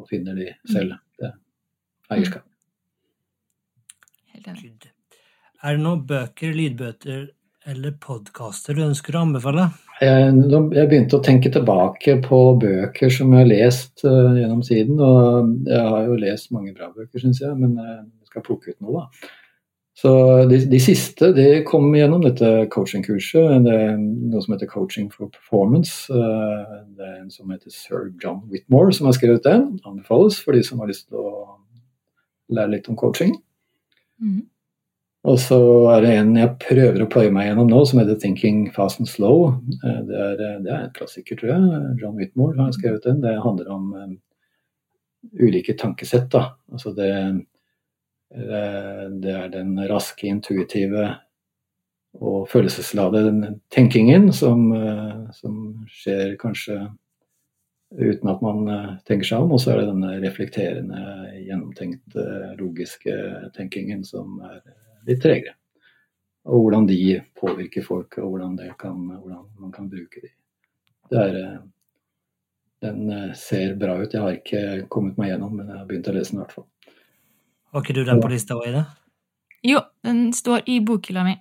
og 0.00 0.08
finner 0.10 0.36
de 0.36 0.50
mm. 0.52 0.72
selv. 0.74 0.96
Det 1.20 1.30
er 1.30 2.16
eierskap. 2.16 2.46
Helt 4.34 4.50
enig. 4.52 4.72
Er 5.60 5.76
det 5.76 5.84
noen 5.84 6.04
bøker, 6.08 6.54
lydbøter 6.56 7.28
eller 7.68 7.96
podkaster 8.00 8.76
du 8.76 8.84
ønsker 8.86 9.16
å 9.16 9.24
anbefale? 9.26 9.66
Jeg, 10.00 10.30
jeg, 10.48 10.86
begynte 10.88 11.18
å 11.18 11.24
tenke 11.24 11.52
tilbake 11.52 12.16
på 12.24 12.38
bøker 12.62 13.12
som 13.12 13.34
jeg 13.34 13.44
har 13.44 13.50
lest 13.50 14.06
uh, 14.06 14.32
gjennom 14.38 14.62
siden. 14.64 14.96
Og 15.00 15.68
jeg 15.68 15.90
har 15.92 16.08
jo 16.08 16.22
lest 16.22 16.54
mange 16.56 16.72
bra 16.76 16.88
bøker, 16.94 17.20
syns 17.20 17.42
jeg, 17.42 17.52
men 17.58 17.76
jeg 17.76 18.32
skal 18.32 18.46
plukke 18.46 18.72
ut 18.72 18.80
noe, 18.80 19.04
da. 19.04 19.30
Så 20.00 20.10
de, 20.48 20.62
de 20.70 20.78
siste 20.80 21.28
de 21.36 21.46
kom 21.68 21.90
gjennom 21.92 22.22
dette 22.24 22.48
coachingkurset. 22.72 23.64
Det 23.66 23.74
er 23.74 23.98
noe 24.00 24.40
som 24.40 24.54
heter 24.54 24.70
Coaching 24.70 25.10
for 25.12 25.28
Performance. 25.34 26.06
Uh, 26.08 26.86
det 26.96 27.04
er 27.04 27.18
en 27.18 27.32
som 27.32 27.50
heter 27.52 27.74
sir 27.74 28.08
John 28.22 28.40
Whitmore 28.48 28.94
som 28.96 29.10
har 29.10 29.18
skrevet 29.18 29.44
den. 29.44 29.74
Anbefales 29.84 30.38
for 30.40 30.56
de 30.56 30.64
som 30.64 30.80
har 30.80 30.88
lyst 30.88 31.10
til 31.10 31.20
å 31.20 31.34
lære 32.56 32.78
litt 32.78 32.88
om 32.88 32.96
coaching. 32.98 33.36
Mm. 34.22 34.46
Og 35.28 35.36
så 35.36 35.58
er 35.92 36.04
det 36.04 36.12
en 36.16 36.30
jeg 36.38 36.52
prøver 36.62 37.02
å 37.04 37.08
pløye 37.12 37.32
meg 37.34 37.50
gjennom 37.50 37.68
nå, 37.68 37.82
som 37.84 38.00
heter 38.00 38.16
'Thinking 38.16 38.70
Fast 38.72 39.02
and 39.02 39.08
Slow'. 39.08 39.60
Eh, 39.84 40.00
det 40.08 40.16
er, 40.16 40.32
eh, 40.40 40.60
det 40.64 40.72
er 40.72 40.84
en 40.84 40.96
klassiker, 40.96 41.36
tror 41.36 41.50
jeg. 41.52 41.96
John 42.00 42.16
Whitmore 42.16 42.56
har 42.56 42.72
skrevet 42.72 43.04
den. 43.04 43.20
Det 43.20 43.42
handler 43.42 43.68
om 43.68 43.92
um, 43.94 44.20
ulike 45.38 45.76
tankesett. 45.76 46.30
Da. 46.30 46.56
Altså 46.72 46.94
det, 46.96 47.44
det, 48.30 49.34
er 49.34 49.48
den 49.48 49.76
raske, 49.90 50.26
intuitive 50.26 51.18
og 52.14 52.48
følelsesladede 52.48 53.60
tenkingen 53.70 54.32
som, 54.32 54.72
som, 55.32 55.86
skjer 55.86 56.36
kanskje 56.40 56.88
uten 57.92 58.28
at 58.30 58.40
man 58.40 58.66
tenker 59.04 59.26
seg 59.26 59.44
om. 59.44 59.52
Og 59.52 59.60
så 59.60 59.74
er 59.74 59.82
det 59.82 59.90
denne 59.92 60.16
reflekterende, 60.24 61.02
gjennomtenkte, 61.44 62.56
logiske 62.58 63.50
tenkingen 63.54 64.02
som 64.04 64.40
er 64.40 64.62
litt 65.08 65.22
tregere. 65.22 65.56
Og 66.50 66.64
hvordan 66.64 66.86
de 66.88 67.18
påvirker 67.36 67.84
folk, 67.84 68.16
og 68.18 68.32
hvordan, 68.32 68.56
kan, 68.80 68.96
hvordan 69.10 69.44
man 69.60 69.72
kan 69.74 69.90
bruke 69.92 70.22
de. 70.22 70.32
Det 71.10 71.20
er, 71.20 71.36
eh, 71.40 71.58
den 72.86 73.10
eh, 73.12 73.34
ser 73.36 73.74
bra 73.80 73.98
ut. 74.00 74.14
Jeg 74.14 74.22
har 74.22 74.38
ikke 74.38 74.88
kommet 74.92 75.18
meg 75.20 75.34
gjennom, 75.34 75.52
men 75.58 75.68
jeg 75.68 75.78
har 75.82 75.88
begynt 75.88 76.08
å 76.08 76.16
lese 76.16 76.32
den 76.32 76.40
i 76.40 76.42
hvert 76.44 76.56
fall. 76.56 76.68
Har 77.70 77.84
ikke 77.84 77.98
du 77.98 78.02
den 78.06 78.22
på 78.22 78.32
lista 78.32 78.56
òg, 78.56 78.70
Ida? 78.70 78.86
Jo, 79.66 79.82
den 80.06 80.30
står 80.34 80.64
i 80.70 80.80
bokhylla 80.84 81.26
mi. 81.26 81.36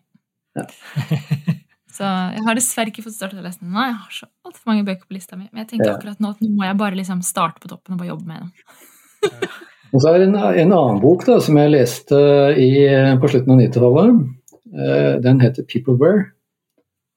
Ja. 0.57 0.66
så 1.95 2.10
jeg 2.36 2.43
har 2.45 2.60
dessverre 2.60 2.91
ikke 2.91 3.05
fått 3.05 3.16
startet 3.16 3.39
å 3.39 3.45
lese 3.45 3.64
den 3.64 3.72
nå. 3.72 3.82
Jeg 3.88 3.97
har 4.01 4.14
så 4.20 4.28
altfor 4.45 4.74
mange 4.74 4.86
bøker 4.89 5.07
på 5.07 5.16
lista 5.16 5.39
mi. 5.39 5.47
Men 5.53 5.64
jeg 5.64 5.72
tenker 5.74 5.93
ja. 5.93 5.95
akkurat 5.95 6.20
nå 6.20 6.36
at 6.36 6.43
nå 6.43 6.51
må 6.51 6.68
jeg 6.68 6.80
bare 6.82 6.99
liksom 6.99 7.24
starte 7.26 7.64
på 7.64 7.72
toppen 7.72 7.95
og 7.95 8.03
bare 8.03 8.12
jobbe 8.12 8.30
med 8.30 8.43
dem. 8.43 8.51
Og 9.90 10.02
så 10.02 10.12
er 10.12 10.20
det 10.22 10.28
en, 10.30 10.36
en, 10.38 10.74
annen 10.76 11.00
bok 11.02 11.26
da, 11.26 11.40
som 11.42 11.58
jeg 11.58 11.74
leste 11.74 12.18
i, 12.62 12.70
på 13.22 13.32
slutten 13.32 13.56
av 13.56 13.64
90-tallet. 13.64 14.20
Eh, 14.70 15.16
den 15.24 15.42
heter 15.42 15.64
'Peopleware'. 15.64 16.28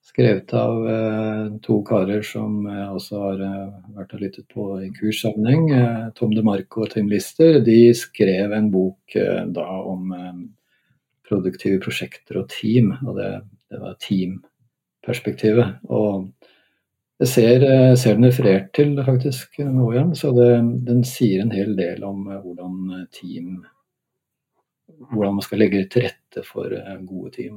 Skrevet 0.03 0.53
av 0.53 0.89
eh, 0.89 1.45
to 1.65 1.79
karer 1.89 2.25
som 2.27 2.67
jeg 2.67 2.89
også 2.93 3.21
har 3.23 3.43
eh, 3.47 3.69
vært 3.97 4.15
og 4.17 4.21
lyttet 4.25 4.49
på 4.53 4.65
i 4.85 4.91
kurssammenheng. 4.93 5.71
Eh, 5.73 6.09
Tom 6.19 6.35
DeMarco 6.37 6.83
og 6.85 6.91
Tim 6.93 7.09
Lister. 7.09 7.61
De 7.65 7.95
skrev 7.97 8.53
en 8.53 8.71
bok 8.73 9.17
eh, 9.17 9.45
da 9.57 9.65
om 9.89 10.13
eh, 10.17 10.43
produktive 11.29 11.81
prosjekter 11.81 12.43
og 12.43 12.51
team. 12.53 12.91
Og 13.07 13.17
det, 13.21 13.31
det 13.73 13.81
var 13.81 13.97
teamperspektivet. 14.05 15.79
Og 15.89 16.29
jeg 17.21 17.29
ser, 17.29 17.63
eh, 17.63 17.95
ser, 17.95 18.17
den 18.17 18.27
referert 18.27 18.73
til 18.75 18.97
faktisk 19.07 19.61
nå 19.63 19.91
igjen, 19.93 20.15
så 20.19 20.33
det, 20.35 20.49
den 20.89 21.05
sier 21.07 21.43
en 21.43 21.53
hel 21.55 21.77
del 21.79 22.03
om 22.07 22.25
eh, 22.31 22.41
hvordan 22.43 22.97
eh, 22.99 23.07
team 23.15 23.63
Hvordan 25.13 25.35
man 25.35 25.43
skal 25.43 25.59
legge 25.59 25.81
til 25.91 26.05
rette 26.05 26.43
for 26.47 26.71
gode 27.09 27.31
team. 27.35 27.57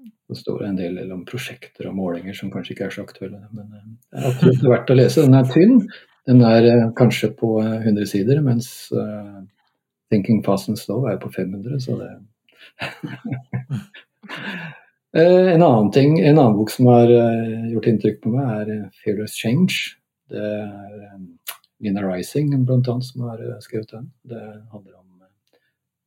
Det 0.00 0.36
står 0.38 0.62
en 0.64 0.78
del 0.78 1.10
om 1.12 1.26
prosjekter 1.28 1.90
og 1.90 1.96
målinger 1.98 2.36
som 2.38 2.48
kanskje 2.52 2.72
ikke 2.72 2.86
er 2.86 2.94
så 2.94 3.02
aktuelle. 3.04 3.40
Men 3.52 3.66
det 3.74 3.82
er 4.16 4.28
absolutt 4.30 4.64
verdt 4.72 4.92
å 4.94 4.96
lese. 4.96 5.26
Den 5.26 5.36
er 5.36 5.50
tynn. 5.50 5.82
Den 6.30 6.40
er 6.46 6.68
kanskje 6.96 7.34
på 7.36 7.50
100 7.60 8.08
sider, 8.14 8.40
mens 8.40 8.70
uh, 8.96 9.42
'Thinking 10.08 10.40
Fast 10.46 10.70
and 10.72 10.80
Slow' 10.80 11.10
er 11.10 11.20
på 11.20 11.28
500, 11.36 11.82
så 11.84 11.98
det 12.00 12.12
en 15.20 15.62
annen 15.62 15.90
ting, 15.90 16.20
en 16.20 16.38
annen 16.38 16.56
bok 16.56 16.70
som 16.70 16.88
har 16.88 17.10
eh, 17.12 17.68
gjort 17.72 17.88
inntrykk 17.90 18.22
på 18.22 18.32
meg, 18.32 18.48
er 18.62 18.72
eh, 18.72 18.88
'Fearless 19.02 19.36
Change'. 19.36 19.96
Det 20.32 20.40
er 20.40 21.18
Nina 21.82 22.04
Rising 22.06 22.54
blant 22.64 22.88
annet 22.88 23.04
som 23.04 23.26
har 23.28 23.40
skrevet 23.60 23.90
den. 23.90 24.10
Det 24.24 24.40
handler 24.72 24.94
om 24.96 25.08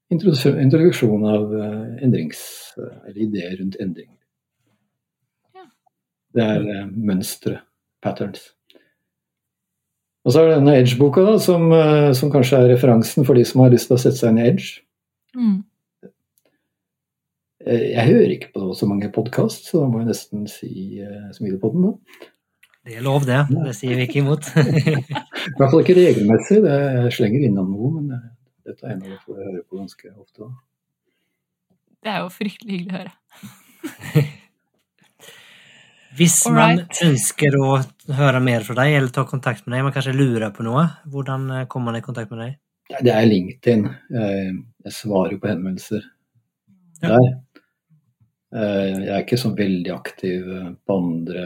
introduksjon 0.10 1.26
av 1.26 1.54
endrings, 2.02 2.40
eller 2.78 3.18
ideer 3.22 3.58
rundt 3.60 3.76
endringer. 3.82 4.18
Ja. 5.54 5.66
Det 6.34 6.44
er 6.56 6.90
mønstre, 6.90 7.60
patterns. 8.02 8.54
Og 10.26 10.34
så 10.34 10.42
er 10.42 10.48
det 10.48 10.58
denne 10.58 10.78
Edge-boka, 10.80 11.38
som, 11.38 11.70
som, 12.18 12.32
kanskje 12.34 12.64
er 12.64 12.72
referansen 12.72 13.26
for 13.28 13.38
de 13.38 13.46
som 13.46 13.62
har 13.62 13.74
lyst 13.74 13.92
til 13.92 14.00
å 14.00 14.02
sette 14.02 14.18
seg 14.18 14.34
inn 14.34 14.42
i 14.42 14.48
Edge. 14.48 14.70
Mm. 15.38 15.60
Eh, 17.66 17.92
jeg 17.96 18.06
hører 18.12 18.32
ikke 18.36 18.52
på 18.54 18.74
så 18.78 18.86
mange 18.86 19.10
podkast, 19.14 19.72
så 19.72 19.82
da 19.82 19.90
må 19.90 20.04
jeg 20.04 20.12
nesten 20.12 20.46
si 20.50 20.70
Smilepodden, 21.02 21.34
Smidepodden, 21.34 21.82
da. 21.88 21.94
Det 22.86 23.00
er 23.00 23.02
lov, 23.02 23.24
det. 23.26 23.40
Det 23.50 23.72
sier 23.74 23.98
vi 23.98 24.06
ikke 24.06 24.20
imot. 24.22 24.46
I 24.54 25.56
hvert 25.58 25.72
fall 25.72 25.82
ikke 25.82 25.96
regelmessig. 25.98 26.60
Jeg 26.62 27.14
slenger 27.16 27.48
innom 27.48 27.72
noe, 27.74 27.90
men 27.96 28.12
uh, 28.14 28.28
dette 28.68 28.86
er 28.86 28.94
en 28.94 29.02
av 29.02 29.08
de 29.10 29.18
få 29.24 29.34
jeg 29.40 29.48
høre 29.48 29.62
på 29.66 29.80
ganske 29.80 30.12
ofte. 30.14 30.46
Da. 30.46 30.50
Det 32.06 32.12
er 32.14 32.20
jo 32.22 32.28
fryktelig 32.36 32.76
hyggelig 32.76 32.94
å 32.94 33.00
høre. 33.00 33.14
Hvis 36.20 36.38
man 36.54 36.84
ønsker 37.08 37.58
å 37.58 37.72
høre 38.20 38.44
mer 38.46 38.68
fra 38.68 38.78
deg 38.78 39.00
eller 39.00 39.16
ta 39.18 39.26
kontakt 39.28 39.66
med 39.66 39.74
deg, 39.74 39.88
man 39.88 39.96
kanskje 39.96 40.14
lurer 40.14 40.54
på 40.54 40.64
noe, 40.68 40.86
hvordan 41.10 41.50
kommer 41.66 41.90
man 41.90 41.98
i 41.98 42.06
kontakt 42.06 42.30
med 42.32 42.44
deg? 42.44 42.54
Det 43.02 43.12
er 43.12 43.26
LinkedIn. 43.26 43.90
Jeg, 44.14 44.54
jeg 44.86 44.94
svarer 44.94 45.42
på 45.42 45.50
henvendelser 45.50 46.06
ja. 47.02 47.18
der. 47.18 47.34
Eh, 48.56 48.90
jeg 49.04 49.12
er 49.12 49.22
ikke 49.26 49.40
så 49.40 49.52
veldig 49.56 49.92
aktiv 49.92 50.48
eh, 50.48 50.72
på 50.88 50.96
andre 50.96 51.44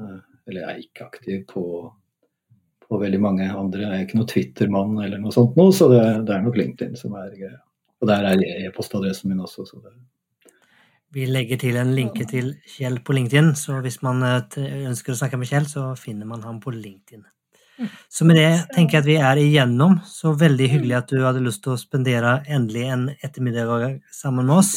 eh, 0.00 0.18
Eller 0.48 0.62
jeg 0.62 0.70
er 0.70 0.82
ikke 0.84 1.06
aktiv 1.10 1.42
på, 1.50 1.64
på 2.86 3.00
veldig 3.02 3.20
mange 3.20 3.48
andre. 3.50 3.82
Jeg 3.82 3.92
er 3.92 4.04
ikke 4.06 4.20
noe 4.20 4.30
Twitter-mann 4.30 4.98
eller 5.04 5.20
noe 5.20 5.34
sånt 5.34 5.56
nå, 5.58 5.68
så 5.74 5.90
det, 5.90 6.02
det, 6.28 6.32
er 6.32 6.44
nok 6.44 6.56
LinkedIn 6.56 6.94
som 6.96 7.16
er 7.18 7.32
greia. 7.34 7.58
Og 8.00 8.08
der 8.08 8.28
er 8.30 8.44
e-postadressen 8.68 9.32
min 9.32 9.42
også. 9.42 9.66
så 9.68 9.82
det 9.82 9.96
vi 11.14 11.22
legger 11.30 11.56
til 11.56 11.78
en 11.80 11.94
linke 11.96 12.26
til 12.28 12.50
Kjell 12.68 12.98
på 13.00 13.14
LinkedIn, 13.16 13.54
så 13.56 13.78
hvis 13.80 14.02
man 14.04 14.20
ønsker 14.26 15.14
å 15.14 15.16
snakke 15.16 15.38
med 15.40 15.48
Kjell, 15.48 15.64
så 15.70 15.84
finner 15.96 16.28
man 16.28 16.42
ham 16.44 16.58
på 16.60 16.74
LinkedIn. 16.74 17.22
Mm. 17.78 17.88
Så 18.12 18.26
med 18.28 18.36
det 18.36 18.50
tenker 18.74 18.98
jeg 18.98 19.04
at 19.04 19.08
vi 19.08 19.16
er 19.30 19.40
igjennom. 19.40 19.96
Så 20.04 20.34
veldig 20.36 20.68
hyggelig 20.74 20.98
at 20.98 21.14
du 21.14 21.22
hadde 21.24 21.44
lyst 21.46 21.62
til 21.64 21.72
å 21.72 21.80
spendere 21.80 22.42
endelig 22.44 22.84
en 22.90 23.06
ettermiddag 23.16 24.02
sammen 24.12 24.50
med 24.50 24.58
oss. 24.58 24.74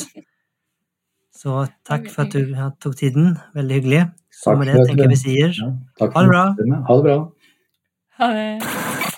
Så 1.39 1.61
takk 1.87 2.09
for 2.11 2.27
at 2.27 2.33
du 2.35 2.55
tok 2.83 2.97
tiden. 2.99 3.37
Veldig 3.55 3.75
hyggelig. 3.77 4.01
Så 4.35 4.57
med 4.59 4.67
det 4.67 4.81
tenker 4.89 5.11
vi 5.11 5.19
sier 5.19 5.53
Ja, 5.55 5.69
ha 6.01 6.23
det 6.23 6.31
bra. 6.31 6.41
Ha 6.89 6.97
det 6.97 7.05
bra. 7.05 7.19
Ha 8.19 8.27
det. 8.35 8.49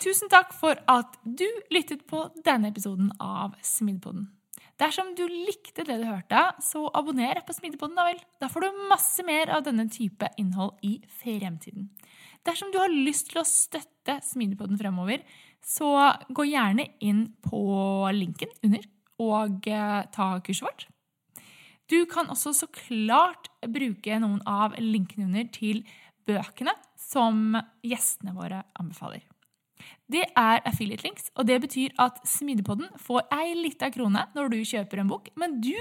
Tusen 0.02 0.30
takk 0.30 0.54
for 0.58 0.78
at 0.90 1.18
du 1.26 1.48
lyttet 1.74 2.06
på 2.10 2.28
denne 2.46 2.70
episoden 2.70 3.10
av 3.18 3.58
Smidepodden. 3.66 4.30
Dersom 4.82 5.12
du 5.18 5.24
likte 5.30 5.84
det 5.86 5.98
du 6.02 6.08
hørte, 6.10 6.42
så 6.66 6.88
abonner 6.98 7.42
på 7.46 7.54
Smidepodden, 7.54 7.98
da 7.98 8.08
vel. 8.08 8.22
Da 8.42 8.50
får 8.50 8.66
du 8.66 8.80
masse 8.90 9.26
mer 9.26 9.52
av 9.54 9.66
denne 9.66 9.86
type 9.94 10.30
innhold 10.42 10.78
i 10.86 10.96
fremtiden. 11.22 11.90
Dersom 12.46 12.72
du 12.74 12.80
har 12.82 12.90
lyst 12.90 13.30
til 13.30 13.42
å 13.42 13.46
støtte 13.46 14.18
Smidepodden 14.26 14.80
fremover, 14.82 15.22
så 15.62 15.92
gå 16.34 16.48
gjerne 16.50 16.88
inn 17.06 17.28
på 17.46 17.62
linken 18.18 18.54
under 18.66 18.90
og 19.22 19.70
eh, 19.70 20.02
ta 20.14 20.34
kurset 20.42 20.66
vårt. 20.66 20.88
Du 21.92 22.06
kan 22.08 22.30
også 22.32 22.54
så 22.56 22.70
klart 22.72 23.50
bruke 23.68 24.20
noen 24.24 24.40
av 24.48 24.78
linkene 24.80 25.28
under 25.28 25.50
til 25.52 25.84
bøkene 26.30 26.72
som 26.96 27.58
gjestene 27.84 28.32
våre 28.38 28.62
anbefaler. 28.80 29.26
Det 30.12 30.24
er 30.38 30.62
affiliate 30.68 31.04
links, 31.04 31.30
og 31.36 31.48
det 31.50 31.58
betyr 31.64 31.96
at 32.00 32.20
Smidepodden 32.28 32.92
får 33.02 33.26
ei 33.36 33.56
lita 33.58 33.90
krone 33.92 34.24
når 34.36 34.52
du 34.54 34.58
kjøper 34.68 35.02
en 35.02 35.12
bok, 35.12 35.30
men 35.36 35.60
du 35.64 35.76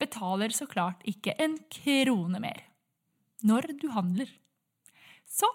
betaler 0.00 0.52
så 0.52 0.66
klart 0.68 1.04
ikke 1.08 1.36
en 1.40 1.56
krone 1.72 2.40
mer 2.42 2.64
når 3.44 3.74
du 3.80 3.90
handler. 3.92 4.28
Så 5.28 5.48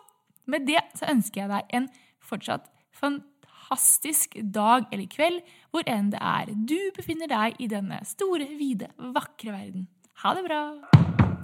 med 0.50 0.66
det 0.70 0.82
så 0.98 1.10
ønsker 1.10 1.44
jeg 1.44 1.52
deg 1.54 1.76
en 1.78 1.88
fortsatt 2.26 2.70
fantastisk 2.94 4.38
dag 4.42 4.86
eller 4.90 5.10
kveld, 5.10 5.42
hvor 5.74 5.86
enn 5.90 6.12
det 6.14 6.22
er 6.22 6.54
du 6.54 6.78
befinner 6.98 7.30
deg 7.30 7.62
i 7.62 7.70
denne 7.70 8.02
store, 8.10 8.50
vide, 8.58 8.90
vakre 8.98 9.54
verden. 9.54 9.88
Ha 10.22 10.34
det 10.34 10.44
bra! 10.44 11.39